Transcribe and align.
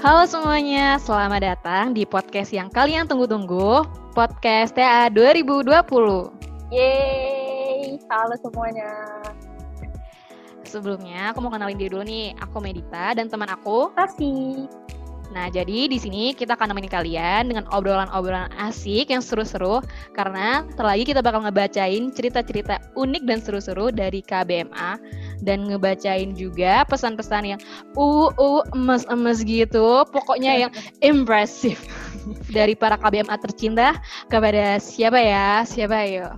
Halo 0.00 0.24
semuanya, 0.24 0.96
selamat 0.96 1.40
datang 1.44 1.92
di 1.92 2.08
podcast 2.08 2.56
yang 2.56 2.72
kalian 2.72 3.04
tunggu-tunggu, 3.04 3.84
podcast 4.16 4.72
TA 4.72 5.12
2020. 5.12 5.68
Yeay, 6.72 8.00
halo 8.08 8.32
semuanya. 8.40 8.88
Sebelumnya, 10.64 11.36
aku 11.36 11.44
mau 11.44 11.52
kenalin 11.52 11.76
diri 11.76 11.92
dulu 11.92 12.00
nih. 12.08 12.32
Aku 12.40 12.64
Medita 12.64 13.12
dan 13.12 13.28
teman 13.28 13.52
aku. 13.52 13.92
Kasih. 13.92 14.72
Nah, 15.36 15.46
jadi 15.46 15.86
di 15.86 16.00
sini 16.00 16.34
kita 16.34 16.58
akan 16.58 16.74
nemenin 16.74 16.90
kalian 16.90 17.52
dengan 17.52 17.64
obrolan-obrolan 17.70 18.50
asik 18.56 19.14
yang 19.14 19.22
seru-seru 19.22 19.78
karena 20.16 20.66
terlagi 20.80 21.06
kita 21.06 21.22
bakal 21.22 21.46
ngebacain 21.46 22.10
cerita-cerita 22.10 22.82
unik 22.98 23.22
dan 23.28 23.38
seru-seru 23.38 23.94
dari 23.94 24.26
KBMA 24.26 24.98
dan 25.40 25.68
ngebacain 25.68 26.36
juga 26.36 26.84
pesan-pesan 26.86 27.56
yang 27.56 27.60
uh 27.96 28.28
uh 28.36 28.62
emas 28.76 29.04
emas 29.08 29.42
gitu, 29.44 30.04
pokoknya 30.08 30.68
yang 30.68 30.72
impresif 31.10 31.80
dari 32.52 32.76
para 32.76 33.00
KBMA 33.00 33.36
tercinta 33.40 33.96
kepada 34.28 34.76
siapa 34.78 35.18
ya? 35.18 35.64
Siapa 35.64 35.98
yo? 36.06 36.28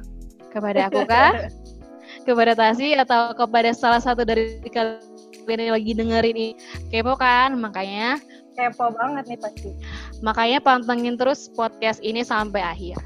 Kepada 0.51 0.89
aku 0.89 1.03
kah? 1.07 1.51
kepada 2.27 2.55
Tasi 2.55 2.95
atau 2.95 3.35
kepada 3.35 3.75
salah 3.75 3.99
satu 3.99 4.23
dari 4.23 4.63
kalian 4.71 5.59
yang 5.59 5.75
lagi 5.75 5.93
dengerin 5.97 6.37
ini 6.39 6.49
kepo 6.93 7.19
kan? 7.19 7.59
Makanya 7.59 8.23
Kepo 8.53 8.93
banget 8.93 9.25
nih 9.33 9.41
pasti. 9.41 9.71
Makanya 10.21 10.59
pantengin 10.61 11.17
terus 11.17 11.49
podcast 11.57 12.05
ini 12.05 12.21
sampai 12.21 12.61
akhir. 12.61 13.01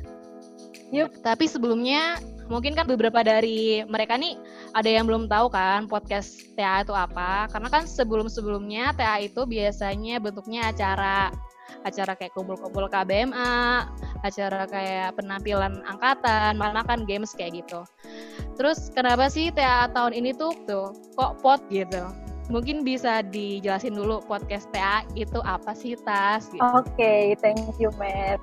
Yup. 0.91 1.10
Tapi 1.22 1.47
sebelumnya 1.47 2.19
mungkin 2.47 2.72
kan 2.75 2.86
beberapa 2.86 3.22
dari 3.22 3.83
mereka 3.86 4.14
nih 4.16 4.39
ada 4.72 4.89
yang 4.91 5.05
belum 5.06 5.27
tahu 5.27 5.50
kan 5.50 5.91
podcast 5.91 6.55
TA 6.55 6.83
itu 6.83 6.94
apa. 6.94 7.50
Karena 7.50 7.69
kan 7.69 7.84
sebelum-sebelumnya 7.84 8.94
TA 8.97 9.22
itu 9.22 9.44
biasanya 9.44 10.22
bentuknya 10.22 10.70
acara 10.70 11.30
acara 11.83 12.14
kayak 12.19 12.34
kumpul-kumpul 12.34 12.86
KBMA, 12.91 13.86
acara 14.22 14.67
kayak 14.67 15.19
penampilan 15.19 15.83
angkatan, 15.86 16.58
makan 16.58 17.06
games 17.06 17.34
kayak 17.34 17.62
gitu. 17.62 17.83
Terus 18.58 18.91
kenapa 18.94 19.30
sih 19.30 19.50
TA 19.55 19.91
tahun 19.91 20.14
ini 20.14 20.34
tuh 20.34 20.55
tuh 20.67 20.94
kok 21.14 21.42
pot 21.42 21.62
gitu? 21.70 22.06
mungkin 22.47 22.86
bisa 22.86 23.27
dijelasin 23.27 23.98
dulu 23.98 24.22
podcast 24.24 24.70
TA 24.70 25.02
itu 25.19 25.39
apa 25.42 25.74
sih 25.74 25.98
Tas? 26.06 26.47
Gitu. 26.50 26.62
Oke, 26.62 26.86
okay, 26.94 27.22
thank 27.42 27.58
you 27.83 27.91
Matt. 27.98 28.39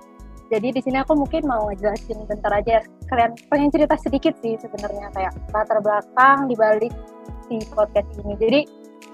Jadi 0.51 0.67
di 0.75 0.81
sini 0.83 0.97
aku 0.99 1.15
mungkin 1.15 1.47
mau 1.47 1.71
ngejelasin 1.71 2.27
bentar 2.27 2.51
aja. 2.51 2.83
Kalian 3.07 3.37
pengen 3.47 3.69
cerita 3.71 3.95
sedikit 3.99 4.35
sih 4.43 4.59
sebenarnya 4.59 5.11
kayak 5.15 5.33
latar 5.55 5.79
belakang 5.79 6.51
di 6.51 6.55
balik 6.57 6.93
si 7.47 7.63
podcast 7.71 8.07
ini. 8.23 8.33
Jadi 8.39 8.59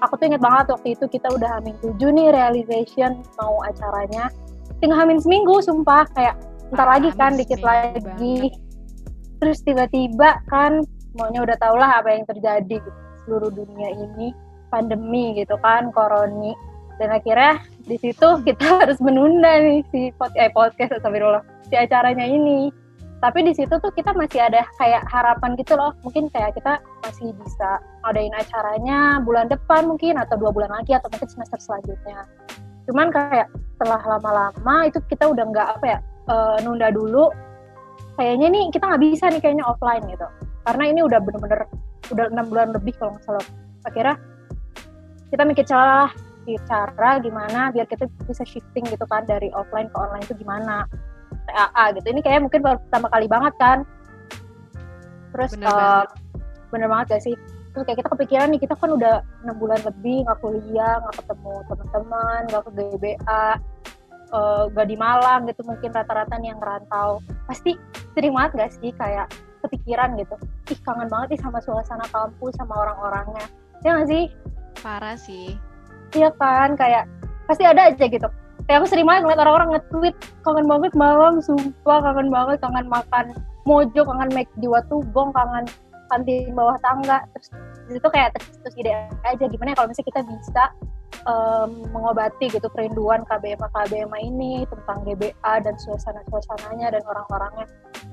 aku 0.02 0.18
tuh 0.18 0.26
inget 0.32 0.42
banget 0.42 0.66
waktu 0.72 0.88
itu 0.98 1.04
kita 1.06 1.28
udah 1.30 1.60
hamin 1.60 1.76
tujuh 1.84 2.10
nih 2.10 2.34
realization 2.34 3.22
mau 3.38 3.62
acaranya. 3.66 4.32
Tinggal 4.80 4.98
hamin 4.98 5.20
seminggu 5.20 5.60
sumpah 5.62 6.08
kayak 6.16 6.34
ntar 6.70 6.86
ah, 6.86 6.98
lagi 6.98 7.10
kan 7.14 7.36
dikit 7.36 7.60
lagi. 7.60 8.00
Banget. 8.00 8.54
Terus 9.40 9.58
tiba-tiba 9.64 10.40
kan 10.52 10.84
semuanya 11.10 11.40
udah 11.42 11.56
tau 11.58 11.74
lah 11.74 11.98
apa 11.98 12.12
yang 12.14 12.24
terjadi 12.28 12.78
gitu, 12.78 13.00
seluruh 13.26 13.50
dunia 13.50 13.90
ini 13.96 14.30
pandemi 14.70 15.34
gitu 15.34 15.58
kan 15.58 15.90
koroni 15.90 16.54
dan 17.00 17.16
akhirnya 17.16 17.64
di 17.88 17.96
situ 17.96 18.28
kita 18.44 18.66
harus 18.84 19.00
menunda 19.00 19.48
nih 19.64 19.80
si 19.88 20.12
pod 20.20 20.28
eh, 20.36 20.52
podcast 20.52 21.00
astagfirullah 21.00 21.40
si 21.72 21.74
acaranya 21.80 22.28
ini. 22.28 22.68
Tapi 23.20 23.44
di 23.44 23.52
situ 23.52 23.76
tuh 23.84 23.92
kita 23.92 24.16
masih 24.16 24.40
ada 24.40 24.64
kayak 24.80 25.04
harapan 25.12 25.52
gitu 25.60 25.76
loh. 25.76 25.92
Mungkin 26.04 26.32
kayak 26.32 26.56
kita 26.56 26.80
masih 27.04 27.36
bisa 27.36 27.76
ngadain 28.00 28.32
acaranya 28.32 29.20
bulan 29.20 29.44
depan 29.48 29.84
mungkin 29.84 30.16
atau 30.16 30.40
dua 30.40 30.48
bulan 30.48 30.72
lagi 30.72 30.96
atau 30.96 31.12
mungkin 31.12 31.28
semester 31.28 31.60
selanjutnya. 31.60 32.24
Cuman 32.88 33.12
kayak 33.12 33.52
setelah 33.76 34.00
lama-lama 34.16 34.88
itu 34.88 35.04
kita 35.12 35.28
udah 35.28 35.44
nggak 35.52 35.68
apa 35.68 35.84
ya 35.84 35.98
uh, 36.32 36.56
nunda 36.64 36.88
dulu. 36.88 37.28
Kayaknya 38.16 38.48
nih 38.56 38.64
kita 38.72 38.88
nggak 38.88 39.02
bisa 39.04 39.24
nih 39.28 39.40
kayaknya 39.44 39.68
offline 39.68 40.04
gitu. 40.08 40.28
Karena 40.64 40.84
ini 40.88 41.00
udah 41.04 41.20
bener-bener 41.20 41.60
udah 42.08 42.24
enam 42.32 42.48
bulan 42.48 42.72
lebih 42.72 42.96
kalau 42.96 43.20
nggak 43.20 43.24
salah. 43.28 43.44
Akhirnya 43.84 44.16
kita 45.28 45.42
mikir 45.44 45.68
cara 46.66 46.90
cara 46.96 47.20
gimana 47.20 47.70
biar 47.70 47.86
kita 47.86 48.08
bisa 48.26 48.42
shifting 48.46 48.86
gitu 48.88 49.04
kan 49.06 49.26
dari 49.28 49.52
offline 49.52 49.90
ke 49.92 49.96
online 49.98 50.24
itu 50.24 50.34
gimana. 50.40 50.88
TAA 51.50 51.84
gitu. 51.98 52.06
Ini 52.10 52.20
kayak 52.22 52.40
mungkin 52.46 52.60
baru 52.62 52.78
pertama 52.86 53.06
kali 53.10 53.26
banget 53.30 53.54
kan. 53.58 53.78
Terus 55.30 55.50
bener, 55.54 55.70
uh, 55.70 55.74
banget. 55.74 56.08
bener 56.70 56.88
banget 56.90 57.06
gak 57.16 57.22
sih? 57.22 57.34
Terus 57.70 57.84
kayak 57.86 57.98
kita 58.02 58.08
kepikiran 58.10 58.48
nih 58.50 58.60
kita 58.62 58.74
kan 58.74 58.90
udah 58.90 59.22
enam 59.46 59.56
bulan 59.62 59.78
lebih 59.86 60.26
nggak 60.26 60.38
kuliah 60.42 60.98
nggak 61.06 61.16
ketemu 61.22 61.54
teman-teman 61.70 62.40
nggak 62.50 62.62
ke 62.66 62.70
GBA 62.74 63.22
uh, 63.30 63.54
eh, 64.34 64.62
gak 64.74 64.86
di 64.90 64.96
Malang 64.98 65.46
gitu. 65.46 65.60
Mungkin 65.62 65.90
rata-rata 65.94 66.34
nih 66.38 66.50
yang 66.50 66.58
ngerantau. 66.58 67.22
Pasti 67.46 67.78
sering 68.14 68.34
banget 68.34 68.50
gak 68.58 68.72
sih 68.78 68.90
kayak 68.98 69.30
kepikiran 69.66 70.18
gitu? 70.18 70.34
Ih 70.70 70.78
kangen 70.82 71.06
banget 71.06 71.38
nih 71.38 71.40
sama 71.46 71.58
suasana 71.62 72.06
kampus 72.10 72.58
sama 72.58 72.74
orang-orangnya. 72.74 73.46
Ya 73.86 74.02
gak 74.02 74.08
sih? 74.10 74.24
Parah 74.82 75.14
sih. 75.14 75.54
Iya 76.10 76.30
kan, 76.34 76.74
kayak 76.74 77.06
pasti 77.46 77.62
ada 77.62 77.90
aja 77.90 78.04
gitu. 78.06 78.28
Kayak 78.66 78.78
aku 78.82 78.88
sering 78.90 79.06
banget 79.06 79.26
ngeliat 79.26 79.40
orang-orang 79.42 79.68
nge-tweet, 79.78 80.16
kangen 80.46 80.66
banget 80.66 80.92
malam, 80.94 81.42
sumpah 81.42 81.98
kangen 82.02 82.28
banget, 82.30 82.58
kangen 82.62 82.86
makan 82.86 83.26
mojo, 83.66 84.02
kangen 84.06 84.30
make 84.34 84.50
di 84.58 84.66
watubong, 84.66 85.30
kangen 85.34 85.66
kantin 86.10 86.54
bawah 86.54 86.78
tangga. 86.82 87.22
Terus 87.34 87.48
di 87.86 87.90
situ 87.98 88.08
kayak 88.10 88.34
terus 88.38 88.74
ide 88.78 88.94
aja 89.26 89.44
gimana 89.46 89.74
ya 89.74 89.76
kalau 89.78 89.88
misalnya 89.90 90.08
kita 90.14 90.20
bisa 90.26 90.64
um, 91.26 91.70
mengobati 91.90 92.46
gitu 92.50 92.66
kerinduan 92.70 93.26
KBMA 93.26 93.66
KBMA 93.70 94.18
ini 94.22 94.66
tentang 94.66 95.02
GBA 95.06 95.54
dan 95.62 95.74
suasana 95.78 96.22
suasananya 96.30 96.94
dan 96.94 97.02
orang-orangnya. 97.06 97.66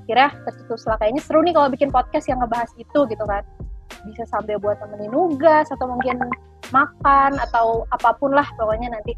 Kira 0.05 0.33
tercetus 0.45 0.85
lah 0.85 0.97
kayaknya 1.01 1.21
seru 1.21 1.41
nih 1.41 1.53
kalau 1.53 1.69
bikin 1.69 1.89
podcast 1.89 2.25
yang 2.29 2.41
ngebahas 2.41 2.71
itu 2.77 2.99
gitu 3.09 3.25
kan 3.25 3.43
bisa 4.07 4.23
sambil 4.31 4.57
buat 4.57 4.79
temenin 4.79 5.11
nugas 5.11 5.67
atau 5.67 5.85
mungkin 5.91 6.19
makan 6.71 7.37
atau 7.49 7.83
apa 7.91 8.15
pun 8.17 8.31
lah 8.31 8.47
pokoknya 8.55 8.91
nanti 8.91 9.15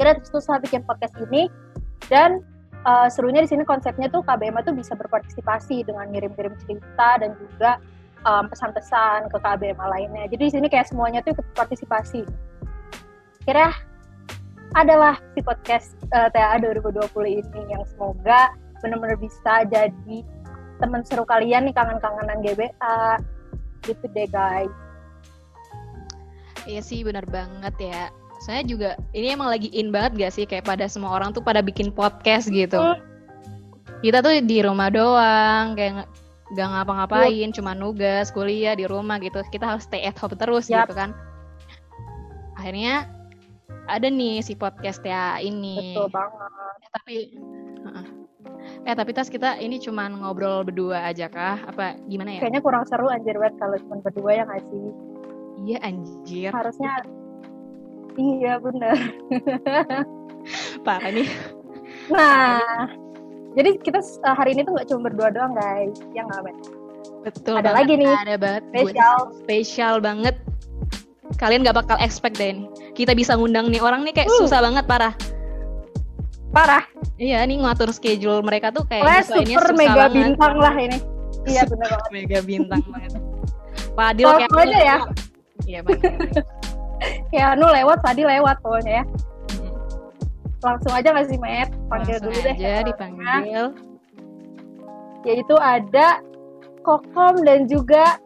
kira 0.00 0.16
saya 0.24 0.60
bikin 0.64 0.80
podcast 0.88 1.12
ini 1.28 1.52
dan 2.08 2.40
uh, 2.88 3.08
serunya 3.12 3.44
di 3.44 3.48
sini 3.52 3.62
konsepnya 3.68 4.08
tuh 4.08 4.24
KBM 4.24 4.64
tuh 4.64 4.72
bisa 4.72 4.96
berpartisipasi 4.96 5.84
dengan 5.84 6.08
ngirim-ngirim 6.08 6.56
cerita 6.64 7.20
dan 7.20 7.36
juga 7.36 7.76
um, 8.24 8.48
pesan-pesan 8.48 9.28
ke 9.28 9.38
KBM 9.40 9.78
lainnya. 9.78 10.24
Jadi 10.32 10.42
di 10.48 10.52
sini 10.52 10.66
kayak 10.72 10.88
semuanya 10.88 11.20
tuh 11.24 11.36
ikut. 11.36 11.46
Kira 13.44 13.72
adalah 14.76 15.18
si 15.34 15.40
podcast 15.42 15.98
uh, 16.14 16.30
TA 16.30 16.60
2020 16.62 17.10
ini 17.26 17.60
yang 17.72 17.82
semoga 17.88 18.54
benar-benar 18.80 19.18
bisa 19.18 19.66
jadi 19.66 20.18
teman 20.80 21.04
seru 21.04 21.26
kalian 21.28 21.68
nih 21.68 21.74
kangen-kangenan 21.76 22.40
GBA 22.40 22.98
gitu 23.84 24.04
deh 24.12 24.28
guys. 24.28 24.72
Iya 26.68 26.80
sih 26.84 27.00
benar 27.02 27.24
banget 27.28 27.74
ya. 27.80 28.02
Saya 28.40 28.64
juga 28.64 28.96
ini 29.12 29.36
emang 29.36 29.52
lagi 29.52 29.68
in 29.72 29.92
banget 29.92 30.16
gak 30.16 30.32
sih? 30.32 30.44
Kayak 30.48 30.68
pada 30.68 30.88
semua 30.88 31.12
orang 31.12 31.32
tuh 31.36 31.44
pada 31.44 31.60
bikin 31.60 31.92
podcast 31.92 32.48
gitu. 32.48 32.80
Hmm. 32.80 33.00
kita 34.00 34.24
tuh 34.24 34.32
di 34.40 34.64
rumah 34.64 34.88
doang 34.88 35.76
kayak 35.76 36.08
gak 36.56 36.68
ngapa-ngapain 36.72 37.52
hmm. 37.52 37.56
cuma 37.60 37.76
nugas 37.76 38.32
kuliah 38.32 38.72
di 38.72 38.88
rumah 38.88 39.20
gitu. 39.20 39.44
Kita 39.52 39.76
harus 39.76 39.84
stay 39.84 40.04
at 40.08 40.16
home 40.16 40.36
terus 40.36 40.72
yep. 40.72 40.88
gitu 40.88 40.96
kan. 40.96 41.12
Akhirnya 42.56 43.08
ada 43.88 44.08
nih 44.08 44.40
si 44.40 44.56
podcast 44.56 45.04
ya 45.04 45.36
ini. 45.40 45.96
Betul 45.96 46.08
banget. 46.12 46.50
Eh, 46.80 46.90
tapi 46.96 47.16
Eh 48.88 48.94
tapi 48.96 49.12
tas 49.12 49.28
kita 49.28 49.60
ini 49.60 49.76
cuma 49.76 50.08
ngobrol 50.08 50.64
berdua 50.64 51.04
aja 51.04 51.28
kah? 51.28 51.60
Apa 51.68 52.00
gimana 52.08 52.36
ya? 52.36 52.40
Kayaknya 52.40 52.62
kurang 52.64 52.84
seru 52.88 53.12
anjir 53.12 53.36
banget 53.36 53.60
kalau 53.60 53.76
cuma 53.84 53.96
berdua 54.00 54.30
ya 54.32 54.42
nggak 54.48 54.62
sih? 54.72 54.86
Iya 55.68 55.78
anjir. 55.84 56.50
Harusnya 56.50 56.92
iya 58.16 58.56
bener. 58.56 58.96
Parah 60.86 61.12
nih. 61.12 61.28
Nah, 62.08 62.88
jadi 63.54 63.76
kita 63.84 64.00
eh, 64.00 64.34
hari 64.34 64.56
ini 64.56 64.64
tuh 64.64 64.72
nggak 64.72 64.88
cuma 64.88 65.00
berdua 65.12 65.28
doang 65.28 65.52
guys, 65.52 66.00
yang 66.16 66.24
nggak 66.32 66.56
Betul. 67.20 67.60
Ada 67.60 67.76
banget, 67.76 67.78
lagi 67.84 67.92
nih. 68.00 68.14
Ada 68.16 68.36
banget. 68.40 68.62
Spesial. 68.72 69.16
Spesial 69.44 69.94
banget. 70.00 70.36
Kalian 71.38 71.62
gak 71.62 71.78
bakal 71.78 71.96
expect 72.00 72.40
deh 72.40 72.56
nih. 72.56 72.66
Kita 72.96 73.12
bisa 73.14 73.36
ngundang 73.36 73.68
nih 73.70 73.78
orang 73.78 74.02
nih 74.02 74.16
kayak 74.16 74.32
uh. 74.32 74.38
susah 74.42 74.64
banget 74.64 74.82
parah 74.88 75.14
parah. 76.50 76.84
Iya 77.16 77.46
ini 77.46 77.62
ngatur 77.62 77.94
schedule 77.94 78.42
mereka 78.42 78.74
tuh 78.74 78.82
kayak 78.86 79.06
Wah, 79.06 79.22
super 79.22 79.70
mega 79.74 80.10
banget. 80.10 80.14
bintang 80.14 80.54
lah 80.58 80.74
ini. 80.74 80.98
Iya 81.46 81.62
benar 81.64 81.88
banget. 81.94 82.10
mega 82.12 82.38
bintang 82.42 82.82
banget. 82.90 83.12
Fadil 83.94 84.26
Kalo 84.26 84.38
kayak 84.38 84.64
aja 84.66 84.78
ya 84.80 84.96
iya 85.68 85.78
banget 85.84 86.44
kayak 87.30 87.46
anu 87.56 87.66
lewat 87.68 87.98
Fadil 88.04 88.28
lewat 88.28 88.56
pokoknya 88.60 89.02
ya. 89.02 89.04
Langsung 90.60 90.92
aja 90.92 91.08
gak 91.16 91.28
sih 91.32 91.40
Matt 91.40 91.72
panggil 91.88 92.20
langsung 92.20 92.32
dulu 92.36 92.38
deh. 92.44 92.56
aja 92.56 92.72
dipanggil. 92.84 93.64
Yaitu 95.24 95.56
ada 95.56 96.20
Kokom 96.84 97.44
dan 97.44 97.64
juga 97.68 98.20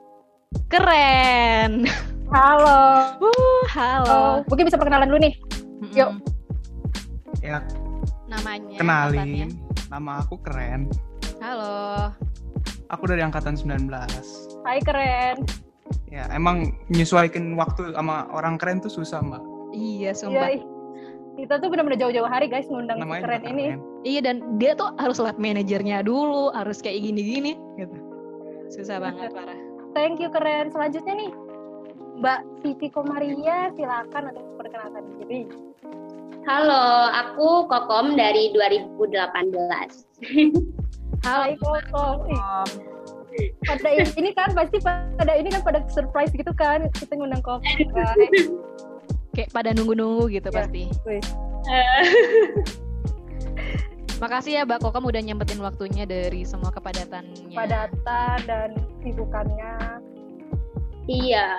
keren. 0.70 1.86
Halo. 2.30 3.14
Uh, 3.22 3.62
halo. 3.70 4.10
Oh, 4.10 4.34
mungkin 4.50 4.66
bisa 4.66 4.78
perkenalan 4.78 5.06
dulu 5.06 5.22
nih. 5.22 5.34
Yuk. 5.94 6.10
Ya, 7.42 7.62
Namanya 8.34 8.76
kenalin. 8.76 9.18
angkatannya. 9.20 9.46
Nama 9.88 10.12
aku 10.18 10.34
keren. 10.40 10.80
Halo. 11.38 12.10
Aku 12.88 13.04
dari 13.04 13.20
angkatan 13.20 13.54
19. 13.54 13.90
Hai 14.62 14.78
keren. 14.80 15.36
Ya, 16.08 16.30
emang 16.30 16.56
menyesuaikan 16.88 17.54
waktu 17.54 17.92
sama 17.92 18.30
orang 18.30 18.54
keren 18.54 18.78
tuh 18.78 18.88
susah, 18.88 19.18
Mbak. 19.20 19.42
Iya, 19.70 19.82
Iya, 20.04 20.10
sumpah. 20.12 20.50
ih. 20.50 20.62
kita 21.34 21.58
tuh 21.58 21.66
benar-benar 21.66 21.98
jauh-jauh 21.98 22.30
hari 22.30 22.46
guys 22.46 22.62
ngundang 22.70 22.94
Namanya 22.96 23.26
keren 23.26 23.42
ini. 23.44 23.64
keren. 23.68 23.80
Iya 24.04 24.20
dan 24.22 24.36
dia 24.54 24.70
tuh 24.72 24.94
harus 24.94 25.18
lihat 25.18 25.34
manajernya 25.34 25.98
dulu, 26.00 26.54
harus 26.54 26.78
kayak 26.78 27.02
gini-gini 27.02 27.58
gitu. 27.74 27.96
Susah 28.70 29.02
banget 29.02 29.34
parah. 29.34 29.58
Thank 29.92 30.22
you 30.22 30.30
keren. 30.30 30.70
Selanjutnya 30.70 31.10
nih 31.12 31.30
Mbak 32.16 32.40
Siti 32.62 32.86
Komaria 32.86 33.66
silakan 33.74 34.30
untuk 34.30 34.46
perkenalkan 34.56 35.02
diri. 35.18 35.50
Halo, 36.44 37.08
aku 37.08 37.64
Kokom 37.66 38.14
dari 38.14 38.52
2018. 38.52 39.10
Hai 41.24 41.56
Koko. 41.56 42.28
Ih, 43.34 43.50
Pada 43.64 43.88
ini 43.90 44.30
kan 44.36 44.52
pasti 44.52 44.76
pada 44.78 45.32
ini 45.34 45.48
kan 45.48 45.64
pada 45.64 45.80
surprise 45.88 46.30
gitu 46.30 46.52
kan 46.52 46.84
kita 46.92 47.16
ngundang 47.16 47.40
Koko 47.40 47.64
guys. 47.64 48.52
Kayak 49.34 49.50
pada 49.50 49.72
nunggu-nunggu 49.72 50.30
gitu 50.30 50.46
Iya. 50.46 50.56
pasti. 50.60 50.82
Makasih 54.22 54.52
ya 54.54 54.62
Mbak 54.62 54.78
Kokam 54.78 55.10
udah 55.10 55.18
nyempetin 55.18 55.58
waktunya 55.58 56.06
dari 56.06 56.46
semua 56.46 56.70
kepadatannya. 56.70 57.50
Padatan 57.50 58.38
dan 58.46 58.70
sibukannya. 59.02 59.98
iya. 61.10 61.58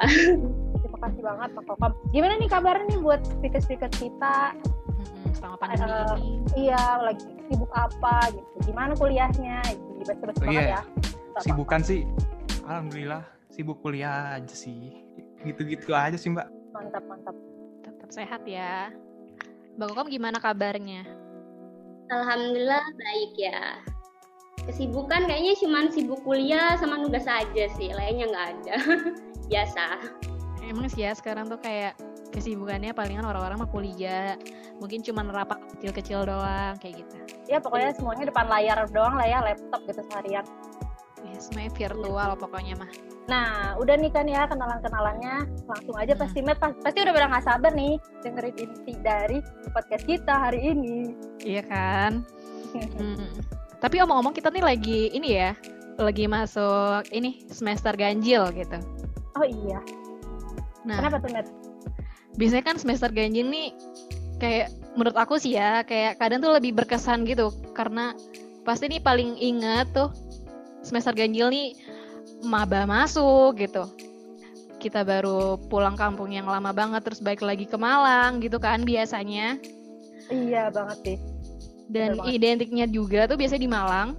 Terima 0.79 0.97
kasih 1.03 1.19
banget 1.19 1.49
Mbak 1.51 1.65
Kokam. 1.67 1.91
Gimana 2.15 2.39
nih 2.39 2.47
kabarnya 2.47 2.87
nih 2.87 2.99
buat 3.03 3.19
speaker-speaker 3.27 3.91
kita? 3.91 4.55
Selama 5.45 5.61
pandemi 5.61 5.85
Eh, 5.85 5.93
ini. 6.17 6.29
Iya, 6.57 6.83
lagi 7.05 7.25
sibuk 7.45 7.69
apa 7.69 8.33
gitu. 8.33 8.55
Gimana 8.65 8.97
kuliahnya? 8.97 9.61
Gitu. 9.69 10.01
Best-best 10.01 10.41
Oh, 10.41 10.45
banget 10.49 10.57
iya. 10.65 10.81
ya. 10.81 10.81
Sibukan 11.45 11.81
sih, 11.85 12.01
alhamdulillah 12.65 13.21
sibuk 13.53 13.77
kuliah 13.85 14.41
aja 14.41 14.55
sih. 14.57 15.05
Gitu-gitu 15.45 15.93
aja 15.93 16.17
sih, 16.17 16.33
Mbak. 16.33 16.49
Mantap, 16.73 17.05
mantap. 17.05 17.37
Tetap 17.85 18.09
sehat 18.09 18.41
ya. 18.49 18.89
Mbak 19.77 19.85
Kokam 19.93 20.09
gimana 20.09 20.41
kabarnya? 20.41 21.05
Alhamdulillah 22.09 22.81
baik 22.97 23.37
ya. 23.37 23.77
Kesibukan 24.65 25.29
kayaknya 25.29 25.53
cuman 25.61 25.93
sibuk 25.93 26.25
kuliah 26.25 26.73
sama 26.81 26.97
nugas 26.97 27.29
aja 27.29 27.69
sih, 27.77 27.93
lainnya 27.93 28.33
nggak 28.33 28.47
ada. 28.49 28.75
Biasa. 29.53 29.85
Emang 30.65 30.89
sih 30.89 31.05
ya 31.05 31.13
sekarang 31.13 31.45
tuh 31.45 31.61
kayak 31.61 31.93
kesibukannya 32.35 32.91
palingan 32.91 33.23
orang-orang 33.23 33.63
mah 33.63 33.69
kuliah. 33.71 34.35
Mungkin 34.83 34.99
cuma 35.01 35.23
rapat 35.23 35.63
kecil-kecil 35.75 36.27
doang 36.27 36.75
kayak 36.77 36.99
gitu. 37.01 37.15
Ya 37.47 37.63
pokoknya 37.63 37.95
semuanya 37.95 38.27
depan 38.27 38.51
layar 38.51 38.83
doang 38.91 39.15
lah 39.15 39.23
ya, 39.23 39.39
laptop 39.39 39.81
gitu 39.87 40.03
seharian. 40.11 40.43
Ya, 41.25 41.37
semuanya 41.39 41.71
virtual 41.73 42.29
pokoknya 42.37 42.75
mah. 42.77 42.91
Nah, 43.25 43.73
udah 43.81 43.95
nih 43.97 44.11
kan 44.13 44.29
ya 44.29 44.45
kenalan-kenalannya. 44.45 45.49
Langsung 45.65 45.95
aja 45.97 46.13
Hmm. 46.13 46.21
pasti 46.21 46.39
pas- 46.45 46.77
pasti 46.83 46.97
udah 47.01 47.13
pada 47.15 47.27
nggak 47.31 47.45
sabar 47.47 47.71
nih 47.73 47.97
dengerin 48.21 48.55
inti 48.59 48.93
dari 49.01 49.37
podcast 49.73 50.05
kita 50.05 50.33
hari 50.35 50.75
ini. 50.75 51.15
Iya 51.41 51.63
kan? 51.65 52.11
Hmm. 52.75 53.31
Tapi 53.79 54.03
omong-omong 54.03 54.35
kita 54.35 54.51
nih 54.51 54.59
lagi 54.59 55.07
ini 55.15 55.39
ya, 55.39 55.55
lagi 55.95 56.27
masuk 56.27 57.07
ini 57.07 57.47
semester 57.47 57.95
ganjil 57.95 58.51
gitu. 58.51 58.75
oh 59.35 59.47
iya, 59.47 59.79
Nah, 60.83 60.99
kenapa 60.99 61.23
tuh 61.23 61.31
Matt? 61.31 61.47
Biasanya 62.35 62.63
kan 62.67 62.77
semester 62.79 63.09
ganjil 63.11 63.47
nih 63.47 63.71
kayak 64.39 64.67
menurut 64.95 65.15
aku 65.15 65.35
sih 65.39 65.55
ya, 65.55 65.83
kayak 65.83 66.19
kadang 66.19 66.39
tuh 66.39 66.51
lebih 66.55 66.75
berkesan 66.75 67.27
gitu 67.27 67.51
karena 67.75 68.15
pasti 68.63 68.87
nih 68.87 69.03
paling 69.03 69.35
inget 69.39 69.87
tuh 69.91 70.11
semester 70.83 71.11
ganjil 71.15 71.51
nih 71.51 71.75
maba 72.43 72.87
masuk 72.87 73.59
gitu. 73.59 73.87
Kita 74.79 75.01
baru 75.01 75.57
pulang 75.71 75.97
kampung 75.97 76.29
yang 76.29 76.45
lama 76.45 76.69
banget 76.69 77.01
terus 77.01 77.23
balik 77.23 77.41
lagi 77.41 77.65
ke 77.65 77.73
Malang 77.79 78.43
gitu 78.43 78.61
kan 78.61 78.85
biasanya. 78.85 79.57
Iya 80.29 80.69
banget 80.69 80.97
sih. 81.01 81.17
Dan 81.89 82.19
banget. 82.19 82.37
identiknya 82.37 82.85
juga 82.85 83.25
tuh 83.25 83.37
biasanya 83.39 83.63
di 83.63 83.71
Malang. 83.71 84.09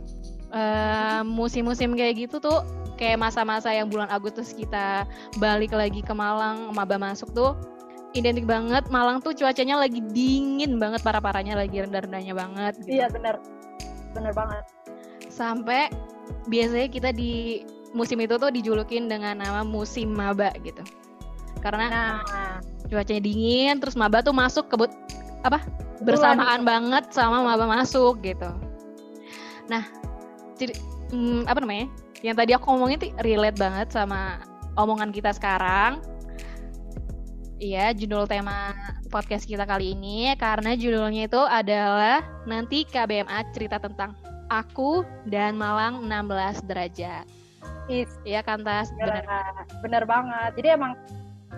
eh, 0.56 1.20
musim-musim 1.26 1.98
kayak 1.98 2.14
gitu 2.30 2.38
tuh 2.38 2.62
kayak 2.96 3.18
masa-masa 3.20 3.74
yang 3.74 3.90
bulan 3.90 4.08
Agustus 4.08 4.54
kita 4.54 5.04
balik 5.42 5.74
lagi 5.74 6.00
ke 6.00 6.14
Malang, 6.16 6.72
maba 6.72 6.96
masuk 6.96 7.34
tuh 7.34 7.52
identik 8.18 8.48
banget. 8.48 8.88
Malang 8.88 9.20
tuh 9.20 9.36
cuacanya 9.36 9.76
lagi 9.80 10.00
dingin 10.12 10.80
banget, 10.80 11.04
parah-parahnya 11.04 11.54
lagi 11.56 11.84
rendah-rendahnya 11.84 12.34
banget. 12.34 12.74
gitu. 12.84 13.00
Iya 13.00 13.06
bener, 13.12 13.38
bener 14.16 14.32
banget. 14.32 14.64
Sampai 15.28 15.92
biasanya 16.48 16.88
kita 16.88 17.10
di 17.12 17.62
musim 17.92 18.20
itu 18.20 18.36
tuh 18.36 18.50
dijulukin 18.52 19.08
dengan 19.08 19.38
nama 19.40 19.62
musim 19.62 20.12
maba 20.12 20.52
gitu. 20.64 20.82
Karena 21.60 21.88
Nah, 21.88 22.60
cuacanya 22.86 23.22
dingin, 23.22 23.80
terus 23.82 23.96
maba 23.98 24.22
tuh 24.22 24.36
masuk 24.36 24.68
kebut 24.70 24.92
apa 25.42 25.62
bersamaan 26.04 26.62
banget 26.66 27.08
sama 27.14 27.40
maba 27.40 27.64
masuk 27.64 28.20
gitu. 28.20 28.50
Nah, 29.66 29.82
ciri- 30.60 30.78
hmm, 31.10 31.48
apa 31.48 31.58
namanya? 31.62 31.88
Yang 32.20 32.36
tadi 32.44 32.50
aku 32.54 32.64
ngomongin 32.70 32.98
tuh 33.00 33.10
relate 33.24 33.58
banget 33.58 33.88
sama 33.92 34.40
omongan 34.76 35.10
kita 35.10 35.32
sekarang. 35.32 36.00
Iya, 37.56 37.96
judul 37.96 38.28
tema 38.28 38.76
podcast 39.08 39.48
kita 39.48 39.64
kali 39.64 39.96
ini 39.96 40.28
karena 40.36 40.76
judulnya 40.76 41.24
itu 41.24 41.40
adalah 41.40 42.20
nanti 42.44 42.84
KBMA 42.84 43.48
cerita 43.56 43.80
tentang 43.80 44.12
aku 44.52 45.00
dan 45.24 45.56
Malang 45.56 46.04
16 46.04 46.68
derajat. 46.68 47.24
is 47.88 48.12
Iya 48.28 48.44
kan 48.44 48.60
Tas? 48.60 48.92
bener, 48.92 49.24
Bener. 49.80 50.04
banget. 50.04 50.50
Jadi 50.60 50.68
emang 50.68 50.92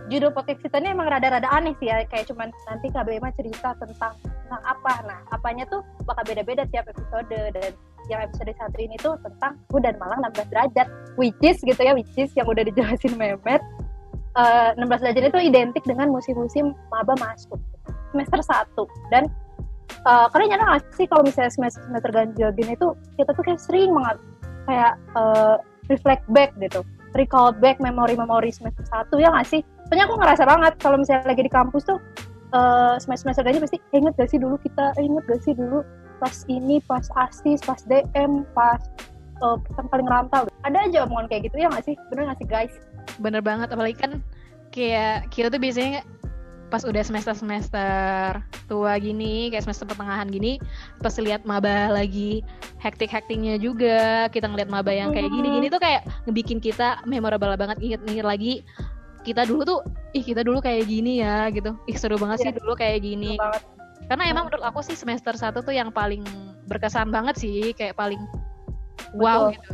judul 0.07 0.31
podcast 0.31 0.63
kita 0.63 0.79
ini 0.79 0.95
emang 0.95 1.11
rada-rada 1.11 1.51
aneh 1.51 1.75
sih 1.83 1.91
ya. 1.91 2.07
Kayak 2.07 2.31
cuman 2.31 2.55
nanti 2.71 2.95
KBMA 2.95 3.35
cerita 3.35 3.75
tentang 3.83 4.15
tentang 4.23 4.63
apa. 4.63 4.95
Nah, 5.03 5.19
apanya 5.35 5.67
tuh 5.67 5.83
bakal 6.07 6.23
beda-beda 6.31 6.63
tiap 6.71 6.87
episode 6.87 7.27
dan 7.27 7.75
yang 8.07 8.23
episode 8.23 8.55
satu 8.55 8.79
ini 8.79 8.95
tuh 9.03 9.19
tentang 9.21 9.59
aku 9.67 9.83
dan 9.83 9.99
Malang 9.99 10.23
16 10.31 10.47
derajat 10.55 10.87
which 11.21 11.37
is 11.45 11.59
gitu 11.61 11.77
ya 11.83 11.93
which 11.93 12.15
is 12.17 12.33
yang 12.39 12.49
udah 12.49 12.65
dijelasin 12.65 13.13
Mehmet 13.21 13.61
Eh, 14.39 14.71
16 14.79 15.03
derajat 15.03 15.25
itu 15.35 15.41
identik 15.51 15.83
dengan 15.83 16.15
musim-musim 16.15 16.71
maba 16.95 17.19
masuk 17.19 17.59
semester 18.15 18.39
1 18.39 18.87
dan 19.11 19.27
eh, 20.07 20.27
kalian 20.31 20.55
nyadar 20.55 20.79
nggak 20.79 20.95
sih 20.95 21.11
kalau 21.11 21.27
misalnya 21.27 21.51
semester 21.51 21.83
semester 21.83 22.11
ganjil 22.15 22.55
gini 22.55 22.79
tuh 22.79 22.95
kita 23.19 23.35
tuh 23.35 23.43
kayak 23.43 23.59
sering 23.59 23.91
banget 23.91 24.17
kayak 24.71 24.95
eh, 25.19 25.57
reflect 25.91 26.23
back 26.31 26.55
gitu 26.63 26.87
recall 27.19 27.51
back 27.51 27.83
memori-memori 27.83 28.55
semester 28.55 28.87
1 28.87 29.11
ya 29.19 29.35
nggak 29.35 29.49
sih? 29.51 29.61
Soalnya 29.91 30.07
aku 30.07 30.15
ngerasa 30.23 30.43
banget 30.47 30.73
kalau 30.79 30.97
misalnya 31.03 31.27
lagi 31.27 31.43
di 31.43 31.51
kampus 31.51 31.83
tuh 31.83 31.99
eh, 32.55 32.95
semester-semester 33.03 33.43
ganjil 33.43 33.63
pasti 33.67 33.79
"Eh, 33.91 33.99
inget 33.99 34.15
gak 34.15 34.31
sih 34.31 34.39
dulu 34.39 34.55
kita? 34.63 34.95
Eh, 35.03 35.11
inget 35.11 35.25
gak 35.27 35.43
sih 35.43 35.59
dulu 35.59 35.83
pas 36.23 36.47
ini 36.47 36.79
pas 36.87 37.03
asis 37.27 37.59
pas 37.67 37.83
DM 37.91 38.47
pas 38.55 38.79
eh, 39.43 39.57
pertama 39.67 39.89
kali 39.91 40.03
ngerantau? 40.07 40.43
Ada 40.63 40.79
aja 40.87 40.99
omongan 41.11 41.27
kayak 41.27 41.51
gitu 41.51 41.59
ya 41.59 41.67
nggak 41.75 41.91
sih? 41.91 41.99
Bener 42.15 42.31
nggak 42.31 42.39
sih 42.39 42.47
guys 42.47 42.75
Bener 43.17 43.41
banget, 43.41 43.73
apalagi 43.73 43.97
kan 43.97 44.13
kayak 44.69 45.33
kita 45.33 45.49
tuh 45.49 45.57
biasanya 45.57 46.05
pas 46.69 46.85
udah 46.85 47.01
semester-semester 47.01 48.45
tua 48.69 49.01
gini, 49.01 49.49
kayak 49.49 49.65
semester 49.65 49.89
pertengahan 49.89 50.29
gini, 50.29 50.61
pas 51.01 51.17
lihat 51.17 51.49
maba 51.49 51.89
lagi 51.89 52.45
hektik-hektiknya 52.85 53.57
juga, 53.57 54.29
kita 54.29 54.53
ngeliat 54.53 54.69
maba 54.69 54.93
yang 54.93 55.09
kayak 55.17 55.33
gini-gini 55.33 55.73
tuh 55.73 55.81
kayak 55.81 56.05
ngebikin 56.29 56.61
kita 56.61 57.01
memorable 57.09 57.57
banget 57.57 57.81
inget-inget 57.81 58.27
lagi 58.29 58.53
kita 59.25 59.49
dulu 59.49 59.65
tuh, 59.65 59.81
ih 60.13 60.21
kita 60.21 60.45
dulu 60.45 60.61
kayak 60.61 60.85
gini 60.85 61.25
ya 61.25 61.49
gitu, 61.49 61.73
ih 61.89 61.97
seru 61.97 62.21
banget 62.21 62.45
sih 62.45 62.49
Iya. 62.53 62.61
dulu 62.61 62.73
kayak 62.77 63.01
gini. 63.01 63.41
Karena 64.09 64.25
emang 64.29 64.49
menurut 64.49 64.65
aku 64.65 64.81
sih 64.85 64.97
semester 64.97 65.37
satu 65.37 65.65
tuh 65.65 65.73
yang 65.73 65.89
paling 65.89 66.25
berkesan 66.69 67.09
banget 67.09 67.41
sih, 67.41 67.73
kayak 67.77 67.97
paling 67.97 68.21
wow 69.17 69.49
Betul. 69.49 69.57
gitu. 69.57 69.73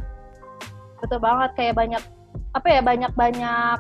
betul 1.03 1.19
banget 1.21 1.51
kayak 1.59 1.75
banyak 1.75 2.03
apa 2.55 2.69
ya 2.71 2.81
banyak 2.81 3.13
banyak 3.19 3.79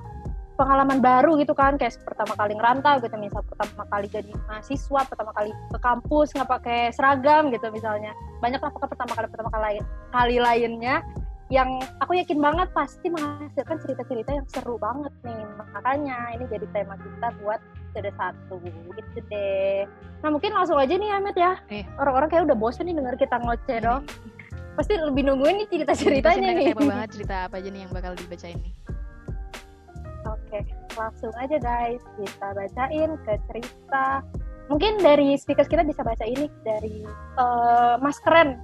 pengalaman 0.54 1.02
baru 1.02 1.34
gitu 1.38 1.50
kan 1.54 1.74
kayak 1.74 1.98
pertama 2.06 2.34
kali 2.38 2.54
ngerantau 2.54 3.02
gitu 3.02 3.14
misal 3.18 3.42
pertama 3.42 3.82
kali 3.90 4.06
jadi 4.06 4.30
mahasiswa 4.46 5.00
pertama 5.10 5.34
kali 5.34 5.50
ke 5.50 5.78
kampus 5.82 6.30
nggak 6.34 6.50
pakai 6.50 6.80
seragam 6.94 7.50
gitu 7.50 7.66
misalnya. 7.74 8.14
Banyak 8.38 8.62
lah 8.62 8.70
pokoknya 8.70 8.92
pertama 8.94 9.12
kali 9.18 9.26
pertama 9.30 9.50
kali 9.50 9.78
kali 10.14 10.36
lainnya 10.38 11.02
yang 11.52 11.68
aku 12.00 12.16
yakin 12.16 12.40
banget 12.40 12.72
pasti 12.72 13.12
menghasilkan 13.12 13.76
cerita-cerita 13.82 14.30
yang 14.32 14.46
seru 14.48 14.78
banget 14.78 15.12
nih. 15.26 15.42
Makanya 15.74 16.38
ini 16.38 16.44
jadi 16.48 16.66
tema 16.70 16.94
kita 16.96 17.34
buat 17.42 17.60
episode 17.94 18.10
satu 18.18 18.54
gitu 18.62 19.18
deh. 19.30 19.86
Nah 20.22 20.28
mungkin 20.34 20.50
langsung 20.50 20.78
aja 20.78 20.94
nih 20.94 21.10
Ahmed 21.14 21.36
ya. 21.38 21.58
Eh. 21.70 21.86
orang-orang 21.98 22.30
kayak 22.30 22.44
udah 22.50 22.56
bosen 22.58 22.90
nih 22.90 22.96
denger 22.98 23.14
kita 23.18 23.36
ngoceh 23.38 23.78
dong 23.82 24.02
pasti 24.74 24.98
lebih 24.98 25.22
nungguin 25.26 25.62
nih 25.62 25.66
Ceritanya 25.70 25.94
cerita-ceritanya 25.94 26.50
nih 26.54 26.64
kepo 26.74 26.82
banget 26.86 27.10
cerita 27.14 27.36
apa 27.46 27.54
aja 27.62 27.68
nih 27.70 27.80
yang 27.86 27.92
bakal 27.94 28.12
dibacain 28.18 28.58
nih. 28.58 28.74
Oke, 30.24 30.60
langsung 30.96 31.32
aja 31.36 31.56
guys 31.60 32.02
kita 32.16 32.48
bacain 32.56 33.10
ke 33.22 33.32
cerita 33.50 34.24
Mungkin 34.72 35.04
dari 35.04 35.36
speakers 35.36 35.68
kita 35.68 35.84
bisa 35.84 36.00
baca 36.00 36.24
ini 36.24 36.48
dari 36.64 37.04
eh, 37.36 37.94
Mas 38.00 38.16
Keren. 38.24 38.56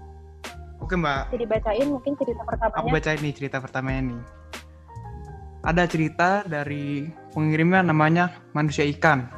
Oke 0.80 0.96
mbak, 0.96 1.28
Jadi 1.28 1.44
bacain 1.44 1.86
mungkin 1.92 2.16
cerita 2.16 2.40
aku 2.40 2.56
pertamanya. 2.56 2.92
baca 2.96 3.10
ini 3.20 3.30
cerita 3.36 3.56
pertamanya 3.60 4.00
nih. 4.10 4.20
Ada 5.60 5.82
cerita 5.84 6.28
dari 6.48 7.04
pengirimnya 7.36 7.84
namanya 7.84 8.32
manusia 8.56 8.88
ikan. 8.96 9.28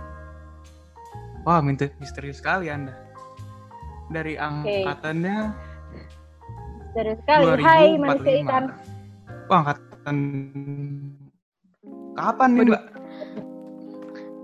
Wah, 1.43 1.59
minta 1.59 1.91
misterius 1.99 2.39
sekali 2.39 2.71
anda. 2.71 2.95
Dari 4.07 4.39
angkatannya 4.39 5.51
Dari 6.93 7.13
sekali. 7.25 7.45
Hai 7.61 7.97
2045. 7.97 8.05
manusia 8.05 8.33
ikan. 8.45 8.65
Wah, 9.49 9.59
angkatan 9.65 10.17
kapan 12.13 12.49
nih 12.53 12.65
mbak? 12.69 12.83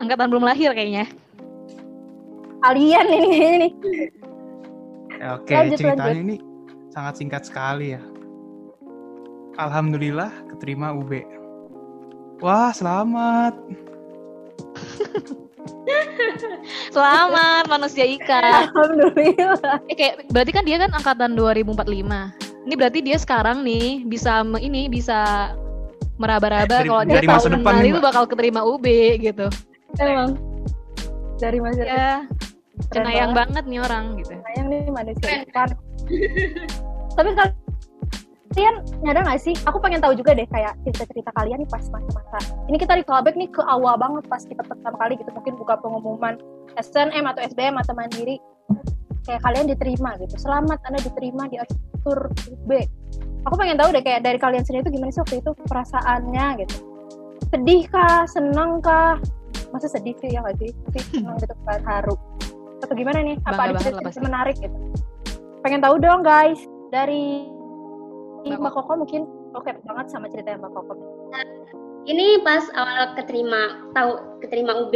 Angkatan 0.01 0.27
belum 0.33 0.45
lahir 0.49 0.71
kayaknya. 0.73 1.05
Alien 2.65 3.07
ini 3.07 3.27
kayaknya 3.29 3.59
nih. 3.59 3.73
Ya, 5.19 5.29
Oke, 5.35 5.51
Lanjut, 5.55 5.79
ceritanya 5.83 6.15
lanjut. 6.15 6.25
ini 6.31 6.37
sangat 6.95 7.15
singkat 7.19 7.43
sekali 7.43 7.99
ya. 7.99 8.03
Alhamdulillah 9.59 10.31
keterima 10.55 10.95
UB. 10.95 11.11
Wah, 12.39 12.71
selamat. 12.71 13.55
Selamat 16.95 17.65
manusia 17.67 18.05
ikan. 18.19 18.69
Alhamdulillah. 18.71 19.83
Eh, 19.91 19.97
kayak 19.97 20.15
berarti 20.31 20.51
kan 20.55 20.65
dia 20.65 20.77
kan 20.81 20.91
angkatan 20.95 21.35
2045. 21.35 21.89
Ini 22.69 22.75
berarti 22.77 22.99
dia 23.01 23.17
sekarang 23.17 23.65
nih 23.65 24.05
bisa 24.05 24.45
ini 24.61 24.93
bisa 24.93 25.53
meraba-raba 26.19 26.83
Dari- 26.83 26.89
kalau 26.91 27.03
dia 27.07 27.17
dari 27.23 27.29
masa 27.31 27.49
tahun 27.49 27.63
depan 27.63 27.75
itu 27.87 28.01
bakal 28.03 28.25
keterima 28.29 28.61
UB 28.67 28.87
gitu. 29.23 29.47
Emang. 29.97 30.37
Dari 31.39 31.59
ikan. 31.63 31.87
Ya, 31.87 32.27
cenayang 32.91 33.33
banget. 33.33 33.63
banget 33.63 33.65
nih 33.71 33.81
orang 33.81 34.05
gitu. 34.19 34.35
sayang 34.35 34.67
nih 34.69 34.83
manusia 34.91 35.47
ikan. 35.47 35.69
Tapi 37.15 37.31
kalian 38.59 38.83
nyadar 39.07 39.23
gak 39.23 39.39
sih? 39.39 39.55
Aku 39.71 39.79
pengen 39.79 40.03
tahu 40.03 40.19
juga 40.19 40.35
deh 40.35 40.43
kayak 40.51 40.75
cerita-cerita 40.83 41.31
kalian 41.39 41.63
nih 41.63 41.71
pas 41.71 41.87
masa-masa. 41.95 42.39
Ini 42.67 42.75
kita 42.75 42.99
di 42.99 43.07
callback 43.07 43.39
nih 43.39 43.47
ke 43.55 43.63
awal 43.63 43.95
banget 43.95 44.27
pas 44.27 44.43
kita 44.43 44.67
pertama 44.67 44.99
kali 44.99 45.15
gitu 45.15 45.31
mungkin 45.31 45.55
buka 45.55 45.79
pengumuman 45.79 46.35
SNM 46.75 47.23
atau 47.23 47.41
SBM 47.47 47.79
atau 47.79 47.95
Mandiri. 47.95 48.43
Kayak 49.23 49.47
kalian 49.47 49.71
diterima 49.71 50.11
gitu. 50.19 50.35
Selamat 50.43 50.83
Anda 50.91 50.99
diterima 51.07 51.47
di 51.47 51.63
Arstur 51.63 52.35
B. 52.67 52.83
Aku 53.47 53.55
pengen 53.55 53.79
tahu 53.79 53.95
deh 53.95 54.03
kayak 54.03 54.27
dari 54.27 54.43
kalian 54.43 54.67
sendiri 54.67 54.91
itu 54.91 54.99
gimana 54.99 55.15
sih 55.15 55.23
waktu 55.23 55.39
itu 55.39 55.51
perasaannya 55.55 56.47
gitu. 56.67 56.77
Sedih 57.55 57.83
kah? 57.87 58.27
Senang 58.27 58.83
kah? 58.83 59.23
Masa 59.71 59.87
sedih 59.87 60.19
sih 60.19 60.35
ya 60.35 60.43
gak 60.43 60.59
sih? 60.59 60.75
Tapi 60.75 60.99
senang 61.15 61.39
gitu 61.39 61.55
kan 61.63 61.79
haru. 61.87 62.19
Atau 62.83 62.95
gimana 62.99 63.23
nih? 63.23 63.39
Apa 63.47 63.71
ada 63.71 63.79
cerita 63.79 64.19
menarik 64.19 64.59
gitu? 64.59 64.75
Pengen 65.63 65.79
tahu 65.79 66.03
dong 66.03 66.27
guys 66.27 66.59
dari 66.91 67.55
Mbak 68.47 68.59
Mbak 68.61 68.73
Koko 68.73 68.93
mungkin 68.97 69.23
oke 69.53 69.71
banget 69.83 70.07
sama 70.09 70.27
cerita 70.29 70.55
yang 70.55 70.63
Mbak 70.63 70.73
Koko. 70.75 70.95
Ini 72.05 72.41
pas 72.41 72.65
awal 72.73 73.13
keterima 73.15 73.85
tahu 73.93 74.41
keterima 74.41 74.73
UB 74.81 74.95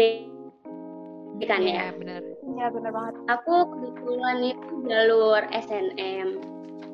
kan 1.43 1.59
Iya, 1.59 1.91
ya. 1.91 1.99
benar. 1.99 2.23
Iya 2.23 2.67
benar 2.71 2.91
banget. 2.95 3.15
Aku 3.27 3.55
kebetulan 3.67 4.39
itu 4.47 4.75
jalur 4.87 5.43
SNM. 5.51 6.29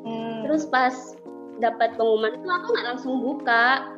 Hmm. 0.08 0.40
Terus 0.48 0.64
pas 0.64 0.94
dapat 1.60 2.00
pengumuman 2.00 2.32
itu 2.32 2.48
aku 2.48 2.66
nggak 2.72 2.86
langsung 2.88 3.20
buka. 3.20 3.92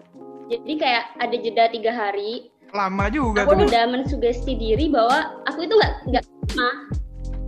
Jadi 0.50 0.72
kayak 0.74 1.14
ada 1.22 1.36
jeda 1.38 1.64
tiga 1.70 1.94
hari. 1.94 2.50
Lama 2.74 3.06
juga 3.10 3.46
Aku 3.46 3.54
tuh. 3.54 3.66
udah 3.70 3.84
mensugesti 3.94 4.58
diri 4.58 4.90
bahwa 4.90 5.38
aku 5.46 5.66
itu 5.66 5.74
nggak 5.74 5.94
nggak 6.10 6.24
terima. 6.26 6.70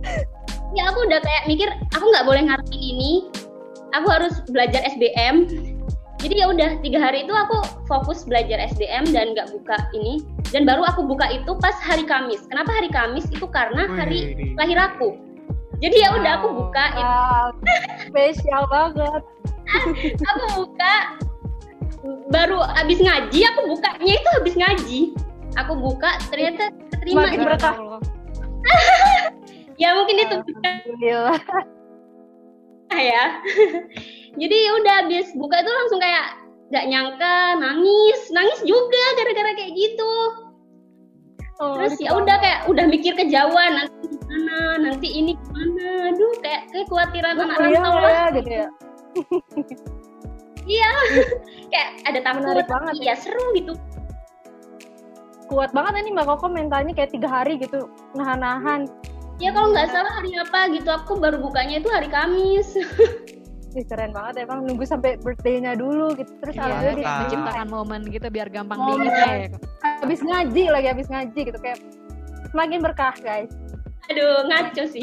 Ya 0.73 0.89
aku 0.89 1.05
udah 1.05 1.21
kayak 1.21 1.45
mikir 1.45 1.69
aku 1.93 2.01
nggak 2.09 2.25
boleh 2.25 2.49
ngarepin 2.49 2.81
ini. 2.81 3.29
Aku 3.93 4.07
harus 4.09 4.41
belajar 4.49 4.81
SBM. 4.85 5.45
Jadi 6.23 6.39
ya 6.39 6.47
udah 6.47 6.79
tiga 6.79 7.03
hari 7.03 7.27
itu 7.27 7.35
aku 7.35 7.59
fokus 7.83 8.23
belajar 8.23 8.55
SBM 8.71 9.11
dan 9.11 9.35
nggak 9.35 9.51
buka 9.51 9.75
ini. 9.91 10.23
Dan 10.55 10.63
baru 10.63 10.87
aku 10.87 11.03
buka 11.03 11.27
itu 11.29 11.51
pas 11.59 11.75
hari 11.83 12.07
Kamis. 12.07 12.47
Kenapa 12.47 12.71
hari 12.71 12.87
Kamis? 12.87 13.27
Itu 13.27 13.43
karena 13.51 13.91
hari 13.91 14.31
Wih, 14.33 14.55
lahir 14.55 14.79
aku. 14.79 15.19
Jadi 15.83 15.99
ya 15.99 16.15
udah 16.15 16.31
aku 16.39 16.47
Wow. 16.47 16.57
buka 16.63 16.85
itu 16.95 17.03
Wow, 17.03 17.47
spesial 18.07 18.63
banget. 18.71 19.21
aku 20.31 20.43
buka 20.63 20.93
baru 22.31 22.59
habis 22.75 22.99
ngaji 22.99 23.39
aku 23.47 23.61
bukanya 23.71 24.13
itu 24.19 24.29
habis 24.35 24.55
ngaji 24.59 24.99
aku 25.55 25.73
buka 25.75 26.19
ternyata 26.31 26.71
terima 27.03 27.27
Makin 27.27 27.41
berkah. 27.47 27.75
ya 29.81 29.91
mungkin 29.97 30.15
itu. 30.23 30.37
ya. 33.13 33.23
Jadi 34.33 34.55
ya 34.65 34.71
udah 34.81 34.93
habis 35.05 35.27
buka 35.37 35.61
itu 35.61 35.71
langsung 35.71 35.99
kayak 36.01 36.25
nggak 36.73 36.85
nyangka 36.89 37.35
nangis. 37.61 38.19
Nangis 38.33 38.59
juga 38.65 39.03
gara-gara 39.19 39.51
kayak 39.57 39.73
gitu. 39.77 40.13
Oh, 41.61 41.77
terus 41.77 41.95
ya 42.01 42.11
udah 42.17 42.35
kayak 42.41 42.59
udah 42.65 42.85
mikir 42.89 43.13
kejauhan 43.13 43.71
nanti 43.77 44.09
gimana 44.09 44.57
nanti 44.81 45.07
ini 45.13 45.37
gimana 45.37 46.09
aduh 46.09 46.33
kayak 46.41 46.65
kekhawatiran 46.73 47.37
anak 47.37 47.61
rantau 47.61 47.93
lah. 48.01 48.09
ya 48.09 48.25
gitu 48.33 48.49
ya. 48.51 48.67
iya. 50.81 50.91
Kayak 51.73 51.89
ada 52.05 52.19
takut 52.21 52.41
Menarik 52.45 52.67
banget 52.69 52.95
iya 53.01 53.13
seru 53.17 53.45
gitu. 53.57 53.73
Kuat 55.49 55.73
banget 55.73 56.05
ini 56.05 56.13
Mbak 56.13 56.25
Koko 56.33 56.45
mentalnya 56.49 56.93
kayak 56.93 57.13
tiga 57.13 57.29
hari 57.29 57.57
gitu 57.57 57.89
nahan-nahan. 58.17 58.89
Ya 59.41 59.49
kalau 59.49 59.73
nggak 59.73 59.89
salah 59.89 60.11
hari 60.13 60.31
apa 60.37 60.59
gitu 60.69 60.89
aku 60.93 61.17
baru 61.17 61.41
bukanya 61.41 61.81
itu 61.81 61.89
hari 61.89 62.09
Kamis. 62.09 62.77
Ih, 63.73 63.81
keren 63.89 64.13
banget 64.13 64.45
emang 64.45 64.69
nunggu 64.69 64.85
sampai 64.85 65.17
birthday-nya 65.17 65.73
dulu 65.73 66.13
gitu. 66.13 66.29
Terus 66.45 66.53
Iya, 66.53 66.61
alhamdulillah 66.61 66.93
dia 66.93 67.21
menciptakan 67.25 67.67
momen 67.73 68.01
gitu 68.05 68.27
biar 68.29 68.47
gampang 68.53 68.77
Momen. 68.77 69.09
diingat 69.09 69.17
ya. 69.25 69.49
habis 70.05 70.19
ngaji 70.21 70.63
lagi 70.69 70.87
habis 70.93 71.07
ngaji 71.09 71.39
gitu 71.49 71.57
kayak 71.57 71.79
semakin 72.53 72.79
berkah 72.85 73.15
guys. 73.17 73.49
Aduh 74.13 74.45
ngaco 74.45 74.83
sih. 74.85 75.01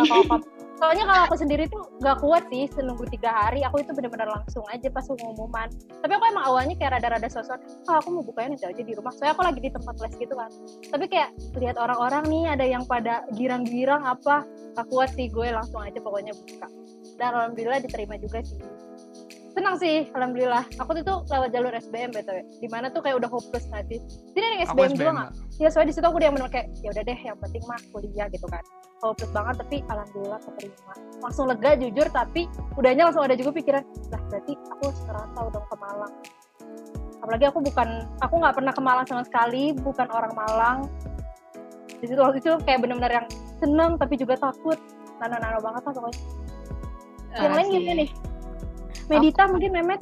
Soalnya 0.80 1.04
kalau 1.04 1.22
aku 1.28 1.36
sendiri 1.36 1.68
tuh 1.68 1.92
gak 2.00 2.24
kuat 2.24 2.48
sih 2.48 2.64
senunggu 2.72 3.04
tiga 3.12 3.28
hari. 3.28 3.60
Aku 3.68 3.84
itu 3.84 3.92
benar-benar 3.92 4.32
langsung 4.32 4.64
aja 4.72 4.88
pas 4.88 5.04
pengumuman. 5.04 5.68
Tapi 6.00 6.12
aku 6.16 6.24
emang 6.32 6.44
awalnya 6.48 6.72
kayak 6.80 6.96
rada-rada 6.96 7.28
sosok. 7.28 7.60
Ah 7.84 8.00
aku 8.00 8.16
mau 8.16 8.24
bukanya 8.24 8.56
nanti 8.56 8.64
aja 8.64 8.80
di 8.80 8.96
rumah. 8.96 9.12
Soalnya 9.12 9.36
aku 9.36 9.44
lagi 9.44 9.60
di 9.60 9.70
tempat 9.76 9.94
les 10.00 10.14
gitu 10.16 10.32
kan. 10.32 10.48
Tapi 10.88 11.04
kayak 11.12 11.30
lihat 11.60 11.76
orang-orang 11.76 12.24
nih 12.32 12.44
ada 12.48 12.64
yang 12.64 12.88
pada 12.88 13.28
girang-girang 13.36 14.08
apa. 14.08 14.48
Gak 14.72 14.88
kuat 14.88 15.12
sih 15.12 15.28
gue 15.28 15.52
langsung 15.52 15.84
aja 15.84 16.00
pokoknya 16.00 16.32
buka. 16.32 16.68
Dan 17.20 17.28
alhamdulillah 17.36 17.84
diterima 17.84 18.16
juga 18.16 18.40
sih. 18.40 18.56
Senang 19.50 19.74
sih, 19.82 20.06
alhamdulillah. 20.14 20.62
Aku 20.78 20.94
tuh 20.94 21.02
tuh 21.02 21.18
lewat 21.26 21.50
jalur 21.50 21.74
SBM 21.74 22.14
btw. 22.14 22.46
Di 22.62 22.68
mana 22.70 22.86
tuh 22.86 23.02
kayak 23.02 23.18
udah 23.18 23.30
hopeless 23.30 23.66
nanti. 23.74 23.98
Sini 24.30 24.44
ada 24.46 24.54
yang 24.54 24.62
Aku 24.62 24.78
SBM 24.78 24.90
juga 24.94 25.02
SBM, 25.02 25.16
nggak? 25.18 25.30
Ya 25.58 25.68
soalnya 25.74 25.88
di 25.90 25.94
situ 25.98 26.06
aku 26.06 26.16
udah 26.22 26.26
yang 26.30 26.36
bener 26.38 26.50
kayak 26.54 26.66
ya 26.80 26.88
udah 26.94 27.02
deh 27.02 27.18
yang 27.18 27.36
penting 27.42 27.62
mah 27.66 27.80
kuliah 27.90 28.26
gitu 28.30 28.46
kan. 28.46 28.62
Hopeless 29.02 29.32
banget 29.34 29.54
tapi 29.58 29.76
alhamdulillah 29.90 30.40
keterima. 30.46 30.94
Langsung 31.18 31.44
lega 31.50 31.70
jujur 31.74 32.06
tapi 32.14 32.42
udahnya 32.78 33.02
langsung 33.10 33.24
ada 33.26 33.34
juga 33.34 33.50
pikiran 33.58 33.82
lah 34.14 34.22
berarti 34.30 34.52
aku 34.70 34.82
harus 34.86 35.00
ngerantau 35.10 35.46
dong 35.50 35.66
ke 35.66 35.76
Malang. 35.82 36.14
Apalagi 37.20 37.44
aku 37.50 37.58
bukan 37.60 37.88
aku 38.22 38.34
nggak 38.38 38.54
pernah 38.54 38.72
ke 38.72 38.82
Malang 38.86 39.06
sama 39.10 39.22
sekali, 39.26 39.74
bukan 39.74 40.06
orang 40.14 40.32
Malang. 40.38 40.78
Di 41.98 42.06
situ 42.06 42.20
waktu 42.22 42.38
itu 42.38 42.54
kayak 42.62 42.86
bener-bener 42.86 43.12
yang 43.18 43.26
seneng 43.58 43.98
tapi 43.98 44.14
juga 44.14 44.38
takut. 44.38 44.78
Nano-nano 45.18 45.58
banget 45.58 45.82
lah 45.84 45.92
pokoknya. 45.92 46.20
yang 47.30 47.54
lain 47.54 47.66
Asik. 47.68 47.74
gimana 47.78 47.94
nih? 48.02 48.10
Medita 49.10 49.50
mungkin 49.50 49.70
Memet? 49.74 50.00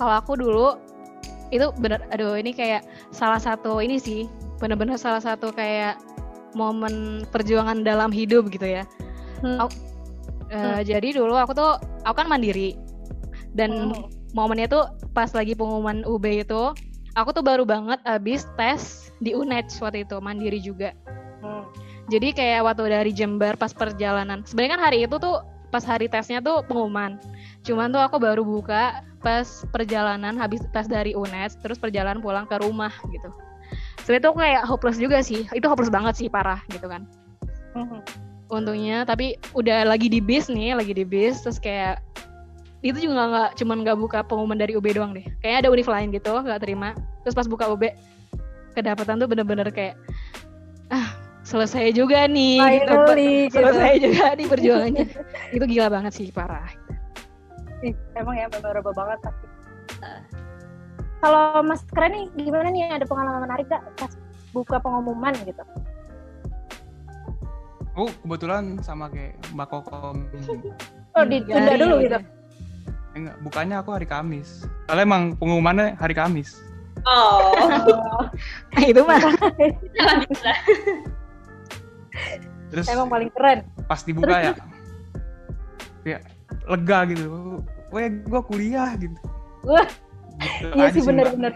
Kalau 0.00 0.14
aku 0.16 0.32
dulu 0.36 0.80
itu 1.54 1.68
bener, 1.78 2.02
aduh 2.10 2.34
ini 2.34 2.50
kayak 2.50 2.82
salah 3.14 3.38
satu 3.38 3.78
ini 3.78 4.00
sih, 4.00 4.26
bener-bener 4.58 4.98
salah 4.98 5.20
satu 5.22 5.52
kayak 5.52 6.00
momen 6.56 7.22
perjuangan 7.30 7.84
dalam 7.84 8.08
hidup 8.08 8.48
gitu 8.48 8.64
ya. 8.80 8.82
Hmm. 9.44 9.60
Aku- 9.68 9.84
Eh, 10.46 10.86
Jadi 10.86 11.10
dulu 11.10 11.34
aku 11.34 11.58
tuh, 11.58 11.74
aku 12.06 12.22
kan 12.22 12.30
mandiri 12.30 12.78
dan 13.58 13.90
Hmm. 13.90 14.06
momennya 14.30 14.70
tuh 14.70 14.86
pas 15.10 15.26
lagi 15.34 15.58
pengumuman 15.58 16.06
UB 16.06 16.46
itu, 16.46 16.70
aku 17.18 17.34
tuh 17.34 17.42
baru 17.42 17.66
banget 17.66 17.98
abis 18.06 18.46
tes 18.54 19.10
di 19.18 19.34
UNED 19.34 19.66
waktu 19.82 20.06
itu 20.06 20.16
mandiri 20.22 20.62
juga. 20.62 20.94
Hmm. 21.42 21.66
Jadi 22.06 22.30
kayak 22.30 22.62
waktu 22.62 22.94
dari 22.94 23.10
Jember 23.10 23.58
pas 23.58 23.74
perjalanan. 23.74 24.46
Sebenarnya 24.46 24.78
kan 24.78 24.82
hari 24.86 25.02
itu 25.02 25.18
tuh 25.18 25.42
pas 25.76 25.84
hari 25.84 26.08
tesnya 26.08 26.40
tuh 26.40 26.64
pengumuman. 26.64 27.20
Cuman 27.60 27.92
tuh 27.92 28.00
aku 28.00 28.16
baru 28.16 28.40
buka 28.40 29.04
pas 29.20 29.44
perjalanan 29.68 30.32
habis 30.40 30.64
tes 30.72 30.88
dari 30.88 31.12
UNES 31.12 31.60
terus 31.60 31.76
perjalanan 31.76 32.24
pulang 32.24 32.48
ke 32.48 32.56
rumah 32.64 32.88
gitu. 33.12 33.28
Sebenarnya 34.08 34.24
tuh 34.24 34.34
kayak 34.40 34.62
hopeless 34.64 34.96
juga 34.96 35.20
sih. 35.20 35.44
Itu 35.52 35.68
hopeless 35.68 35.92
banget 35.92 36.16
sih 36.16 36.32
parah 36.32 36.64
gitu 36.72 36.88
kan. 36.88 37.04
Hmm. 37.76 38.00
Untungnya 38.48 39.04
tapi 39.04 39.36
udah 39.52 39.84
lagi 39.84 40.08
di 40.08 40.24
bis 40.24 40.48
nih, 40.48 40.72
lagi 40.72 40.96
di 40.96 41.04
bis 41.04 41.44
terus 41.44 41.60
kayak 41.60 42.00
itu 42.80 43.04
juga 43.04 43.28
nggak 43.28 43.50
cuman 43.60 43.84
nggak 43.84 43.98
buka 44.00 44.18
pengumuman 44.24 44.56
dari 44.56 44.72
UB 44.72 44.96
doang 44.96 45.12
deh. 45.12 45.26
Kayaknya 45.44 45.58
ada 45.60 45.68
univ 45.68 45.88
lain 45.92 46.08
gitu 46.16 46.32
nggak 46.32 46.64
terima. 46.64 46.96
Terus 47.20 47.36
pas 47.36 47.44
buka 47.44 47.68
UB 47.68 47.84
kedapatan 48.72 49.20
tuh 49.20 49.28
bener-bener 49.28 49.68
kayak 49.68 50.00
ah 50.88 51.15
selesai 51.46 51.94
juga 51.94 52.26
nih. 52.26 52.58
gitu. 52.58 52.90
Finally, 52.90 53.30
gitu. 53.46 53.56
Selesai 53.56 53.92
juga 54.02 54.24
nih 54.34 54.46
perjuangannya. 54.46 55.04
itu 55.54 55.64
gila 55.64 55.88
banget 55.88 56.12
sih, 56.12 56.26
parah. 56.28 56.66
Ih, 57.80 57.94
emang 58.12 58.34
ya 58.34 58.50
memorable 58.50 58.90
banget 58.90 59.18
pasti. 59.22 59.46
Kalau 61.16 61.62
Mas 61.62 61.80
Keren 61.88 62.12
nih 62.12 62.24
gimana 62.36 62.68
nih 62.68 62.92
ada 62.92 63.04
pengalaman 63.04 63.40
menarik 63.42 63.66
gak 63.66 63.82
pas 63.96 64.12
buka 64.50 64.76
pengumuman 64.76 65.32
gitu? 65.40 65.62
Oh, 67.96 68.10
kebetulan 68.20 68.76
sama 68.82 69.08
kayak 69.08 69.40
Mbak 69.56 69.66
Kokom. 69.70 70.28
Oh 71.16 71.24
ditunda 71.24 71.64
Dari- 71.64 71.80
dulu 71.80 71.94
gitu. 72.02 72.18
Eh, 72.20 72.24
Enggak, 73.16 73.36
bukannya 73.40 73.76
aku 73.80 73.90
hari 73.96 74.04
Kamis. 74.04 74.68
Kalau 74.84 75.00
emang 75.00 75.32
pengumumannya 75.32 75.96
hari 75.96 76.12
Kamis. 76.12 76.60
Oh, 77.08 77.56
Oh, 77.56 78.28
itu 78.84 79.00
mah. 79.00 79.16
Terus 82.72 82.86
emang 82.90 83.06
paling 83.06 83.30
keren. 83.30 83.62
pas 83.86 84.02
dibuka 84.02 84.34
ya, 84.34 84.52
ya 86.02 86.18
lega 86.66 86.98
gitu. 87.14 87.62
Weh, 87.94 88.10
gua 88.26 88.42
kuliah 88.42 88.90
gitu. 88.98 89.14
Wah, 89.62 89.86
Gitu 90.36 90.74
iya 90.76 90.88
sih 90.92 91.02
bener-bener. 91.04 91.52